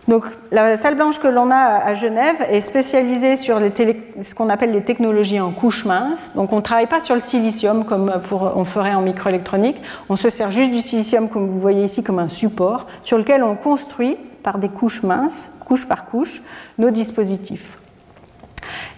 Donc, 0.10 0.26
la 0.52 0.76
salle 0.76 0.96
blanche 0.96 1.20
que 1.20 1.28
l'on 1.28 1.52
a 1.52 1.84
à 1.86 1.94
Genève 1.94 2.38
est 2.50 2.62
spécialisée 2.62 3.38
sur 3.38 3.60
ce 3.60 4.34
qu'on 4.34 4.50
appelle 4.50 4.72
les 4.72 4.82
technologies 4.82 5.40
en 5.40 5.52
couche 5.52 5.86
mince. 5.86 6.32
Donc, 6.34 6.52
on 6.52 6.56
ne 6.56 6.62
travaille 6.62 6.88
pas 6.88 7.00
sur 7.00 7.14
le 7.14 7.22
silicium 7.22 7.86
comme 7.86 8.12
on 8.32 8.64
ferait 8.66 8.96
en 8.96 9.04
microélectronique. 9.04 9.80
On 10.10 10.16
se 10.16 10.32
sert 10.32 10.50
juste 10.50 10.72
du 10.72 10.82
silicium, 10.82 11.30
comme 11.30 11.48
vous 11.48 11.60
voyez 11.60 11.84
ici, 11.84 12.02
comme 12.02 12.18
un 12.18 12.28
support 12.28 12.88
sur 13.04 13.20
lequel 13.20 13.44
on 13.44 13.56
construit 13.56 14.18
par 14.42 14.58
des 14.58 14.70
couches 14.70 15.04
minces, 15.04 15.52
couche 15.68 15.88
par 15.88 16.06
couche, 16.06 16.42
nos 16.80 16.90
dispositifs. 16.90 17.78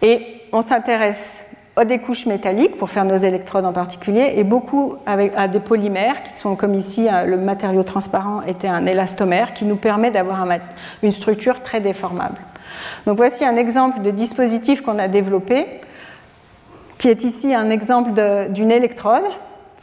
Et 0.02 0.44
on 0.54 0.62
s'intéresse 0.62 1.51
à 1.76 1.86
des 1.86 2.00
couches 2.00 2.26
métalliques 2.26 2.78
pour 2.78 2.90
faire 2.90 3.06
nos 3.06 3.18
électrodes 3.18 3.66
en 3.66 3.74
particulier 3.74 4.34
et 4.36 4.44
beaucoup 4.44 4.96
avec, 5.06 5.34
à 5.36 5.48
des 5.48 5.60
polymères 5.60 6.24
qui 6.24 6.34
sont 6.34 6.56
comme 6.56 6.76
ici 6.76 7.08
le 7.26 7.38
matériau 7.38 7.84
transparent 7.84 8.42
était 8.46 8.68
un 8.68 8.86
élastomère 8.86 9.54
qui 9.54 9.66
nous 9.66 9.78
permet 9.78 10.12
d'avoir 10.12 10.46
une 11.02 11.12
structure 11.12 11.62
très 11.62 11.80
déformable. 11.80 12.38
Donc 13.08 13.18
voici 13.18 13.46
un 13.46 13.56
exemple 13.56 14.02
de 14.02 14.12
dispositif 14.12 14.82
qu'on 14.82 15.00
a 15.00 15.08
développé 15.08 15.66
qui 16.98 17.08
est 17.08 17.24
ici 17.24 17.56
un 17.56 17.70
exemple 17.70 18.12
d'une 18.50 18.72
électrode 18.72 19.24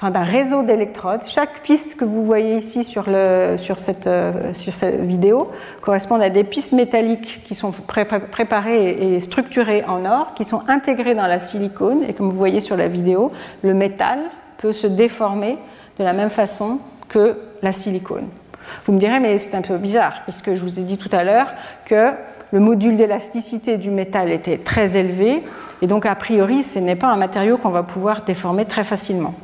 d'un 0.02 0.22
réseau 0.22 0.62
d'électrodes. 0.62 1.22
Chaque 1.26 1.60
piste 1.62 1.96
que 1.96 2.04
vous 2.04 2.24
voyez 2.24 2.56
ici 2.56 2.84
sur, 2.84 3.06
euh, 3.08 3.56
sur 3.56 3.78
cette 3.80 4.08
vidéo 5.00 5.48
correspond 5.80 6.20
à 6.20 6.30
des 6.30 6.44
pistes 6.44 6.72
métalliques 6.72 7.42
qui 7.44 7.56
sont 7.56 7.72
préparées 7.72 8.90
et 8.90 9.20
structurées 9.20 9.84
en 9.84 10.04
or, 10.04 10.34
qui 10.34 10.44
sont 10.44 10.62
intégrées 10.68 11.16
dans 11.16 11.26
la 11.26 11.40
silicone. 11.40 12.04
Et 12.08 12.14
comme 12.14 12.30
vous 12.30 12.36
voyez 12.36 12.60
sur 12.60 12.76
la 12.76 12.86
vidéo, 12.86 13.32
le 13.62 13.74
métal 13.74 14.20
peut 14.58 14.72
se 14.72 14.86
déformer 14.86 15.58
de 15.98 16.04
la 16.04 16.12
même 16.12 16.30
façon 16.30 16.78
que 17.08 17.36
la 17.62 17.72
silicone. 17.72 18.28
Vous 18.86 18.92
me 18.92 18.98
direz, 18.98 19.18
mais 19.18 19.38
c'est 19.38 19.56
un 19.56 19.62
peu 19.62 19.78
bizarre, 19.78 20.22
puisque 20.24 20.54
je 20.54 20.62
vous 20.62 20.78
ai 20.78 20.82
dit 20.82 20.98
tout 20.98 21.08
à 21.10 21.24
l'heure 21.24 21.48
que 21.86 22.12
le 22.52 22.60
module 22.60 22.96
d'élasticité 22.96 23.78
du 23.78 23.90
métal 23.90 24.30
était 24.30 24.58
très 24.58 24.96
élevé, 24.96 25.42
et 25.82 25.86
donc 25.86 26.06
a 26.06 26.14
priori, 26.14 26.62
ce 26.62 26.78
n'est 26.78 26.96
pas 26.96 27.08
un 27.08 27.16
matériau 27.16 27.58
qu'on 27.58 27.70
va 27.70 27.82
pouvoir 27.82 28.22
déformer 28.22 28.64
très 28.64 28.84
facilement. 28.84 29.34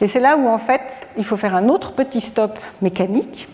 Et 0.00 0.06
c'est 0.06 0.20
là 0.20 0.36
où, 0.36 0.48
en 0.48 0.58
fait, 0.58 1.06
il 1.16 1.24
faut 1.24 1.36
faire 1.36 1.54
un 1.54 1.68
autre 1.68 1.92
petit 1.92 2.20
stop 2.20 2.58
mécanique. 2.82 3.48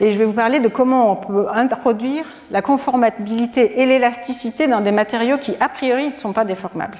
Et 0.00 0.12
je 0.12 0.18
vais 0.18 0.24
vous 0.24 0.32
parler 0.32 0.60
de 0.60 0.68
comment 0.68 1.12
on 1.12 1.16
peut 1.16 1.46
introduire 1.52 2.24
la 2.50 2.62
conformabilité 2.62 3.80
et 3.80 3.86
l'élasticité 3.86 4.66
dans 4.66 4.80
des 4.80 4.92
matériaux 4.92 5.38
qui, 5.38 5.54
a 5.60 5.68
priori, 5.68 6.08
ne 6.08 6.14
sont 6.14 6.32
pas 6.32 6.44
déformables. 6.44 6.98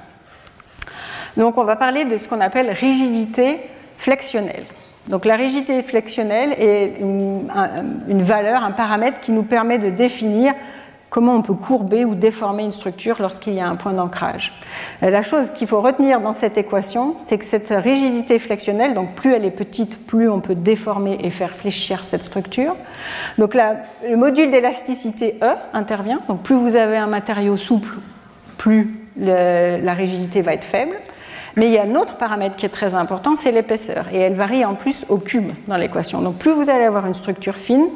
Donc, 1.37 1.59
on 1.59 1.65
va 1.65 1.77
parler 1.77 2.05
de 2.05 2.17
ce 2.17 2.29
qu'on 2.29 2.41
appelle 2.41 2.71
rigidité 2.71 3.59
flexionnelle. 3.99 4.65
Donc, 5.09 5.25
la 5.25 5.37
rigidité 5.37 5.83
flexionnelle 5.83 6.55
est 6.59 6.99
une, 7.01 8.23
valeur, 8.23 8.63
un 8.63 8.71
paramètre 8.71 9.21
qui 9.21 9.33
nous 9.33 9.43
permet 9.43 9.79
de 9.79 9.91
définir 9.91 10.55
comment 11.15 11.37
on 11.37 11.43
peut 11.43 11.55
courber 11.55 12.05
ou 12.05 12.17
déformer 12.17 12.65
une 12.65 12.73
structure 12.73 13.19
lorsqu'il 13.21 13.53
y 13.53 13.61
a 13.61 13.69
un 13.69 13.77
point 13.77 13.93
d'ancrage. 13.93 14.53
Euh, 15.05 15.11
la 15.11 15.23
chose 15.23 15.51
qu'il 15.51 15.69
faut 15.69 15.81
retenir 15.81 16.21
dans 16.21 16.33
cette 16.33 16.59
équation, 16.59 17.15
c'est 17.21 17.39
que 17.39 17.45
cette 17.45 17.69
rigidité 17.69 18.41
flexionnelle, 18.41 18.95
donc 18.95 19.15
plus 19.15 19.33
elle 19.33 19.45
est 19.45 19.53
petite, 19.53 20.09
plus 20.09 20.29
on 20.29 20.41
peut 20.41 20.57
déformer 20.57 21.17
et 21.21 21.31
faire 21.31 21.55
fléchir 21.55 22.03
cette 22.03 22.25
structure. 22.25 22.75
Donc 23.39 23.55
le 23.55 24.17
module 24.17 24.51
d'élasticité 24.51 25.39
E 25.41 25.55
intervient, 25.73 26.19
donc 26.27 26.43
plus 26.43 26.57
vous 26.57 26.75
avez 26.75 26.97
un 26.97 27.07
matériau 27.07 27.57
souple, 27.57 27.95
plus 28.59 28.99
la 29.17 29.95
rigidité 29.95 30.43
va 30.43 30.55
être 30.55 30.65
faible. 30.65 30.97
Mais 31.55 31.67
il 31.67 31.73
y 31.73 31.79
a 31.79 31.85
un 31.85 31.95
autre 31.95 32.17
paramètre 32.17 32.57
qui 32.57 32.67
est 32.67 32.71
très 32.71 32.97
important, 32.97 33.37
c'est 33.37 33.53
l'épaisseur. 33.53 34.07
Et 34.13 34.19
elle 34.19 34.35
varie 34.35 34.65
en 34.65 34.75
plus 34.75 35.07
au 35.09 35.19
cube 35.19 35.53
dans 35.69 35.77
l'équation. 35.77 36.21
Donc 36.21 36.39
plus 36.39 36.51
vous 36.51 36.69
allez 36.69 36.85
avoir 36.85 37.07
une 37.07 37.15
structure 37.15 37.55
fine, 37.55 37.87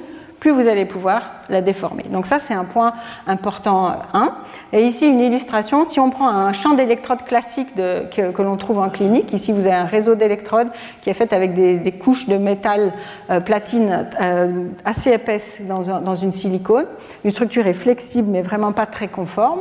plus 0.41 0.51
vous 0.51 0.69
allez 0.69 0.85
pouvoir 0.85 1.31
la 1.49 1.61
déformer. 1.61 2.05
Donc 2.05 2.27
ça, 2.27 2.39
c'est 2.39 2.55
un 2.55 2.65
point 2.65 2.93
important 3.27 3.93
1. 4.13 4.35
Et 4.73 4.83
ici, 4.83 5.07
une 5.07 5.21
illustration, 5.21 5.85
si 5.85 5.99
on 5.99 6.11
prend 6.11 6.29
un 6.29 6.53
champ 6.53 6.75
d'électrodes 6.75 7.23
classique 7.25 7.75
que, 7.75 8.43
l'on 8.43 8.57
trouve 8.57 8.79
en 8.79 8.89
clinique, 8.89 9.33
ici 9.33 9.53
vous 9.53 9.67
avez 9.67 9.75
un 9.75 9.87
réseau 9.87 10.15
d'électrodes 10.15 10.69
qui 11.03 11.11
est 11.11 11.15
fait 11.15 11.33
avec 11.33 11.55
des, 11.55 11.93
couches 11.93 12.27
de 12.29 12.37
métal 12.37 12.93
euh, 13.31 13.41
platine 13.41 14.09
euh, 14.21 14.67
assez 14.85 15.13
épaisses 15.13 15.61
dans, 15.63 16.01
dans, 16.01 16.15
une 16.15 16.31
silicone. 16.31 16.87
Une 17.25 17.31
structure 17.31 17.67
est 17.67 17.73
flexible 17.73 18.29
mais 18.31 18.43
vraiment 18.43 18.73
pas 18.73 18.87
très 18.87 19.09
conforme. 19.09 19.61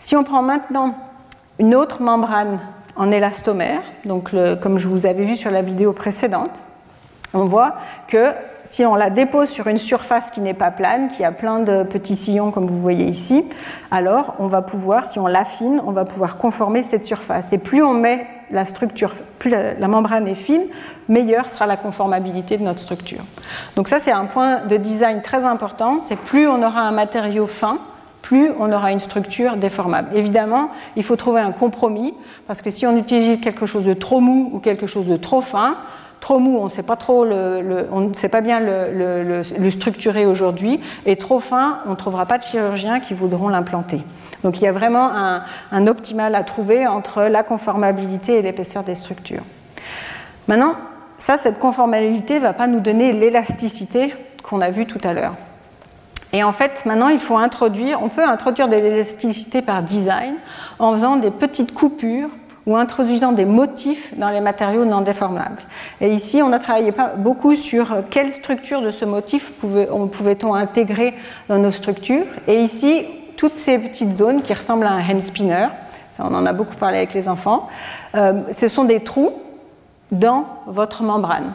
Si 0.00 0.16
on 0.16 0.24
prend 0.24 0.42
maintenant 0.42 0.94
une 1.58 1.74
autre 1.74 2.02
membrane 2.02 2.58
en 2.96 3.10
élastomère, 3.10 3.80
donc 4.04 4.32
comme 4.60 4.78
je 4.78 4.88
vous 4.88 5.06
avais 5.06 5.24
vu 5.24 5.36
sur 5.36 5.50
la 5.50 5.62
vidéo 5.62 5.92
précédente, 5.92 6.62
on 7.32 7.44
voit 7.44 7.74
que 8.08 8.32
si 8.64 8.84
on 8.84 8.94
la 8.94 9.10
dépose 9.10 9.48
sur 9.48 9.66
une 9.66 9.78
surface 9.78 10.30
qui 10.30 10.40
n'est 10.40 10.54
pas 10.54 10.70
plane, 10.70 11.08
qui 11.08 11.24
a 11.24 11.32
plein 11.32 11.60
de 11.60 11.82
petits 11.82 12.16
sillons 12.16 12.50
comme 12.50 12.66
vous 12.66 12.80
voyez 12.80 13.06
ici, 13.06 13.44
alors 13.90 14.34
on 14.38 14.46
va 14.46 14.62
pouvoir, 14.62 15.06
si 15.06 15.18
on 15.18 15.26
l'affine, 15.26 15.80
on 15.86 15.92
va 15.92 16.04
pouvoir 16.04 16.36
conformer 16.36 16.82
cette 16.82 17.04
surface. 17.04 17.52
Et 17.52 17.58
plus 17.58 17.82
on 17.82 17.94
met 17.94 18.26
la 18.50 18.64
structure, 18.64 19.12
plus 19.38 19.50
la, 19.50 19.88
membrane 19.88 20.26
est 20.26 20.34
fine, 20.34 20.64
meilleure 21.08 21.48
sera 21.48 21.66
la 21.66 21.76
conformabilité 21.76 22.56
de 22.56 22.62
notre 22.62 22.80
structure. 22.80 23.24
Donc 23.76 23.88
ça 23.88 24.00
c'est 24.00 24.12
un 24.12 24.26
point 24.26 24.66
de 24.66 24.76
design 24.76 25.22
très 25.22 25.44
important, 25.44 25.98
c'est 26.00 26.18
plus 26.18 26.48
on 26.48 26.62
aura 26.62 26.80
un 26.80 26.92
matériau 26.92 27.46
fin, 27.46 27.78
plus 28.22 28.50
on 28.58 28.72
aura 28.72 28.92
une 28.92 29.00
structure 29.00 29.56
déformable. 29.56 30.10
Évidemment, 30.14 30.68
il 30.96 31.02
faut 31.02 31.16
trouver 31.16 31.40
un 31.40 31.52
compromis, 31.52 32.14
parce 32.46 32.62
que 32.62 32.70
si 32.70 32.86
on 32.86 32.96
utilise 32.96 33.40
quelque 33.40 33.66
chose 33.66 33.84
de 33.84 33.94
trop 33.94 34.20
mou 34.20 34.50
ou 34.52 34.58
quelque 34.58 34.86
chose 34.86 35.06
de 35.06 35.16
trop 35.16 35.40
fin, 35.40 35.78
Trop 36.20 36.38
mou, 36.38 36.58
on 36.58 36.64
ne 36.64 36.68
sait 36.68 38.28
pas 38.28 38.40
bien 38.40 38.60
le, 38.60 39.70
structurer 39.70 40.26
aujourd'hui, 40.26 40.80
et 41.06 41.16
trop 41.16 41.40
fin, 41.40 41.78
on 41.86 41.90
ne 41.90 41.96
trouvera 41.96 42.26
pas 42.26 42.36
de 42.36 42.42
chirurgiens 42.42 43.00
qui 43.00 43.14
voudront 43.14 43.48
l'implanter. 43.48 44.02
Donc 44.44 44.60
il 44.60 44.64
y 44.64 44.66
a 44.66 44.72
vraiment 44.72 45.10
un, 45.72 45.86
optimal 45.86 46.34
à 46.34 46.44
trouver 46.44 46.86
entre 46.86 47.22
la 47.22 47.42
conformabilité 47.42 48.38
et 48.38 48.42
l'épaisseur 48.42 48.82
des 48.82 48.96
structures. 48.96 49.42
Maintenant, 50.46 50.74
ça, 51.18 51.38
cette 51.38 51.58
conformabilité 51.58 52.34
ne 52.34 52.40
va 52.40 52.52
pas 52.52 52.66
nous 52.66 52.80
donner 52.80 53.12
l'élasticité 53.12 54.14
qu'on 54.42 54.60
a 54.60 54.70
vue 54.70 54.86
tout 54.86 55.00
à 55.04 55.12
l'heure. 55.12 55.34
Et 56.32 56.44
en 56.44 56.52
fait, 56.52 56.84
maintenant, 56.86 57.08
il 57.08 57.18
faut 57.18 57.36
introduire, 57.36 58.02
on 58.02 58.08
peut 58.08 58.24
introduire 58.24 58.68
de 58.68 58.76
l'élasticité 58.76 59.62
par 59.62 59.82
design 59.82 60.34
en 60.78 60.92
faisant 60.92 61.16
des 61.16 61.30
petites 61.30 61.74
coupures 61.74 62.28
ou 62.66 62.76
introduisant 62.76 63.32
des 63.32 63.44
motifs 63.44 64.16
dans 64.18 64.30
les 64.30 64.40
matériaux 64.40 64.84
non 64.84 65.00
déformables. 65.00 65.62
Et 66.00 66.12
ici, 66.12 66.42
on 66.42 66.52
a 66.52 66.58
travaillé 66.58 66.92
beaucoup 67.16 67.54
sur 67.54 68.04
quelle 68.10 68.32
structure 68.32 68.82
de 68.82 68.90
ce 68.90 69.04
motif 69.04 69.52
pouvait-on 69.52 70.54
intégrer 70.54 71.14
dans 71.48 71.58
nos 71.58 71.70
structures. 71.70 72.26
Et 72.46 72.60
ici, 72.60 73.06
toutes 73.36 73.54
ces 73.54 73.78
petites 73.78 74.12
zones 74.12 74.42
qui 74.42 74.52
ressemblent 74.52 74.86
à 74.86 74.92
un 74.92 75.00
hand 75.00 75.22
spinner, 75.22 75.68
ça, 76.12 76.26
on 76.28 76.34
en 76.34 76.44
a 76.44 76.52
beaucoup 76.52 76.76
parlé 76.76 76.98
avec 76.98 77.14
les 77.14 77.28
enfants, 77.28 77.68
euh, 78.14 78.42
ce 78.52 78.68
sont 78.68 78.84
des 78.84 79.00
trous 79.00 79.32
dans 80.12 80.44
votre 80.66 81.02
membrane. 81.02 81.52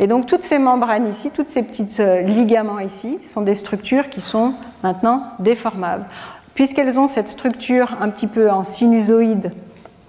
Et 0.00 0.06
donc 0.06 0.26
toutes 0.26 0.44
ces 0.44 0.58
membranes 0.58 1.08
ici, 1.08 1.30
toutes 1.30 1.48
ces 1.48 1.62
petites 1.62 2.00
euh, 2.00 2.22
ligaments 2.22 2.78
ici, 2.78 3.18
sont 3.22 3.42
des 3.42 3.54
structures 3.54 4.08
qui 4.08 4.20
sont 4.20 4.54
maintenant 4.82 5.22
déformables. 5.38 6.06
Puisqu'elles 6.54 6.98
ont 6.98 7.06
cette 7.06 7.28
structure 7.28 7.96
un 8.00 8.08
petit 8.08 8.26
peu 8.26 8.50
en 8.50 8.64
sinusoïde 8.64 9.52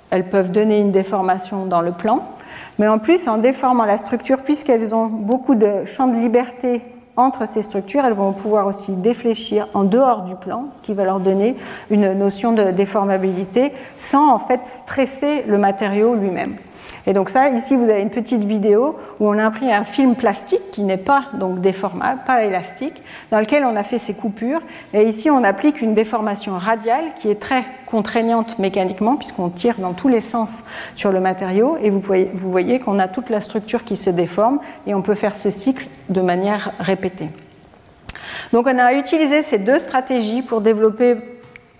elles 0.09 0.29
peuvent 0.29 0.51
donner 0.51 0.79
une 0.79 0.91
déformation 0.91 1.65
dans 1.65 1.81
le 1.81 1.91
plan, 1.91 2.23
mais 2.77 2.87
en 2.87 2.99
plus, 2.99 3.27
en 3.27 3.37
déformant 3.37 3.85
la 3.85 3.97
structure, 3.97 4.39
puisqu'elles 4.39 4.95
ont 4.95 5.07
beaucoup 5.07 5.55
de 5.55 5.85
champs 5.85 6.07
de 6.07 6.17
liberté 6.17 6.81
entre 7.17 7.45
ces 7.47 7.61
structures, 7.61 8.05
elles 8.05 8.13
vont 8.13 8.31
pouvoir 8.31 8.65
aussi 8.65 8.95
défléchir 8.95 9.67
en 9.73 9.83
dehors 9.83 10.21
du 10.21 10.35
plan, 10.35 10.69
ce 10.75 10.81
qui 10.81 10.93
va 10.93 11.03
leur 11.03 11.19
donner 11.19 11.55
une 11.89 12.13
notion 12.13 12.53
de 12.53 12.71
déformabilité 12.71 13.73
sans 13.97 14.31
en 14.31 14.39
fait 14.39 14.61
stresser 14.65 15.43
le 15.45 15.57
matériau 15.57 16.15
lui-même. 16.15 16.55
Et 17.09 17.13
donc 17.13 17.31
ça, 17.31 17.49
ici, 17.49 17.75
vous 17.75 17.89
avez 17.89 18.03
une 18.03 18.11
petite 18.11 18.43
vidéo 18.43 18.95
où 19.19 19.27
on 19.27 19.39
a 19.39 19.49
pris 19.49 19.73
un 19.73 19.83
film 19.83 20.15
plastique 20.15 20.69
qui 20.71 20.83
n'est 20.83 20.95
pas 20.95 21.23
donc 21.33 21.59
déformable, 21.59 22.21
pas 22.23 22.43
élastique, 22.43 23.01
dans 23.31 23.39
lequel 23.39 23.65
on 23.65 23.75
a 23.75 23.81
fait 23.81 23.97
ces 23.97 24.13
coupures. 24.13 24.61
Et 24.93 25.01
ici, 25.01 25.27
on 25.31 25.43
applique 25.43 25.81
une 25.81 25.95
déformation 25.95 26.55
radiale 26.55 27.05
qui 27.19 27.31
est 27.31 27.41
très 27.41 27.63
contraignante 27.87 28.59
mécaniquement, 28.59 29.15
puisqu'on 29.15 29.49
tire 29.49 29.79
dans 29.79 29.93
tous 29.93 30.07
les 30.07 30.21
sens 30.21 30.65
sur 30.93 31.11
le 31.11 31.19
matériau. 31.19 31.77
Et 31.81 31.89
vous 31.89 31.99
voyez, 31.99 32.29
vous 32.35 32.51
voyez 32.51 32.77
qu'on 32.77 32.99
a 32.99 33.07
toute 33.07 33.31
la 33.31 33.41
structure 33.41 33.85
qui 33.85 33.95
se 33.95 34.11
déforme, 34.11 34.59
et 34.85 34.93
on 34.93 35.01
peut 35.01 35.15
faire 35.15 35.35
ce 35.35 35.49
cycle 35.49 35.87
de 36.09 36.21
manière 36.21 36.73
répétée. 36.77 37.29
Donc 38.53 38.67
on 38.67 38.77
a 38.77 38.93
utilisé 38.93 39.41
ces 39.41 39.57
deux 39.57 39.79
stratégies 39.79 40.43
pour 40.43 40.61
développer 40.61 41.15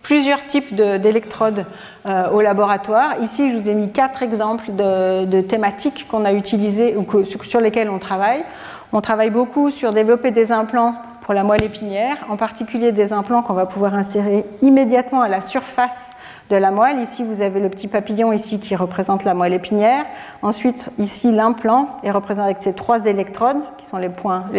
plusieurs 0.01 0.45
types 0.47 0.73
d'électrodes 0.75 1.65
euh, 2.09 2.29
au 2.29 2.41
laboratoire. 2.41 3.21
Ici, 3.21 3.51
je 3.51 3.57
vous 3.57 3.69
ai 3.69 3.73
mis 3.73 3.91
quatre 3.91 4.23
exemples 4.23 4.71
de, 4.71 5.41
thématiques 5.41 6.07
qu'on 6.09 6.25
a 6.25 6.33
utilisées 6.33 6.95
ou 6.95 7.05
sur 7.43 7.61
lesquelles 7.61 7.89
on 7.89 7.99
travaille. 7.99 8.43
On 8.91 9.01
travaille 9.01 9.29
beaucoup 9.29 9.69
sur 9.69 9.93
développer 9.93 10.31
des 10.31 10.51
implants 10.51 10.95
pour 11.21 11.35
la 11.35 11.43
moelle 11.43 11.63
épinière, 11.63 12.17
en 12.29 12.37
particulier 12.37 12.91
des 12.91 13.13
implants 13.13 13.43
qu'on 13.43 13.53
va 13.53 13.67
pouvoir 13.67 13.93
insérer 13.93 14.45
immédiatement 14.63 15.21
à 15.21 15.29
la 15.29 15.41
surface 15.41 16.09
de 16.49 16.55
la 16.55 16.71
moelle. 16.71 16.99
Ici, 16.99 17.23
vous 17.23 17.41
avez 17.41 17.59
le 17.59 17.69
petit 17.69 17.87
papillon 17.87 18.33
ici 18.33 18.59
qui 18.59 18.75
représente 18.75 19.23
la 19.23 19.35
moelle 19.35 19.53
épinière. 19.53 20.05
Ensuite, 20.41 20.91
ici, 20.97 21.31
l'implant 21.31 21.97
est 22.03 22.09
représenté 22.09 22.49
avec 22.49 22.63
ces 22.63 22.73
trois 22.73 23.05
électrodes 23.05 23.61
qui 23.77 23.85
sont 23.85 23.97
les, 23.97 24.09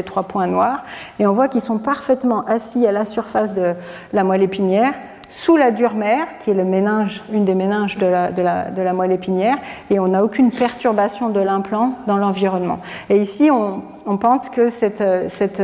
trois 0.05 0.23
points 0.23 0.47
noirs. 0.47 0.85
Et 1.19 1.27
on 1.27 1.33
voit 1.33 1.49
qu'ils 1.49 1.61
sont 1.61 1.79
parfaitement 1.79 2.45
assis 2.47 2.87
à 2.87 2.93
la 2.93 3.05
surface 3.05 3.53
de 3.53 3.75
la 4.13 4.23
moelle 4.23 4.43
épinière 4.43 4.93
sous 5.31 5.57
la 5.57 5.71
dure 5.71 5.95
mère, 5.95 6.27
qui 6.41 6.51
est 6.51 6.55
une 6.55 7.45
des 7.45 7.55
méninges 7.55 7.97
de 7.97 8.07
la, 8.07 8.31
de 8.31 8.83
la 8.83 8.93
moelle 8.93 9.13
épinière, 9.13 9.57
et 9.89 9.99
on 9.99 10.09
n'a 10.09 10.25
aucune 10.25 10.51
perturbation 10.51 11.31
de 11.31 11.41
l'implant 11.41 11.95
dans 12.07 12.19
l'environnement. 12.19 12.81
Et 13.09 13.17
ici, 13.17 13.49
on, 13.51 13.83
on 14.07 14.17
pense 14.17 14.49
que 14.49 14.71
cette, 14.71 15.03
cette, 15.29 15.63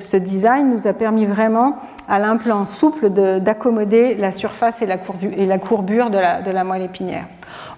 ce 0.00 0.16
design 0.16 0.72
nous 0.72 0.86
a 0.86 0.92
permis 0.92 1.24
vraiment 1.24 1.76
à 2.08 2.18
l'implant 2.18 2.66
souple 2.66 3.10
d'accommoder 3.10 4.14
la 4.14 4.30
surface 4.30 4.82
et 4.82 4.86
la, 4.86 4.98
courbure, 4.98 6.10
de 6.10 6.50
la, 6.50 6.64
moelle 6.64 6.82
épinière. 6.82 7.26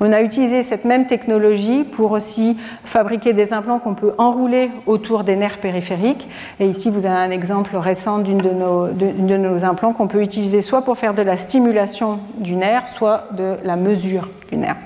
On 0.01 0.12
a 0.12 0.22
utilisé 0.22 0.62
cette 0.62 0.85
même 0.85 1.07
technologie 1.07 1.85
pour 1.85 2.12
aussi 2.12 2.57
fabriquer 2.85 3.33
des 3.33 3.53
implants 3.53 3.79
qu'on 3.79 3.95
peut 3.95 4.12
enrouler 4.18 4.70
autour 4.87 5.25
des 5.25 5.37
nerfs 5.37 5.59
périphériques. 5.59 6.29
Et 6.61 6.66
ici, 6.66 6.91
vous 6.91 7.07
avez 7.07 7.16
un 7.16 7.31
exemple 7.31 7.77
récent 7.77 8.18
d'une 8.18 8.39
de 8.39 8.51
nos, 8.51 8.89
de 8.89 9.37
nos 9.37 9.64
implants 9.64 9.93
qu'on 9.93 10.09
peut 10.09 10.22
utiliser 10.22 10.62
soit 10.62 10.83
pour 10.83 10.99
faire 10.99 11.14
de 11.14 11.22
la 11.22 11.37
stimulation 11.37 12.20
du 12.39 12.57
nerf, 12.57 12.89
soit 12.89 13.25
de 13.33 13.57
la 13.64 13.77
mesure 13.77 14.29
du 14.51 14.57
nerf. 14.57 14.77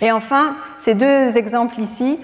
Et 0.00 0.12
enfin, 0.12 0.56
ces 0.84 0.92
deux 0.92 1.34
exemples 1.38 1.80
ici 1.80 2.18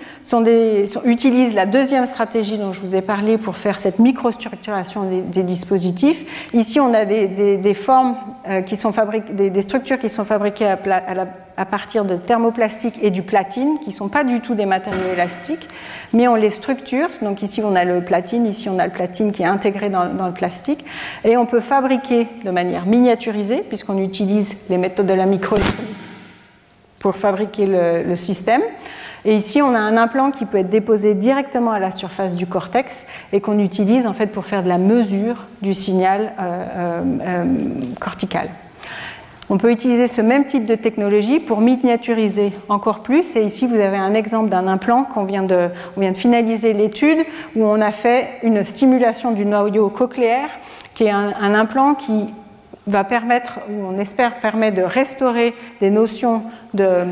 utilisent 1.07 1.55
la 1.55 1.65
deuxième 1.65 2.05
stratégie 2.05 2.59
dont 2.59 2.75
je 2.75 2.83
vous 2.83 2.95
ai 2.95 3.01
parlé 3.01 3.39
pour 3.39 3.57
faire 3.57 3.79
cette 3.79 3.99
microstructuration 3.99 5.09
des, 5.23 5.43
dispositifs. 5.43 6.23
Ici, 6.53 6.79
on 6.79 6.93
a 6.93 7.07
des, 7.07 7.75
formes 7.75 8.17
euh, 8.47 8.61
des, 8.61 9.63
structures 9.63 9.99
qui 9.99 10.11
sont 10.11 10.25
fabriquées 10.25 10.67
à, 10.67 11.65
partir 11.65 12.05
de 12.05 12.17
thermoplastique 12.17 12.97
et 13.01 13.09
du 13.09 13.23
platine, 13.23 13.79
qui 13.79 13.89
ne 13.89 13.95
sont 13.95 14.09
pas 14.09 14.25
du 14.25 14.41
tout 14.41 14.55
des 14.55 14.67
matériaux 14.67 15.11
élastiques, 15.15 15.67
mais 16.13 16.29
on 16.29 16.35
les 16.35 16.51
structure. 16.51 17.09
Donc 17.23 17.43
ici, 17.43 17.63
on 17.65 17.75
a 17.75 17.87
le 17.87 18.03
platine, 18.03 18.45
ici, 18.45 18.69
on 18.69 18.79
a 18.79 18.85
le 18.85 18.93
platine 18.93 19.33
qui 19.33 19.41
est 19.41 19.47
intégré 19.47 19.89
dans, 19.89 20.13
dans 20.13 20.27
le 20.27 20.35
plastique, 20.35 20.85
et 21.25 21.39
on 21.39 21.47
peut 21.47 21.61
fabriquer 21.61 22.29
de 22.45 22.51
manière 22.51 22.85
miniaturisée, 22.85 23.65
puisqu'on 23.67 23.97
utilise 23.97 24.59
les 24.69 24.77
méthodes 24.77 25.07
de 25.07 25.15
la 25.15 25.25
microélectronique 25.25 26.10
pour 27.01 27.17
fabriquer 27.17 27.67
le, 27.67 28.15
système. 28.15 28.63
Et 29.25 29.35
ici, 29.35 29.61
on 29.61 29.75
a 29.75 29.79
un 29.79 29.97
implant 29.97 30.31
qui 30.31 30.47
peut 30.47 30.59
être 30.59 30.71
déposé 30.71 31.15
directement 31.15 31.73
à 31.73 31.81
la 31.81 31.91
surface 31.91 32.37
du 32.37 32.47
cortex 32.47 33.05
et 33.33 33.41
qu'on 33.41 33.59
utilise 33.59 34.07
en 34.07 34.13
fait 34.13 34.29
pour 34.29 34.45
faire 34.45 34.63
de 34.63 34.69
la 34.69 34.79
mesure 34.79 35.47
du 35.61 35.75
signal 35.75 36.33
euh, 36.41 37.03
euh, 37.23 37.45
cortical. 37.99 38.49
On 39.53 39.59
peut 39.59 39.73
utiliser 39.73 40.07
ce 40.07 40.21
même 40.21 40.45
type 40.45 40.65
de 40.65 40.77
technologie 40.77 41.41
pour 41.41 41.61
miniaturiser 41.61 42.53
encore 42.69 43.01
plus. 43.01 43.35
Et 43.35 43.43
ici, 43.43 43.67
vous 43.67 43.75
avez 43.75 43.97
un 43.97 44.15
exemple 44.15 44.49
d'un 44.49 44.69
implant 44.69 45.03
qu'on 45.03 45.25
vient 45.25 45.43
de, 45.43 45.69
on 45.97 46.01
vient 46.01 46.13
de 46.13 46.17
finaliser 46.17 46.73
l'étude 46.73 47.19
où 47.57 47.65
on 47.65 47.81
a 47.81 47.91
fait 47.93 48.29
une 48.43 48.63
stimulation 48.63 49.33
du 49.33 49.45
noyau 49.45 49.89
cochléaire, 49.89 50.51
qui 50.95 51.05
est 51.05 51.11
un, 51.11 51.33
un 51.41 51.55
implant 51.55 51.95
qui 51.95 52.27
va 52.87 53.05
permettre, 53.05 53.61
ou 53.69 53.87
on 53.87 53.99
espère 53.99 54.41
permettre 54.41 54.77
de 54.77 54.83
restaurer 54.83 55.55
des 55.81 55.91
notions 55.91 56.43
de, 56.75 57.05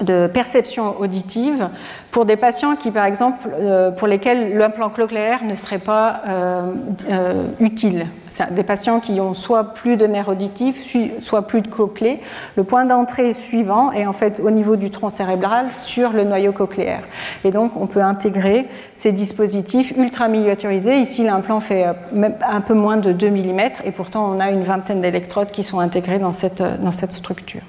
de 0.00 0.26
perception 0.26 0.98
auditive 1.00 1.68
pour 2.10 2.26
des 2.26 2.36
patients 2.36 2.74
qui, 2.76 2.90
par 2.90 3.04
exemple, 3.04 3.48
euh, 3.52 3.90
pour 3.90 4.08
lesquels 4.08 4.56
l'implant 4.56 4.90
cochléaire 4.90 5.44
ne 5.44 5.54
serait 5.54 5.78
pas 5.78 6.22
euh, 6.28 6.66
euh, 7.08 7.44
utile. 7.60 8.06
Des 8.50 8.64
patients 8.64 8.98
qui 8.98 9.20
ont 9.20 9.34
soit 9.34 9.74
plus 9.74 9.96
de 9.96 10.06
nerfs 10.06 10.28
auditifs, 10.28 10.96
soit 11.20 11.46
plus 11.46 11.62
de 11.62 11.68
cochlée. 11.68 12.18
Le 12.56 12.64
point 12.64 12.84
d'entrée 12.84 13.32
suivant 13.32 13.92
est 13.92 14.06
en 14.06 14.12
fait 14.12 14.40
au 14.44 14.50
niveau 14.50 14.74
du 14.74 14.90
tronc 14.90 15.10
cérébral 15.10 15.66
sur 15.74 16.12
le 16.12 16.24
noyau 16.24 16.50
cochléaire. 16.50 17.04
Et 17.44 17.52
donc, 17.52 17.72
on 17.76 17.86
peut 17.86 18.02
intégrer 18.02 18.66
ces 18.96 19.12
dispositifs 19.12 19.92
ultra 19.96 20.26
miniaturisés. 20.26 20.98
Ici, 20.98 21.22
l'implant 21.22 21.60
fait 21.60 21.84
un 21.84 22.60
peu 22.60 22.74
moins 22.74 22.96
de 22.96 23.12
2 23.12 23.30
mm 23.30 23.60
et 23.84 23.92
pourtant, 23.92 24.32
on 24.34 24.40
a 24.40 24.50
une 24.50 24.64
vingtaine 24.64 25.00
d'électrodes 25.00 25.52
qui 25.52 25.62
sont 25.62 25.78
intégrées 25.78 26.18
dans 26.18 26.32
cette, 26.32 26.62
dans 26.80 26.92
cette 26.92 27.12
structure. 27.12 27.62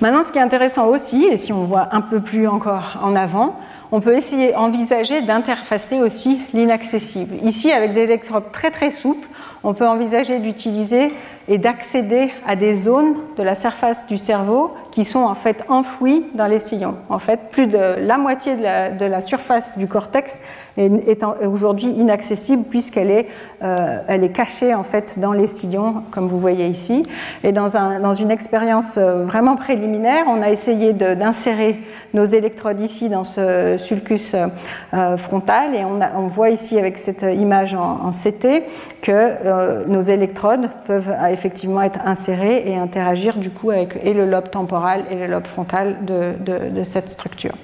Maintenant, 0.00 0.24
ce 0.24 0.32
qui 0.32 0.38
est 0.38 0.42
intéressant 0.42 0.86
aussi, 0.86 1.24
et 1.24 1.36
si 1.36 1.52
on 1.52 1.64
voit 1.64 1.88
un 1.92 2.00
peu 2.00 2.20
plus 2.20 2.46
encore 2.46 2.98
en 3.02 3.14
avant, 3.16 3.56
on 3.92 4.00
peut 4.00 4.14
essayer 4.14 4.54
envisager 4.54 5.20
d'interfacer 5.22 6.00
aussi 6.00 6.40
l'inaccessible. 6.54 7.36
Ici, 7.42 7.72
avec 7.72 7.92
des 7.92 8.02
électrodes 8.02 8.52
très 8.52 8.70
très 8.70 8.90
souples, 8.90 9.28
on 9.64 9.74
peut 9.74 9.86
envisager 9.86 10.38
d'utiliser 10.38 11.12
et 11.50 11.58
d'accéder 11.58 12.30
à 12.46 12.54
des 12.54 12.76
zones 12.76 13.16
de 13.36 13.42
la 13.42 13.56
surface 13.56 14.06
du 14.06 14.16
cerveau 14.16 14.72
qui 14.90 15.04
sont 15.04 15.20
en 15.20 15.34
fait 15.34 15.64
enfouies 15.68 16.24
dans 16.34 16.46
les 16.46 16.58
sillons. 16.58 16.96
En 17.08 17.18
fait, 17.18 17.40
plus 17.50 17.66
de 17.66 17.96
la 17.98 18.18
moitié 18.18 18.56
de 18.56 19.04
la, 19.04 19.20
surface 19.20 19.76
du 19.76 19.86
cortex 19.86 20.40
est, 20.76 21.24
aujourd'hui 21.44 21.90
inaccessible 21.90 22.64
puisqu'elle 22.70 23.10
est, 23.10 23.26
euh, 23.62 23.98
est 24.06 24.28
cachée 24.30 24.74
en 24.74 24.82
fait 24.82 25.18
dans 25.18 25.32
les 25.32 25.46
sillons, 25.46 26.02
comme 26.10 26.28
vous 26.28 26.38
voyez 26.38 26.66
ici. 26.66 27.02
Et 27.44 27.52
dans, 27.52 27.76
un, 27.76 28.00
dans 28.00 28.14
une 28.14 28.30
expérience 28.30 28.96
euh, 28.96 29.24
vraiment 29.24 29.56
préliminaire, 29.56 30.24
on 30.28 30.42
a 30.42 30.50
essayé 30.50 30.92
d'insérer 30.92 31.80
nos 32.14 32.24
électrodes 32.24 32.80
ici 32.80 33.08
dans 33.08 33.24
ce 33.24 33.76
sulcus 33.78 34.34
euh, 34.94 35.16
frontal 35.16 35.74
et 35.74 35.84
on, 35.84 36.26
voit 36.26 36.50
ici 36.50 36.78
avec 36.78 36.96
cette 36.96 37.22
image 37.22 37.74
en, 37.74 38.10
CT 38.10 38.64
que 39.02 39.86
nos 39.86 40.00
électrodes 40.00 40.68
peuvent 40.86 41.10
effectivement 41.40 41.80
être 41.80 42.00
insérées 42.04 42.70
et 42.70 42.76
interagir 42.76 43.38
du 43.38 43.50
coup 43.50 43.70
avec 43.70 43.98
et 44.04 44.12
le 44.12 44.26
lobe 44.26 44.50
temporal 44.50 45.06
et 45.10 45.16
le 45.16 45.26
lobe 45.26 45.46
frontal 45.46 46.04
de, 46.04 46.34
de, 46.38 46.68
de 46.68 46.84
cette 46.84 47.08
structure. 47.08 47.54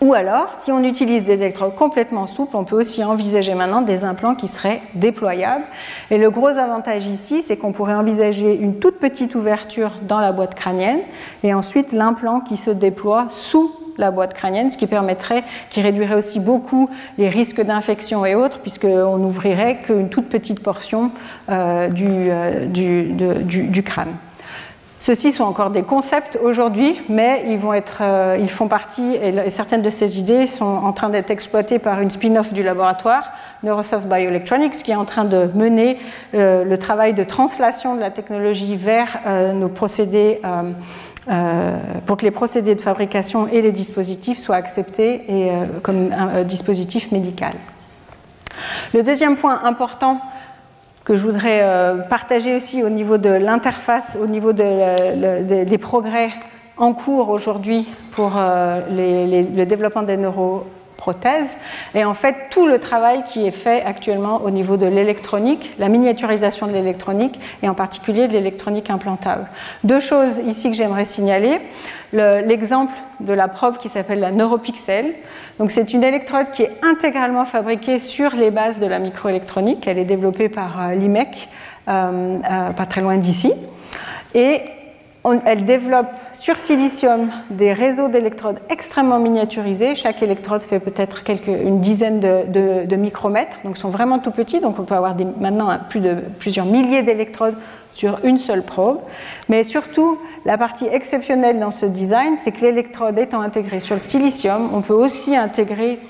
Ou 0.00 0.12
alors, 0.12 0.48
si 0.58 0.72
on 0.72 0.82
utilise 0.82 1.24
des 1.24 1.42
électrodes 1.42 1.74
complètement 1.74 2.26
souples, 2.26 2.56
on 2.56 2.64
peut 2.64 2.76
aussi 2.76 3.04
envisager 3.04 3.54
maintenant 3.54 3.80
des 3.80 4.04
implants 4.04 4.34
qui 4.34 4.48
seraient 4.48 4.82
déployables. 4.94 5.64
Et 6.10 6.18
le 6.18 6.30
gros 6.30 6.48
avantage 6.48 7.06
ici, 7.06 7.42
c'est 7.42 7.56
qu'on 7.56 7.72
pourrait 7.72 7.94
envisager 7.94 8.54
une 8.54 8.78
toute 8.78 8.98
petite 8.98 9.34
ouverture 9.34 9.92
dans 10.02 10.20
la 10.20 10.32
boîte 10.32 10.54
crânienne 10.54 11.00
et 11.42 11.54
ensuite 11.54 11.92
l'implant 11.92 12.40
qui 12.40 12.56
se 12.56 12.70
déploie 12.70 13.26
sous 13.30 13.70
la 13.98 14.10
boîte 14.10 14.34
crânienne, 14.34 14.70
ce 14.70 14.78
qui 14.78 14.86
permettrait, 14.86 15.44
qui 15.70 15.80
réduirait 15.80 16.14
aussi 16.14 16.40
beaucoup 16.40 16.88
les 17.18 17.28
risques 17.28 17.62
d'infection 17.62 18.26
et 18.26 18.34
autres, 18.34 18.60
puisqu'on 18.60 19.18
n'ouvrirait 19.18 19.78
qu'une 19.86 20.08
toute 20.08 20.28
petite 20.28 20.62
portion 20.62 21.10
euh, 21.48 21.88
du, 21.88 22.06
euh, 22.08 22.66
du, 22.66 23.12
du, 23.12 23.82
crâne. 23.82 24.14
Ceux-ci 25.00 25.32
sont 25.32 25.44
encore 25.44 25.70
des 25.70 25.82
concepts 25.82 26.38
aujourd'hui, 26.42 26.98
mais 27.10 27.44
ils, 27.48 27.58
vont 27.58 27.74
être, 27.74 27.98
euh, 28.00 28.38
ils 28.40 28.48
font 28.48 28.68
partie, 28.68 29.16
et, 29.16 29.50
certaines 29.50 29.82
de 29.82 29.90
ces 29.90 30.18
idées 30.18 30.46
sont 30.46 30.64
en 30.64 30.92
train 30.92 31.10
d'être 31.10 31.30
exploitées 31.30 31.78
par 31.78 32.00
une 32.00 32.10
spin-off 32.10 32.52
du 32.54 32.62
laboratoire, 32.62 33.32
Neurosoft 33.62 34.06
Bioelectronics, 34.06 34.72
qui 34.72 34.92
est 34.92 34.96
en 34.96 35.04
train 35.04 35.24
de 35.24 35.50
mener 35.54 35.98
le 36.32 36.74
travail 36.76 37.12
de 37.12 37.24
translation 37.24 37.94
de 37.94 38.00
la 38.00 38.10
technologie 38.10 38.76
vers 38.76 39.20
nos 39.54 39.68
procédés. 39.68 40.40
Euh, 41.30 41.78
pour 42.04 42.18
que 42.18 42.22
les 42.22 42.30
procédés 42.30 42.74
de 42.74 42.82
fabrication 42.82 43.48
et 43.48 43.62
les 43.62 43.72
dispositifs 43.72 44.38
soient 44.38 44.56
acceptés 44.56 45.22
et, 45.26 45.50
euh, 45.50 45.64
comme 45.82 46.12
un, 46.12 46.28
un 46.40 46.42
dispositif 46.44 47.12
médical. 47.12 47.54
Le 48.92 49.02
deuxième 49.02 49.36
point 49.36 49.64
important 49.64 50.20
que 51.04 51.16
je 51.16 51.22
voudrais 51.22 51.60
euh, 51.62 51.96
partager 51.96 52.54
aussi 52.54 52.82
au 52.82 52.90
niveau 52.90 53.16
de 53.16 53.30
l'interface, 53.30 54.18
au 54.20 54.26
niveau 54.26 54.52
des 54.52 55.78
progrès 55.80 56.30
en 56.76 56.92
cours 56.92 57.30
aujourd'hui 57.30 57.88
pour 58.12 58.32
euh, 58.36 58.80
le 58.90 59.64
développement 59.64 60.02
des 60.02 60.16
neuroprothèses, 61.04 61.50
et 61.94 62.04
en 62.04 62.14
fait 62.14 62.48
tout 62.50 62.66
le 62.66 62.78
travail 62.78 63.24
qui 63.26 63.46
est 63.46 63.50
fait 63.50 63.82
actuellement 63.82 64.42
au 64.42 64.50
niveau 64.50 64.76
de 64.76 64.86
l'électronique, 64.86 65.74
la 65.78 65.88
miniaturisation 65.88 66.66
de 66.66 66.72
l'électronique, 66.72 67.38
et 67.62 67.68
en 67.68 67.74
particulier 67.74 68.28
de 68.28 68.32
l'électronique 68.32 68.90
implantable. 68.90 69.46
Deux 69.84 70.00
choses 70.00 70.38
ici 70.46 70.70
que 70.70 70.76
j'aimerais 70.76 71.04
signaler. 71.04 71.58
L'exemple 72.12 72.92
le, 73.20 73.26
de 73.26 73.32
la 73.32 73.48
probe 73.48 73.78
qui 73.78 73.88
s'appelle 73.88 74.20
la 74.20 74.30
neuropixel. 74.30 75.14
Donc 75.58 75.72
c'est 75.72 75.92
une 75.92 76.04
électrode 76.04 76.52
qui 76.52 76.62
est 76.62 76.72
intégralement 76.82 77.44
fabriquée 77.44 77.98
sur 77.98 78.36
les 78.36 78.52
bases 78.52 78.78
de 78.78 78.86
la 78.86 79.00
microélectronique. 79.00 79.86
Elle 79.88 79.98
est 79.98 80.04
développée 80.04 80.48
par 80.48 80.80
euh, 80.80 80.94
l'IMEC, 80.94 81.48
euh, 81.88 82.38
euh, 82.48 82.70
pas 82.70 82.86
très 82.86 83.00
loin 83.00 83.16
d'ici. 83.16 83.52
Et 84.32 84.60
elle 85.46 85.64
développe 85.64 86.08
sur 86.32 86.56
silicium 86.56 87.30
des 87.50 87.72
réseaux 87.72 88.08
d'électrodes 88.08 88.58
extrêmement 88.68 89.18
miniaturisés. 89.18 89.94
Chaque 89.94 90.22
électrode 90.22 90.62
fait 90.62 90.80
peut-être 90.80 91.22
une 91.48 91.80
dizaine 91.80 92.20
de, 92.20 92.96
micromètres, 92.96 93.56
donc 93.64 93.78
sont 93.78 93.88
vraiment 93.88 94.18
tout 94.18 94.30
petits. 94.30 94.60
Donc 94.60 94.78
on 94.78 94.84
peut 94.84 94.94
avoir 94.94 95.16
maintenant 95.40 95.70
plusieurs 96.38 96.66
milliers 96.66 97.02
d'électrodes 97.02 97.56
sur 97.92 98.18
une 98.24 98.38
seule 98.38 98.62
probe. 98.62 98.98
Mais 99.48 99.64
surtout, 99.64 100.18
la 100.44 100.58
partie 100.58 100.86
exceptionnelle 100.86 101.58
dans 101.58 101.70
ce 101.70 101.86
design, 101.86 102.36
c'est 102.36 102.52
que 102.52 102.60
l'électrode 102.60 103.18
étant 103.18 103.40
intégrée 103.40 103.80
sur 103.80 103.94
le 103.94 104.00
silicium, 104.00 104.70
on 104.74 104.82
peut 104.82 104.94
aussi 104.94 105.36
intégrer 105.36 106.00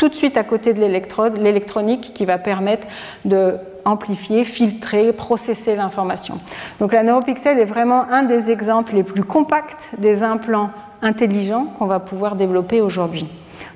tout 0.00 0.08
de 0.08 0.14
suite 0.14 0.38
à 0.38 0.44
côté 0.44 0.72
de 0.72 0.80
l'électrode 0.80 1.36
l'électronique 1.36 2.12
qui 2.14 2.24
va 2.24 2.38
permettre 2.38 2.86
de 3.26 3.56
amplifier, 3.84 4.46
filtrer, 4.46 5.12
processer 5.12 5.76
l'information. 5.76 6.38
Donc 6.80 6.94
la 6.94 7.02
neuropixel 7.02 7.58
est 7.58 7.66
vraiment 7.66 8.08
un 8.10 8.22
des 8.22 8.50
exemples 8.50 8.94
les 8.94 9.02
plus 9.02 9.24
compacts 9.24 9.90
des 9.98 10.22
implants 10.22 10.70
intelligents 11.02 11.66
qu'on 11.78 11.84
va 11.84 12.00
pouvoir 12.00 12.34
développer 12.34 12.80
aujourd'hui. 12.80 13.28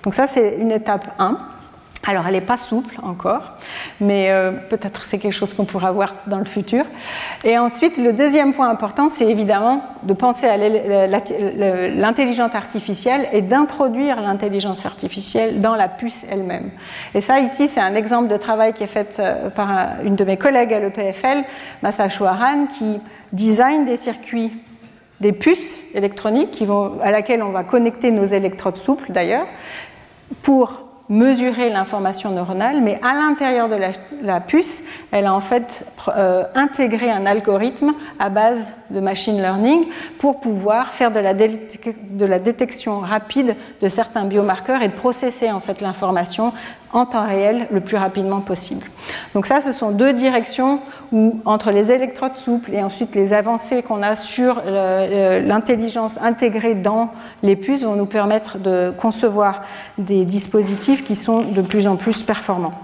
Donc 0.02 0.14
ça 0.14 0.26
c'est 0.26 0.56
une 0.58 0.72
étape 0.72 1.14
1. 1.18 1.36
Alors, 2.06 2.26
elle 2.26 2.34
n'est 2.34 2.40
pas 2.42 2.58
souple 2.58 2.96
encore, 3.02 3.54
mais 4.00 4.30
euh, 4.30 4.52
peut-être 4.52 5.04
c'est 5.04 5.18
quelque 5.18 5.32
chose 5.32 5.54
qu'on 5.54 5.64
pourra 5.64 5.90
voir 5.92 6.14
dans 6.26 6.38
le 6.38 6.44
futur. 6.44 6.84
Et 7.44 7.56
ensuite, 7.58 7.96
le 7.96 8.12
deuxième 8.12 8.52
point 8.52 8.68
important, 8.68 9.08
c'est 9.08 9.26
évidemment 9.26 9.82
de 10.02 10.12
penser 10.12 10.46
à 10.46 10.58
l'intelligence 10.58 12.54
artificielle 12.54 13.26
et 13.32 13.40
d'introduire 13.40 14.20
l'intelligence 14.20 14.84
artificielle 14.84 15.62
dans 15.62 15.76
la 15.76 15.88
puce 15.88 16.24
elle-même. 16.30 16.70
Et 17.14 17.22
ça, 17.22 17.40
ici, 17.40 17.68
c'est 17.68 17.80
un 17.80 17.94
exemple 17.94 18.28
de 18.28 18.36
travail 18.36 18.74
qui 18.74 18.82
est 18.82 18.88
fait 18.88 19.16
euh, 19.18 19.48
par 19.48 19.70
une 20.04 20.16
de 20.16 20.24
mes 20.24 20.36
collègues 20.36 20.74
à 20.74 20.80
l'EPFL, 20.80 21.44
Massa 21.82 22.10
Chouaran, 22.10 22.66
qui 22.78 23.00
design 23.32 23.86
des 23.86 23.96
circuits 23.96 24.52
des 25.20 25.32
puces 25.32 25.80
électroniques 25.94 26.62
à 27.02 27.10
laquelle 27.10 27.42
on 27.42 27.50
va 27.50 27.64
connecter 27.64 28.10
nos 28.10 28.26
électrodes 28.26 28.76
souples 28.76 29.10
d'ailleurs, 29.10 29.46
pour 30.42 30.83
mesurer 31.08 31.68
l'information 31.68 32.30
neuronale, 32.30 32.80
mais 32.82 32.98
à 33.02 33.14
l'intérieur 33.14 33.68
de 33.68 33.76
la, 34.22 34.40
puce, 34.40 34.82
elle 35.12 35.26
a 35.26 35.34
en 35.34 35.40
fait 35.40 35.84
euh, 36.08 36.44
intégré 36.54 37.10
un 37.10 37.26
algorithme 37.26 37.92
à 38.18 38.30
base 38.30 38.72
de 38.90 39.00
machine 39.00 39.36
learning 39.36 39.86
pour 40.18 40.40
pouvoir 40.40 40.94
faire 40.94 41.10
de 41.10 41.20
la, 41.20 41.34
de 41.34 42.24
la 42.24 42.38
détection 42.38 43.00
rapide 43.00 43.54
de 43.82 43.88
certains 43.88 44.24
biomarqueurs 44.24 44.82
et 44.82 44.88
de 44.88 44.94
processer 44.94 45.52
en 45.52 45.60
fait 45.60 45.80
l'information 45.80 46.52
en 46.92 47.06
temps 47.06 47.26
réel 47.26 47.66
le 47.70 47.80
plus 47.80 47.96
rapidement 47.96 48.40
possible. 48.40 48.86
Donc 49.34 49.46
ça, 49.46 49.60
ce 49.60 49.72
sont 49.72 49.90
deux 49.90 50.12
directions 50.12 50.80
où, 51.12 51.40
entre 51.44 51.70
les 51.70 51.90
électrodes 51.90 52.36
souples 52.36 52.72
et 52.72 52.82
ensuite 52.82 53.14
les 53.14 53.32
avancées 53.32 53.82
qu'on 53.82 54.02
a 54.02 54.16
sur 54.16 54.62
l'intelligence 54.66 56.18
intégrée 56.22 56.74
dans 56.74 57.10
les 57.42 57.56
puces 57.56 57.82
vont 57.82 57.96
nous 57.96 58.06
permettre 58.06 58.58
de 58.58 58.92
concevoir 58.96 59.62
des 59.98 60.24
dispositifs 60.24 61.04
qui 61.04 61.16
sont 61.16 61.42
de 61.42 61.62
plus 61.62 61.86
en 61.86 61.96
plus 61.96 62.22
performants. 62.22 62.74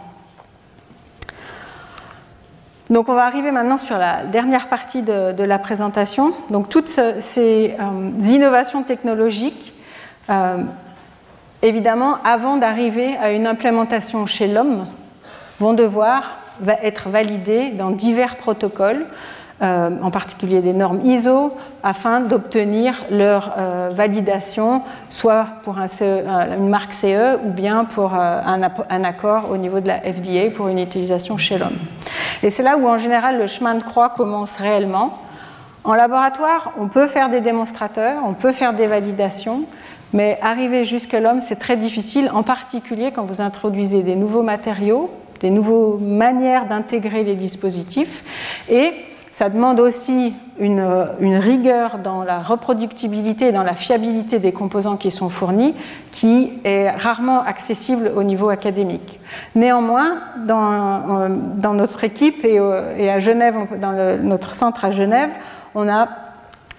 Donc 2.90 3.08
on 3.08 3.14
va 3.14 3.24
arriver 3.24 3.52
maintenant 3.52 3.78
sur 3.78 3.96
la 3.96 4.24
dernière 4.24 4.68
partie 4.68 5.02
de, 5.02 5.42
la 5.44 5.58
présentation. 5.60 6.34
Donc 6.50 6.68
toutes 6.68 7.00
ces 7.20 7.76
euh, 7.78 8.24
innovations 8.24 8.82
technologiques 8.82 9.72
euh, 10.28 10.56
évidemment, 11.62 12.16
avant 12.24 12.56
d'arriver 12.56 13.16
à 13.16 13.32
une 13.32 13.46
implémentation 13.46 14.26
chez 14.26 14.46
l'homme, 14.46 14.86
vont 15.58 15.72
devoir 15.72 16.38
être 16.82 17.08
validées 17.08 17.70
dans 17.70 17.90
divers 17.90 18.36
protocoles, 18.36 19.06
euh, 19.62 19.90
en 20.02 20.10
particulier 20.10 20.62
des 20.62 20.72
normes 20.72 21.04
ISO, 21.04 21.54
afin 21.82 22.20
d'obtenir 22.20 23.04
leur 23.10 23.54
euh, 23.58 23.90
validation, 23.92 24.82
soit 25.10 25.46
pour 25.62 25.76
euh, 25.78 26.56
une 26.56 26.68
marque 26.70 26.94
CE 26.94 27.36
ou 27.44 27.50
bien 27.50 27.84
pour 27.84 28.14
un, 28.14 28.62
accord 29.04 29.50
au 29.50 29.58
niveau 29.58 29.80
de 29.80 29.88
la 29.88 29.98
FDA 29.98 30.50
pour 30.54 30.68
une 30.68 30.78
utilisation 30.78 31.36
chez 31.36 31.58
l'homme. 31.58 31.76
Et 32.42 32.48
c'est 32.48 32.62
là 32.62 32.78
où 32.78 32.88
en 32.88 32.96
général 32.96 33.38
le 33.38 33.46
chemin 33.46 33.74
de 33.74 33.82
croix 33.82 34.08
commence 34.08 34.56
réellement. 34.56 35.18
En 35.84 35.92
laboratoire, 35.92 36.72
on 36.78 36.88
peut 36.88 37.06
faire 37.06 37.28
des 37.28 37.40
démonstrateurs, 37.40 38.22
on 38.26 38.32
peut 38.32 38.52
faire 38.52 38.72
des 38.72 38.86
validations, 38.86 39.64
mais 40.12 40.38
arriver 40.42 40.84
jusqu'à 40.84 41.20
l'homme, 41.20 41.40
c'est 41.40 41.58
très 41.58 41.76
difficile, 41.76 42.30
en 42.32 42.42
particulier 42.42 43.12
quand 43.12 43.24
vous 43.24 43.40
introduisez 43.40 44.02
des 44.02 44.16
nouveaux 44.16 44.42
matériaux, 44.42 45.10
des 45.40 45.50
nouvelles 45.50 46.00
manières 46.00 46.66
d'intégrer 46.66 47.24
les 47.24 47.34
dispositifs. 47.34 48.24
Et 48.68 48.92
ça 49.32 49.48
demande 49.48 49.80
aussi 49.80 50.34
une, 50.58 50.82
rigueur 51.38 51.98
dans 51.98 52.24
la 52.24 52.42
reproductibilité 52.42 53.46
et 53.46 53.52
dans 53.52 53.62
la 53.62 53.74
fiabilité 53.74 54.38
des 54.38 54.52
composants 54.52 54.98
qui 54.98 55.10
sont 55.10 55.30
fournis, 55.30 55.74
qui 56.12 56.52
est 56.64 56.90
rarement 56.90 57.42
accessible 57.42 58.12
au 58.14 58.22
niveau 58.22 58.50
académique. 58.50 59.18
Néanmoins, 59.54 60.18
dans, 60.46 61.30
dans 61.56 61.72
notre 61.72 62.04
équipe 62.04 62.44
et, 62.44 62.58
à 63.08 63.18
Genève, 63.20 63.56
dans 63.80 64.18
notre 64.22 64.52
centre 64.52 64.84
à 64.84 64.90
Genève, 64.90 65.30
on 65.74 65.88
a 65.88 66.06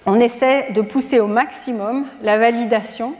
on 0.05 0.19
essaie 0.19 0.71
de 0.73 0.81
pousser 0.81 1.19
au 1.19 1.27
maximum 1.27 2.05
la 2.21 2.37
validation 2.37 3.13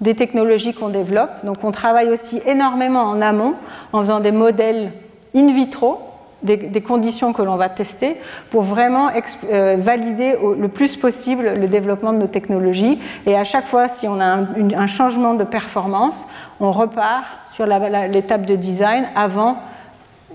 des 0.00 0.14
technologies 0.14 0.74
qu'on 0.74 0.88
développe. 0.88 1.44
Donc 1.44 1.64
on 1.64 1.70
travaille 1.70 2.10
aussi 2.10 2.40
énormément 2.46 3.02
en 3.02 3.20
amont 3.20 3.54
en 3.92 4.00
faisant 4.00 4.20
des 4.20 4.32
modèles 4.32 4.92
in 5.34 5.52
vitro 5.52 6.00
des, 6.44 6.80
conditions 6.82 7.32
que 7.32 7.42
l'on 7.42 7.56
va 7.56 7.68
tester 7.68 8.16
pour 8.50 8.62
vraiment 8.62 9.08
euh, 9.50 9.76
valider 9.80 10.36
le 10.58 10.68
plus 10.68 10.96
possible 10.96 11.54
le 11.58 11.66
développement 11.66 12.12
de 12.12 12.18
nos 12.18 12.26
technologies. 12.26 13.00
Et 13.26 13.36
à 13.36 13.44
chaque 13.44 13.66
fois, 13.66 13.88
si 13.88 14.06
on 14.06 14.20
a 14.20 14.38
un, 14.76 14.86
changement 14.86 15.34
de 15.34 15.44
performance, 15.44 16.14
on 16.60 16.70
repart 16.70 17.24
sur 17.50 17.66
l'étape 17.66 18.46
de 18.46 18.56
design 18.56 19.06
avant 19.16 19.56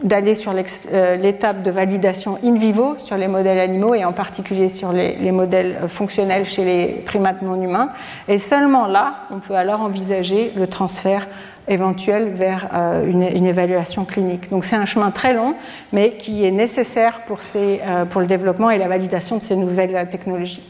d'aller 0.04 0.36
sur 0.36 0.54
euh, 0.94 1.16
l'étape 1.16 1.62
de 1.62 1.72
validation 1.72 2.38
in 2.44 2.56
vivo 2.56 2.96
sur 2.98 3.18
les 3.18 3.28
modèles 3.28 3.60
animaux 3.60 3.94
et 3.94 4.06
en 4.06 4.14
particulier 4.14 4.70
sur 4.70 4.94
les, 4.94 5.32
modèles 5.32 5.78
euh, 5.84 5.88
fonctionnels 5.88 6.46
chez 6.46 6.64
les 6.64 6.88
primates 7.06 7.42
non 7.42 7.62
humains. 7.62 7.90
Et 8.28 8.40
seulement 8.40 8.88
là, 8.88 9.28
on 9.32 9.40
peut 9.40 9.56
alors 9.56 9.82
envisager 9.82 10.54
le 10.56 10.68
transfert 10.68 11.28
éventuel 11.68 12.30
vers 12.30 12.70
euh, 12.74 13.06
une, 13.10 13.46
évaluation 13.46 14.06
clinique. 14.06 14.50
Donc 14.50 14.64
c'est 14.64 14.78
un 14.78 14.86
chemin 14.86 15.12
très 15.12 15.34
long, 15.34 15.56
mais 15.92 16.14
qui 16.14 16.46
est 16.46 16.52
nécessaire 16.52 17.22
pour, 17.28 17.42
ces, 17.42 17.82
pour 18.10 18.22
le 18.22 18.28
développement 18.28 18.70
et 18.72 18.78
la 18.78 18.88
validation 18.88 19.38
de 19.38 19.42
ces 19.42 19.56
nouvelles 19.56 20.08
technologies. 20.10 20.64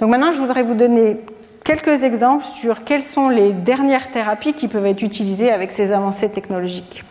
Donc 0.00 0.10
maintenant, 0.10 0.32
je 0.32 0.38
voudrais 0.38 0.62
vous 0.62 0.74
donner 0.74 1.18
quelques 1.64 2.04
exemples 2.04 2.44
sur 2.44 2.84
quelles 2.84 3.02
sont 3.02 3.28
les 3.28 3.52
dernières 3.52 4.10
thérapies 4.10 4.52
qui 4.52 4.68
peuvent 4.68 4.86
être 4.86 5.02
utilisées 5.02 5.50
avec 5.50 5.72
ces 5.72 5.92
avancées 5.92 6.30
technologiques. 6.30 7.04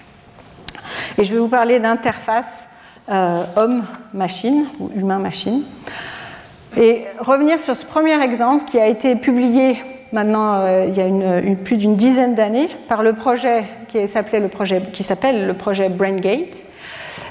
Et 1.17 1.23
je 1.23 1.33
vais 1.33 1.39
vous 1.39 1.47
parler 1.47 1.79
d'interface 1.79 2.65
euh, 3.09 3.43
homme-machine 3.55 4.65
ou 4.79 4.89
humain-machine. 4.95 5.63
Et 6.77 7.05
revenir 7.19 7.59
sur 7.59 7.75
ce 7.75 7.85
premier 7.85 8.21
exemple 8.21 8.65
qui 8.65 8.79
a 8.79 8.87
été 8.87 9.15
publié 9.15 9.77
maintenant 10.11 10.55
euh, 10.55 10.85
il 10.87 10.95
y 10.95 11.01
a 11.01 11.55
plus 11.55 11.77
d'une 11.77 11.95
dizaine 11.95 12.35
d'années 12.35 12.69
par 12.87 13.03
le 13.03 13.13
projet 13.13 13.65
qui 13.87 14.07
s'appelait 14.07 14.39
le 14.39 14.49
projet 14.49 14.81
qui 14.91 15.03
s'appelle 15.03 15.47
le 15.47 15.53
projet 15.53 15.89
BrainGate 15.89 16.65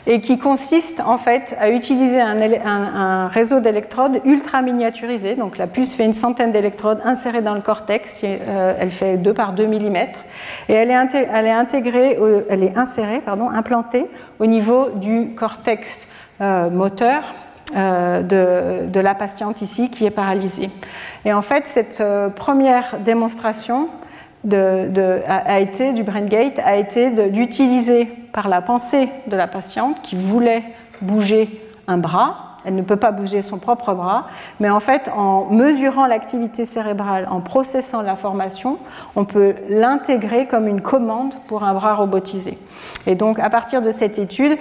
et 0.06 0.20
qui 0.20 0.38
consiste 0.38 1.00
en 1.00 1.18
fait 1.18 1.56
à 1.58 1.70
utiliser 1.70 2.20
un, 2.20 3.28
réseau 3.28 3.60
d'électrodes 3.60 4.20
ultra 4.24 4.62
miniaturisé. 4.62 5.34
Donc 5.34 5.58
la 5.58 5.66
puce 5.66 5.94
fait 5.94 6.04
une 6.04 6.14
centaine 6.14 6.52
d'électrodes 6.52 7.00
insérées 7.04 7.42
dans 7.42 7.54
le 7.54 7.60
cortex, 7.60 8.20
euh, 8.24 8.74
elle 8.78 8.90
fait 8.90 9.16
2 9.16 9.34
par 9.34 9.52
2 9.52 9.66
mm, 9.66 9.96
et 10.68 10.72
elle 10.72 10.90
est, 10.90 11.26
elle 11.30 12.62
est, 12.62 12.76
insérée, 12.76 13.20
pardon, 13.20 13.48
implantée 13.48 14.06
au 14.38 14.46
niveau 14.46 14.90
du 14.90 15.34
cortex 15.34 16.08
euh, 16.40 16.70
moteur 16.70 17.22
euh, 17.76 18.22
de, 18.22 18.86
de, 18.88 19.00
la 19.00 19.14
patiente 19.14 19.62
ici 19.62 19.90
qui 19.90 20.04
est 20.04 20.10
paralysée. 20.10 20.70
Et 21.24 21.32
en 21.32 21.42
fait, 21.42 21.66
cette 21.66 22.02
première 22.36 22.96
démonstration 22.98 23.88
de, 24.44 25.22
a, 25.26 25.60
été, 25.60 25.92
du 25.92 26.02
BrainGate 26.02 26.58
a 26.64 26.76
été 26.76 27.10
d'utiliser 27.30 28.08
par 28.34 28.48
la 28.48 28.60
pensée 28.60 29.08
de 29.28 29.36
la 29.36 29.46
patiente 29.46 30.02
qui 30.02 30.16
voulait 30.16 30.64
bouger 31.00 31.62
un 31.86 31.96
bras. 31.96 32.56
Elle 32.66 32.74
ne 32.74 32.82
peut 32.82 32.96
pas 32.96 33.12
bouger 33.12 33.42
son 33.42 33.58
propre 33.58 33.94
bras, 33.94 34.24
mais 34.58 34.70
en 34.70 34.80
fait, 34.80 35.10
en 35.14 35.44
mesurant 35.50 36.06
l'activité 36.06 36.64
cérébrale, 36.64 37.28
en 37.30 37.40
processant 37.40 38.02
l'information, 38.02 38.78
on 39.16 39.24
peut 39.24 39.54
l'intégrer 39.68 40.46
comme 40.46 40.66
une 40.66 40.80
commande 40.80 41.34
pour 41.46 41.62
un 41.62 41.74
bras 41.74 41.94
robotisé. 41.94 42.58
Et 43.06 43.14
donc, 43.14 43.38
à 43.38 43.50
partir 43.50 43.82
de 43.82 43.92
cette 43.92 44.18
étude, 44.18 44.58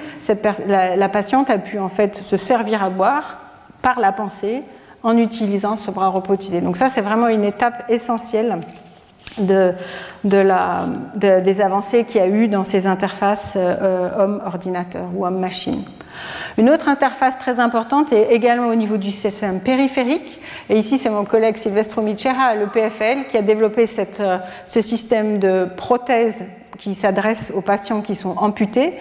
la, 0.67 0.95
la 0.95 1.09
patiente 1.09 1.49
a 1.49 1.57
pu 1.57 1.79
en 1.79 1.89
fait 1.89 2.17
se 2.17 2.37
servir 2.37 2.83
à 2.83 2.89
boire 2.89 3.37
par 3.81 3.99
la 3.99 4.11
pensée 4.11 4.63
en 5.01 5.17
utilisant 5.17 5.77
ce 5.77 5.89
bras 5.89 6.09
robotisé. 6.09 6.61
Donc 6.61 6.77
ça, 6.77 6.89
c'est 6.89 7.01
vraiment 7.01 7.27
une 7.27 7.45
étape 7.45 7.85
essentielle 7.89 8.59
de, 9.37 9.73
des 10.23 11.61
avancées 11.61 12.03
qu'il 12.05 12.21
y 12.21 12.23
a 12.23 12.27
eu 12.27 12.47
dans 12.47 12.63
ces 12.63 12.87
interfaces 12.87 13.53
euh, 13.57 14.09
homme-ordinateur 14.17 15.05
ou 15.15 15.25
homme-machine. 15.25 15.83
Une 16.57 16.69
autre 16.69 16.87
interface 16.87 17.37
très 17.39 17.59
importante 17.59 18.13
est 18.13 18.31
également 18.31 18.67
au 18.67 18.75
niveau 18.75 18.97
du 18.97 19.11
système 19.11 19.59
périphérique. 19.59 20.39
Et 20.69 20.77
ici, 20.77 20.99
c'est 20.99 21.09
mon 21.09 21.25
collègue 21.25 21.57
Silvestro 21.57 22.01
Micera 22.01 22.43
à 22.43 22.55
l'EPFL 22.55 23.27
qui 23.29 23.37
a 23.37 23.41
développé 23.41 23.87
cette, 23.87 24.19
euh, 24.19 24.37
ce 24.67 24.81
système 24.81 25.39
de 25.39 25.67
prothèse 25.75 26.43
qui 26.77 26.95
s'adresse 26.95 27.51
aux 27.55 27.61
patients 27.61 28.01
qui 28.01 28.15
sont 28.15 28.35
amputés 28.37 28.93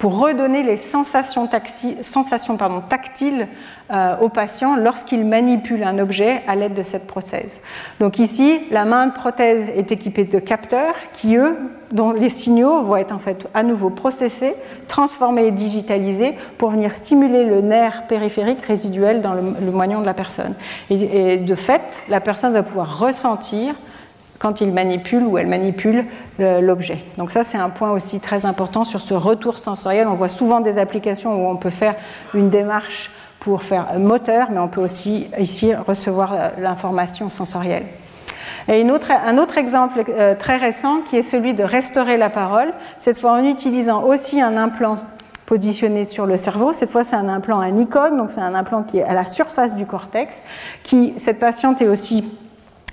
pour 0.00 0.18
redonner 0.18 0.62
les 0.62 0.78
sensations, 0.78 1.46
tactiles 1.46 3.48
euh, 3.90 4.16
aux 4.20 4.30
patients 4.30 4.76
lorsqu'ils 4.76 5.26
manipulent 5.26 5.84
un 5.84 5.98
objet 5.98 6.40
à 6.48 6.56
l'aide 6.56 6.72
de 6.72 6.82
cette 6.82 7.06
prothèse. 7.06 7.60
Donc 8.00 8.18
ici, 8.18 8.60
la 8.70 8.86
main 8.86 9.08
de 9.08 9.12
prothèse 9.12 9.68
est 9.68 9.92
équipée 9.92 10.24
de 10.24 10.38
capteurs 10.38 10.94
qui, 11.12 11.36
eux, 11.36 11.54
dont 11.92 12.12
les 12.12 12.30
signaux 12.30 12.82
vont 12.82 12.96
être 12.96 13.12
en 13.12 13.18
fait 13.18 13.46
à 13.52 13.62
nouveau 13.62 13.90
processés, 13.90 14.54
transformés 14.88 15.48
et 15.48 15.50
digitalisés 15.50 16.34
pour 16.56 16.70
venir 16.70 16.94
stimuler 16.94 17.44
le 17.44 17.60
nerf 17.60 18.06
périphérique 18.06 18.64
résiduel 18.64 19.20
dans 19.20 19.34
le, 19.34 19.42
moignon 19.70 20.00
de 20.00 20.06
la 20.06 20.14
personne. 20.14 20.54
et 20.88 21.36
de 21.36 21.54
fait, 21.54 22.00
la 22.08 22.20
personne 22.20 22.54
va 22.54 22.62
pouvoir 22.62 22.98
ressentir 22.98 23.74
quand 24.40 24.60
il 24.60 24.72
manipule 24.72 25.22
ou 25.22 25.38
elle 25.38 25.46
manipule 25.46 26.06
l'objet. 26.38 26.98
Donc 27.18 27.30
ça, 27.30 27.44
c'est 27.44 27.58
un 27.58 27.68
point 27.68 27.92
aussi 27.92 28.18
très 28.18 28.46
important 28.46 28.84
sur 28.84 29.02
ce 29.02 29.14
retour 29.14 29.58
sensoriel. 29.58 30.08
On 30.08 30.14
voit 30.14 30.28
souvent 30.28 30.60
des 30.60 30.78
applications 30.78 31.44
où 31.44 31.48
on 31.48 31.56
peut 31.56 31.70
faire 31.70 31.94
une 32.34 32.48
démarche 32.48 33.10
pour 33.38 33.62
faire 33.62 33.98
moteur, 33.98 34.48
mais 34.50 34.58
on 34.58 34.68
peut 34.68 34.80
aussi 34.80 35.28
ici 35.38 35.74
recevoir 35.74 36.32
euh, 36.32 36.48
l'information 36.58 37.30
sensorielle. 37.30 37.86
Et 38.68 38.82
un 38.82 39.38
autre 39.38 39.58
exemple 39.58 40.02
euh, 40.08 40.34
très 40.34 40.56
récent 40.56 41.00
qui 41.08 41.16
est 41.16 41.22
celui 41.22 41.54
de 41.54 41.62
restaurer 41.62 42.16
la 42.16 42.30
parole, 42.30 42.72
cette 42.98 43.18
fois 43.18 43.32
en 43.32 43.44
utilisant 43.44 44.04
aussi 44.04 44.40
un 44.40 44.56
implant 44.56 44.98
positionné 45.46 46.04
sur 46.04 46.26
le 46.26 46.36
cerveau. 46.36 46.72
Cette 46.72 46.90
fois, 46.90 47.02
c'est 47.02 47.16
un 47.16 47.28
implant 47.28 47.58
à 47.58 47.70
Nikon, 47.70 48.16
donc 48.16 48.30
c'est 48.30 48.40
un 48.40 48.54
implant 48.54 48.84
qui 48.84 48.98
est 48.98 49.04
à 49.04 49.14
la 49.14 49.24
surface 49.24 49.74
du 49.74 49.84
cortex. 49.84 50.36
Qui, 50.84 51.14
cette 51.16 51.40
patiente 51.40 51.82
est 51.82 51.88
aussi 51.88 52.24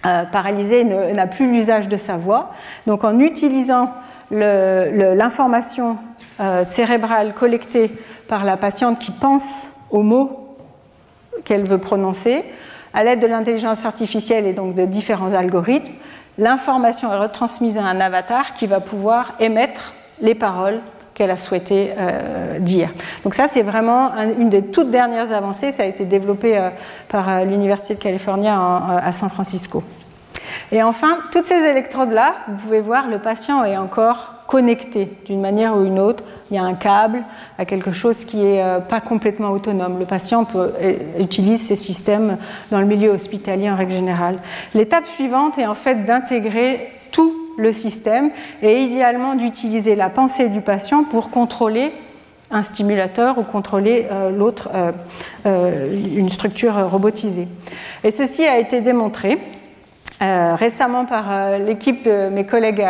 euh, 0.05 0.23
paralysée 0.23 0.83
n'a 0.83 1.27
plus 1.27 1.51
l'usage 1.51 1.87
de 1.87 1.97
sa 1.97 2.17
voix. 2.17 2.51
Donc, 2.85 3.03
en 3.03 3.19
utilisant 3.19 3.91
l'information 4.29 5.97
cérébrale 6.65 7.33
collectée 7.33 7.89
par 8.27 8.43
la 8.43 8.57
patiente 8.57 8.99
qui 8.99 9.11
pense 9.11 9.69
aux 9.89 10.03
mots 10.03 10.57
qu'elle 11.45 11.63
veut 11.63 11.77
prononcer. 11.77 12.43
À 12.93 13.03
l'aide 13.03 13.19
de 13.19 13.27
l'intelligence 13.27 13.85
artificielle 13.85 14.45
et 14.45 14.53
donc 14.53 14.75
de 14.75 14.85
différents 14.85 15.33
algorithmes, 15.33 15.93
l'information 16.37 17.11
est 17.11 17.17
retransmise 17.17 17.77
à 17.77 17.83
un 17.83 17.99
avatar 17.99 18.53
qui 18.53 18.67
va 18.67 18.79
pouvoir 18.79 19.33
émettre 19.39 19.93
les 20.21 20.35
paroles 20.35 20.81
qu'elle 21.17 21.31
a 21.31 21.37
souhaité 21.37 21.93
euh, 21.97 22.59
dire. 22.59 22.89
Donc 23.23 23.33
ça, 23.33 23.47
c'est 23.47 23.63
vraiment 23.63 24.11
une 24.39 24.49
des 24.49 24.61
toutes 24.61 24.91
dernières 24.91 25.33
avancées. 25.33 25.71
Ça 25.71 25.81
a 25.81 25.87
été 25.87 26.05
développé 26.05 26.55
euh, 26.55 26.69
par 27.09 27.27
euh, 27.27 27.43
l'Université 27.43 27.95
de 27.95 27.99
Californie 27.99 28.47
à 28.47 29.11
San 29.11 29.27
Francisco. 29.27 29.83
Et 30.71 30.83
enfin, 30.83 31.17
toutes 31.31 31.45
ces 31.45 31.55
électrodes-là, 31.55 32.35
vous 32.47 32.57
pouvez 32.57 32.81
voir, 32.81 33.07
le 33.07 33.17
patient 33.17 33.63
est 33.63 33.77
encore 33.77 34.35
connecté 34.45 35.11
d'une 35.25 35.41
manière 35.41 35.75
ou 35.75 35.85
une 35.85 35.99
autre. 35.99 36.23
Il 36.51 36.55
y 36.55 36.59
a 36.59 36.63
un 36.63 36.75
câble 36.75 37.23
à 37.57 37.65
quelque 37.65 37.91
chose 37.91 38.23
qui 38.23 38.37
n'est 38.37 38.79
pas 38.87 39.01
complètement 39.01 39.49
autonome. 39.49 39.99
Le 39.99 40.05
patient 40.05 40.45
utilise 41.19 41.65
ces 41.65 41.75
systèmes 41.75 42.37
dans 42.71 42.79
le 42.79 42.85
milieu 42.85 43.09
hospitalier 43.09 43.69
en 43.69 43.75
règle 43.75 43.91
générale. 43.91 44.37
L'étape 44.73 45.07
suivante 45.07 45.57
est 45.57 45.67
en 45.67 45.73
fait 45.73 46.05
d'intégrer 46.05 46.91
tout 47.17 47.33
le 47.57 47.73
système 47.73 48.29
et 48.61 48.81
idéalement 48.81 49.33
d'utiliser 49.33 49.95
la 49.95 50.09
pensée 50.09 50.49
du 50.49 50.61
patient 50.61 51.03
pour 51.03 51.31
contrôler 51.31 51.91
un 52.51 52.61
stimulateur 52.61 53.39
ou 53.39 53.43
contrôler 53.43 54.05
euh, 54.11 54.29
l'autre, 54.29 54.69
une 55.43 56.29
structure 56.29 56.75
robotisée. 56.89 57.47
Et 58.03 58.11
ceci 58.11 58.45
a 58.45 58.59
été 58.59 58.81
démontré 58.81 59.39
euh, 60.19 60.55
récemment 60.55 61.05
par 61.05 61.31
euh, 61.31 61.57
l'équipe 61.59 62.03
de 62.03 62.29
mes 62.29 62.43
collègues 62.43 62.83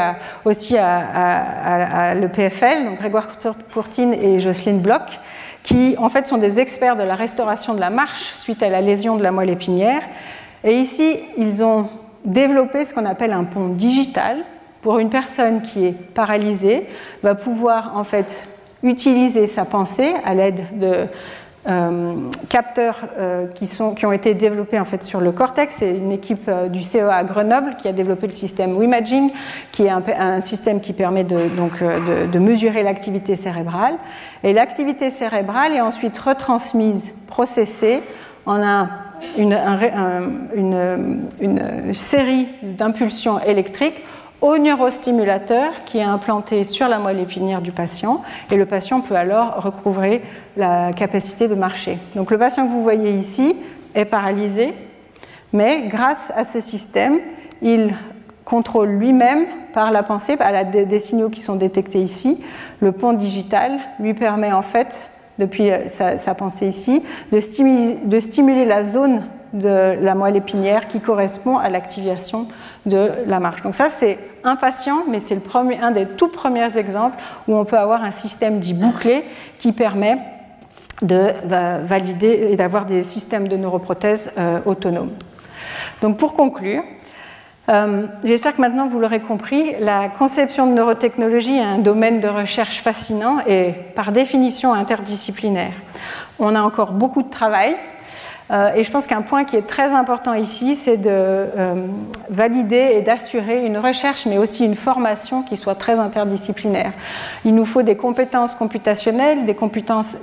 aussi 0.46 0.78
à, 0.78 2.14
l'EPFL, 2.16 2.86
donc 2.86 3.00
Grégoire 3.00 3.28
Courtine 3.74 4.14
et 4.14 4.40
Jocelyne 4.40 4.80
Bloch, 4.80 5.20
qui 5.64 5.96
en 5.98 6.08
fait 6.08 6.26
sont 6.26 6.38
des 6.38 6.62
experts 6.62 6.96
de 6.96 7.04
la 7.04 7.16
restauration 7.16 7.74
de 7.74 7.82
la 7.82 7.90
marche 7.90 8.34
suite 8.40 8.64
à 8.64 8.70
la 8.70 8.80
lésion 8.80 9.18
de 9.18 9.24
la 9.24 9.32
moelle 9.32 9.50
épinière. 9.50 10.02
Et 10.64 10.76
ici, 10.76 11.18
ils 11.38 11.62
ont 11.64 11.90
développé 12.28 12.86
ce 12.86 12.94
qu'on 12.94 13.06
appelle 13.06 13.34
un 13.34 13.46
pont 13.46 13.70
digital 13.70 14.38
pour 14.82 15.00
une 15.00 15.10
personne 15.10 15.64
qui 15.64 15.86
est 15.86 15.92
paralysée, 15.92 16.86
va 17.24 17.34
pouvoir 17.34 17.94
en 17.96 18.04
fait 18.04 18.44
utiliser 18.84 19.48
sa 19.48 19.66
pensée 19.66 20.14
à 20.24 20.36
l'aide 20.36 20.62
de 20.78 21.08
euh, 21.68 22.14
capteurs 22.48 23.00
euh, 23.18 23.48
qui, 23.48 23.68
sont, 23.68 23.94
qui, 23.94 24.06
ont 24.06 24.14
été 24.14 24.34
développés 24.34 24.80
en 24.80 24.86
fait 24.86 25.04
sur 25.04 25.20
le 25.20 25.34
cortex. 25.34 25.76
C'est 25.80 25.98
une 25.98 26.14
équipe 26.14 26.48
euh, 26.48 26.70
du 26.70 26.84
CEA 26.84 27.14
à 27.14 27.24
Grenoble 27.26 27.76
qui 27.78 27.90
a 27.90 27.92
développé 27.92 28.28
le 28.28 28.32
système 28.32 28.78
WIMAGING, 28.78 29.32
qui 29.74 29.84
est 29.84 29.90
un, 29.90 30.40
système 30.40 30.80
qui 30.80 30.94
permet 30.94 31.26
de, 31.26 31.50
donc, 31.58 31.84
de, 31.84 32.40
mesurer 32.40 32.84
l'activité 32.84 33.36
cérébrale. 33.36 33.96
Et 34.44 34.54
l'activité 34.54 35.10
cérébrale 35.10 35.74
est 35.74 35.82
ensuite 35.82 36.18
retransmise, 36.18 37.12
processée 37.28 38.02
en 38.46 38.64
un, 38.64 38.90
une, 39.38 39.54
série 41.94 42.48
d'impulsions 42.62 43.40
électriques 43.40 44.04
au 44.42 44.58
neurostimulateur 44.58 45.84
qui 45.86 45.98
est 45.98 46.04
implanté 46.04 46.64
sur 46.64 46.88
la 46.88 47.00
moelle 47.00 47.20
épinière 47.20 47.62
du 47.62 47.72
patient 47.72 48.22
et 48.52 48.56
le 48.56 48.66
patient 48.66 49.02
peut 49.02 49.16
alors 49.16 49.64
recouvrer 49.64 50.22
la 50.56 50.94
capacité 50.94 51.48
de 51.48 51.56
marcher. 51.56 51.98
Donc 52.16 52.30
le 52.32 52.38
patient 52.38 52.68
que 52.68 52.72
vous 52.72 52.84
voyez 52.84 53.12
ici 53.14 53.56
est 53.96 54.06
paralysé, 54.06 54.74
mais 55.54 55.88
grâce 55.88 56.32
à 56.36 56.46
ce 56.46 56.60
système, 56.60 57.18
il 57.62 57.96
contrôle 58.46 58.90
lui-même 58.90 59.46
par 59.74 59.92
la 59.92 60.04
pensée, 60.04 60.38
la 60.40 60.64
des 60.64 61.00
signaux 61.00 61.30
qui 61.30 61.42
sont 61.42 61.56
détectés 61.56 62.02
ici. 62.02 62.42
Le 62.80 62.92
pont 62.92 63.14
digital 63.14 63.78
lui 64.00 64.14
permet 64.14 64.52
en 64.52 64.62
fait, 64.62 65.10
depuis 65.40 65.70
sa, 65.90 66.36
pensée 66.36 66.68
ici, 66.68 67.04
de 67.32 67.40
stimuler, 67.40 67.98
de 68.04 68.20
stimuler 68.20 68.66
la 68.66 68.84
zone 68.84 69.24
de 69.54 69.98
la 70.02 70.16
moelle 70.16 70.36
épinière 70.36 70.88
qui 70.88 71.00
correspond 71.00 71.58
à 71.58 71.70
l'activation 71.70 72.48
de 72.86 73.12
la 73.26 73.40
marche. 73.40 73.62
Donc 73.62 73.76
ça, 73.76 73.90
c'est 73.90 74.18
un 74.44 74.56
patient, 74.56 75.04
mais 75.10 75.20
c'est 75.20 75.40
un 75.82 75.92
des 75.92 76.06
tout 76.06 76.30
premiers 76.30 76.78
exemples 76.78 77.18
où 77.48 77.56
on 77.56 77.66
peut 77.66 77.78
avoir 77.78 78.04
un 78.04 78.12
système 78.12 78.60
dit 78.60 78.74
bouclé 78.74 79.24
qui 79.60 79.72
permet 79.72 80.18
de 81.02 81.32
valider 81.86 82.50
et 82.52 82.56
d'avoir 82.56 82.86
des 82.86 83.04
systèmes 83.04 83.48
de 83.48 83.56
neuroprothèses 83.56 84.32
euh, 84.38 84.60
autonomes. 84.66 85.12
Donc 86.02 86.18
pour 86.18 86.34
conclure, 86.34 86.84
euh, 87.70 88.08
j'espère 88.24 88.56
que 88.56 88.62
maintenant 88.62 88.88
vous 88.88 89.00
l'aurez 89.00 89.20
compris, 89.20 89.76
la 89.80 90.08
conception 90.10 90.68
de 90.68 90.74
neurotechnologie 90.74 91.58
est 91.58 91.62
un 91.62 91.80
domaine 91.80 92.20
de 92.20 92.28
recherche 92.28 92.82
fascinant 92.82 93.40
et 93.46 93.74
par 93.96 94.12
définition 94.12 94.74
interdisciplinaire. 94.74 95.74
On 96.40 96.56
a 96.56 96.62
encore 96.62 96.94
beaucoup 96.94 97.24
de 97.24 97.30
travail, 97.30 97.76
euh, 98.50 98.74
et 98.76 98.84
je 98.84 98.92
pense 98.92 99.08
qu'un 99.08 99.22
point 99.22 99.44
qui 99.44 99.56
est 99.56 99.68
très 99.68 99.90
important 99.94 100.34
ici, 100.34 100.76
c'est 100.76 100.98
de 100.98 101.10
euh, 101.10 101.76
valider 102.30 102.92
et 102.94 103.02
d'assurer 103.02 103.66
une 103.66 103.78
recherche, 103.78 104.26
mais 104.26 104.38
aussi 104.38 104.64
une 104.64 104.76
formation 104.76 105.44
qui 105.44 105.58
soit 105.58 105.76
très 105.76 106.00
interdisciplinaire. 106.00 106.94
Il 107.44 107.56
nous 107.56 107.66
faut 107.66 107.82
des 107.82 107.98
compétences 107.98 108.56
computationnelles, 108.56 109.46
des 109.46 109.56
compétences, 109.56 110.16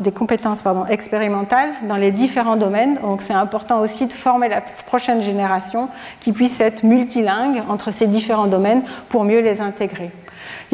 expérimentales 0.89 1.71
dans 1.87 1.97
les 1.97 2.13
différents 2.13 2.57
domaines. 2.57 2.99
Donc 3.03 3.21
c'est 3.23 3.35
important 3.35 3.81
aussi 3.81 4.07
de 4.07 4.13
former 4.13 4.49
la 4.49 4.63
prochaine 4.87 5.21
génération 5.21 5.89
qui 6.21 6.33
puisse 6.33 6.61
être 6.61 6.83
multilingue 6.83 7.63
entre 7.69 7.91
ces 7.91 8.07
différents 8.07 8.47
domaines 8.47 8.83
pour 9.09 9.25
mieux 9.25 9.41
les 9.41 9.61
intégrer. 9.61 10.11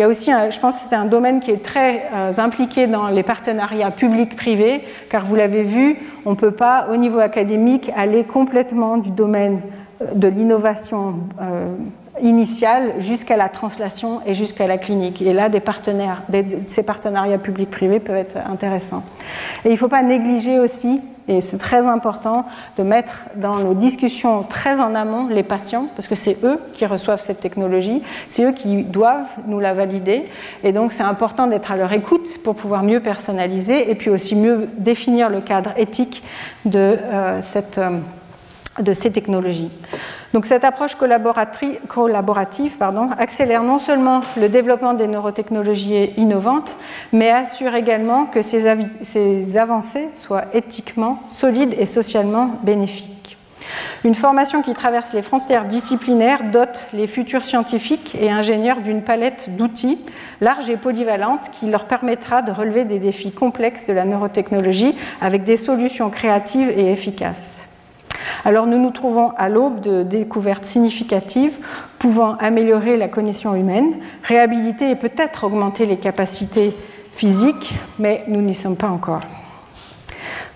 Il 0.01 0.05
y 0.05 0.07
a 0.07 0.09
aussi, 0.09 0.31
je 0.31 0.59
pense 0.59 0.81
que 0.81 0.89
c'est 0.89 0.97
un 0.97 1.05
domaine 1.05 1.41
qui 1.41 1.51
est 1.51 1.63
très 1.63 2.09
euh, 2.15 2.33
impliqué 2.39 2.87
dans 2.87 3.09
les 3.09 3.23
partenariats 3.23 3.91
publics-privés, 3.91 4.81
car 5.11 5.27
vous 5.27 5.35
l'avez 5.35 5.63
vu, 5.63 5.99
on 6.25 6.31
ne 6.31 6.37
peut 6.37 6.53
pas, 6.53 6.87
au 6.91 6.97
niveau 6.97 7.19
académique, 7.19 7.91
aller 7.95 8.25
complètement 8.25 8.97
du 8.97 9.11
domaine 9.11 9.61
euh, 10.01 10.07
de 10.15 10.27
l'innovation 10.27 11.17
euh, 11.43 11.75
initiale 12.23 12.95
jusqu'à 12.99 13.37
la 13.37 13.49
translation 13.49 14.21
et 14.27 14.35
jusqu'à 14.35 14.67
la 14.67 14.79
clinique. 14.79 15.23
Et 15.23 15.33
là, 15.33 15.49
des 15.49 15.61
partenaires, 15.61 16.23
ces 16.67 16.85
partenariats 16.85 17.39
publics-privés 17.39 18.01
peuvent 18.01 18.17
être 18.17 18.37
intéressants. 18.49 19.03
Et 19.65 19.69
il 19.69 19.73
ne 19.73 19.77
faut 19.77 19.89
pas 19.89 20.03
négliger 20.03 20.59
aussi, 20.59 21.01
et 21.29 21.41
c'est 21.41 21.59
très 21.59 21.87
important, 21.87 22.45
de 22.77 22.83
mettre 22.83 23.27
dans 23.37 23.57
nos 23.57 23.75
discussions 23.75 24.43
très 24.43 24.81
en 24.81 24.95
amont 24.95 25.29
les 25.29 25.43
patients, 25.43 25.87
parce 25.95 26.09
que 26.09 26.15
c'est 26.15 26.37
eux 26.43 26.59
qui 26.75 26.87
reçoivent 26.87 27.21
cette 27.21 27.41
technologie, 27.41 28.03
c'est 28.29 28.45
eux 28.45 28.53
qui 28.53 28.83
doivent 28.83 29.31
nous 29.47 29.61
la 29.61 29.73
valider. 29.73 30.25
Et 30.65 30.73
donc, 30.73 30.93
c'est 30.93 31.03
important 31.03 31.47
d'être 31.47 31.71
à 31.71 31.77
leur 31.77 31.93
écoute 31.93 32.39
pour 32.43 32.57
pouvoir 32.57 32.83
mieux 32.83 33.01
personnaliser 33.01 33.91
et 33.91 33.95
puis 33.95 34.11
aussi 34.11 34.35
mieux 34.35 34.69
définir 34.79 35.31
le 35.31 35.41
cadre 35.41 35.73
éthique 35.77 36.23
de 36.65 36.79
euh, 36.79 37.41
cette. 37.43 37.79
Euh, 37.79 37.99
de 38.79 38.93
ces 38.93 39.11
technologies. 39.13 39.71
Donc 40.33 40.47
cette 40.47 40.65
approche 40.65 40.95
collaborative 40.95 42.77
accélère 43.19 43.63
non 43.65 43.79
seulement 43.79 44.21
le 44.37 44.49
développement 44.49 44.95
des 44.95 45.09
neurotechnologies 45.09 46.13
innovantes, 46.17 46.77
mais 47.13 47.31
assure 47.31 47.75
également 47.75 48.27
que 48.27 48.43
ces, 48.43 48.65
ces 49.03 49.57
avancées 49.57 50.11
soient 50.13 50.45
éthiquement 50.53 51.21
solides 51.29 51.75
et 51.79 51.87
socialement 51.87 52.55
bénéfiques. 52.63 53.21
Une 54.05 54.15
formation 54.15 54.63
qui 54.63 54.73
traverse 54.73 55.13
les 55.13 55.23
frontières 55.23 55.67
disciplinaires 55.67 56.51
dote 56.51 56.87
les 56.93 57.07
futurs 57.07 57.45
scientifiques 57.45 58.17
et 58.19 58.31
ingénieurs 58.31 58.81
d'une 58.81 59.03
palette 59.03 59.57
d'outils 59.57 59.99
large 60.41 60.71
et 60.71 60.77
polyvalente 60.77 61.51
qui 61.53 61.67
leur 61.67 61.85
permettra 61.85 62.43
de 62.43 62.51
relever 62.51 62.85
des 62.85 62.99
défis 62.99 63.33
complexes 63.33 63.87
de 63.89 63.93
la 63.93 64.05
neurotechnologie 64.05 64.95
avec 65.21 65.45
des 65.45 65.57
solutions 65.57 66.09
créatives 66.09 66.71
et 66.71 66.91
efficaces. 66.91 67.70
Alors 68.45 68.67
nous 68.67 68.79
nous 68.79 68.91
trouvons 68.91 69.33
à 69.37 69.49
l'aube 69.49 69.81
de 69.81 70.03
découvertes 70.03 70.65
significatives 70.65 71.59
pouvant 71.99 72.37
améliorer 72.37 72.97
la 72.97 73.09
cognition 73.09 73.55
humaine, 73.55 73.97
réhabiliter 74.23 74.91
et 74.91 74.97
peut-être 74.97 75.45
augmenter 75.45 75.87
les 75.87 75.99
capacités 75.99 76.75
physiques, 77.15 77.75
mais 77.99 78.25
nous 78.29 78.41
n'y 78.41 78.55
sommes 78.55 78.77
pas 78.77 78.89
encore. 78.89 79.21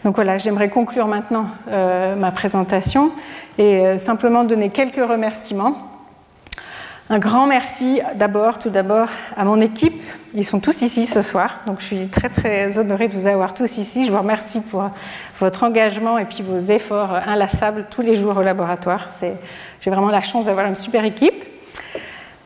Donc 0.05 0.17
voilà, 0.17 0.39
j'aimerais 0.39 0.69
conclure 0.69 1.07
maintenant 1.07 1.47
euh, 1.69 2.15
ma 2.15 2.31
présentation 2.31 3.11
et 3.57 3.87
euh, 3.87 3.99
simplement 3.99 4.45
donner 4.45 4.71
quelques 4.71 4.97
remerciements. 4.97 5.94
Un 7.11 7.19
grand 7.19 7.47
merci 7.47 8.01
d'abord, 8.15 8.59
tout 8.59 8.71
d'abord, 8.71 9.09
à 9.37 9.45
mon 9.45 9.61
équipe. 9.61 10.03
Ils 10.33 10.47
sont 10.47 10.59
tous 10.59 10.81
ici 10.81 11.05
ce 11.05 11.21
soir, 11.21 11.61
donc 11.67 11.81
je 11.81 11.85
suis 11.85 12.09
très 12.09 12.31
très 12.31 12.79
honorée 12.79 13.09
de 13.09 13.13
vous 13.13 13.27
avoir 13.27 13.53
tous 13.53 13.77
ici. 13.77 14.07
Je 14.07 14.11
vous 14.11 14.17
remercie 14.17 14.63
pour 14.63 14.89
votre 15.39 15.65
engagement 15.65 16.17
et 16.17 16.25
puis 16.25 16.43
vos 16.43 16.61
efforts 16.61 17.13
inlassables 17.13 17.89
tous 17.91 18.01
les 18.01 18.15
jours 18.15 18.39
au 18.39 18.43
laboratoire. 18.43 19.09
J'ai 19.21 19.91
vraiment 19.91 20.09
la 20.09 20.23
chance 20.23 20.47
d'avoir 20.47 20.65
une 20.65 20.77
super 20.77 21.05
équipe. 21.05 21.45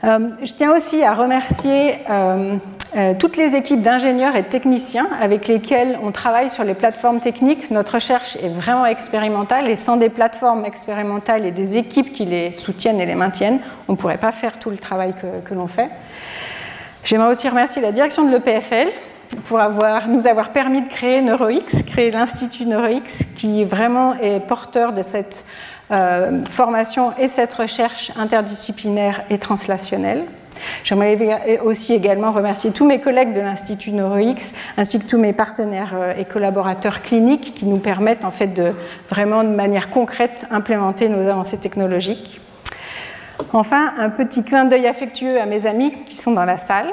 Euh, 0.02 0.30
je 0.42 0.52
tiens 0.52 0.76
aussi 0.76 1.04
à 1.04 1.14
remercier 1.14 1.94
euh, 2.10 2.56
euh, 2.96 3.12
toutes 3.18 3.36
les 3.36 3.54
équipes 3.54 3.82
d'ingénieurs 3.82 4.34
et 4.34 4.42
de 4.42 4.46
techniciens 4.46 5.08
avec 5.20 5.46
lesquels 5.46 5.98
on 6.02 6.10
travaille 6.10 6.48
sur 6.48 6.64
les 6.64 6.72
plateformes 6.72 7.20
techniques. 7.20 7.70
Notre 7.70 7.94
recherche 7.94 8.36
est 8.36 8.48
vraiment 8.48 8.86
expérimentale 8.86 9.68
et 9.68 9.76
sans 9.76 9.98
des 9.98 10.08
plateformes 10.08 10.64
expérimentales 10.64 11.44
et 11.44 11.50
des 11.50 11.76
équipes 11.76 12.12
qui 12.12 12.24
les 12.24 12.52
soutiennent 12.52 12.98
et 12.98 13.04
les 13.04 13.14
maintiennent, 13.14 13.60
on 13.88 13.92
ne 13.92 13.96
pourrait 13.98 14.16
pas 14.16 14.32
faire 14.32 14.58
tout 14.58 14.70
le 14.70 14.78
travail 14.78 15.14
que, 15.44 15.54
l'on 15.54 15.66
fait. 15.66 15.90
J'aimerais 17.04 17.32
aussi 17.32 17.46
remercier 17.48 17.82
la 17.82 17.92
direction 17.92 18.24
de 18.24 18.30
l'EPFL 18.30 18.88
pour 19.46 19.60
nous 20.08 20.26
avoir 20.26 20.50
permis 20.50 20.80
de 20.80 20.88
créer 20.88 21.20
NeuroX, 21.20 21.82
créer 21.86 22.10
l'Institut 22.10 22.64
NeuroX, 22.64 23.24
qui 23.36 23.64
vraiment 23.64 24.14
est 24.18 24.40
porteur 24.40 24.94
de 24.94 25.02
cette 25.02 25.44
euh, 25.90 26.42
formation 26.46 27.12
et 27.18 27.28
cette 27.28 27.52
recherche 27.52 28.12
interdisciplinaire 28.16 29.24
et 29.28 29.36
translationnelle. 29.36 30.24
J'aimerais 30.84 31.60
aussi 31.62 31.94
également 31.94 32.32
remercier 32.32 32.70
tous 32.70 32.86
mes 32.86 33.00
collègues 33.00 33.32
de 33.32 33.40
l'Institut 33.40 33.92
NeuroX 33.92 34.52
ainsi 34.76 34.98
que 34.98 35.06
tous 35.06 35.18
mes 35.18 35.32
partenaires 35.32 35.94
euh, 35.94 36.14
et 36.16 36.24
collaborateurs 36.24 37.02
cliniques 37.02 37.54
qui 37.54 37.66
nous 37.66 37.78
permettent 37.78 38.24
en 38.24 38.30
fait 38.30 38.48
de 38.48 38.72
vraiment 39.08 39.44
de 39.44 39.48
manière 39.48 39.90
concrète 39.90 40.46
implémenter 40.50 41.08
nos 41.08 41.26
avancées 41.26 41.58
technologiques. 41.58 42.40
Enfin, 43.52 43.92
un 43.98 44.10
petit 44.10 44.44
clin 44.44 44.64
d'œil 44.64 44.86
affectueux 44.86 45.40
à 45.40 45.46
mes 45.46 45.66
amis 45.66 45.92
qui 46.06 46.16
sont 46.16 46.32
dans 46.32 46.44
la 46.44 46.58
salle. 46.58 46.92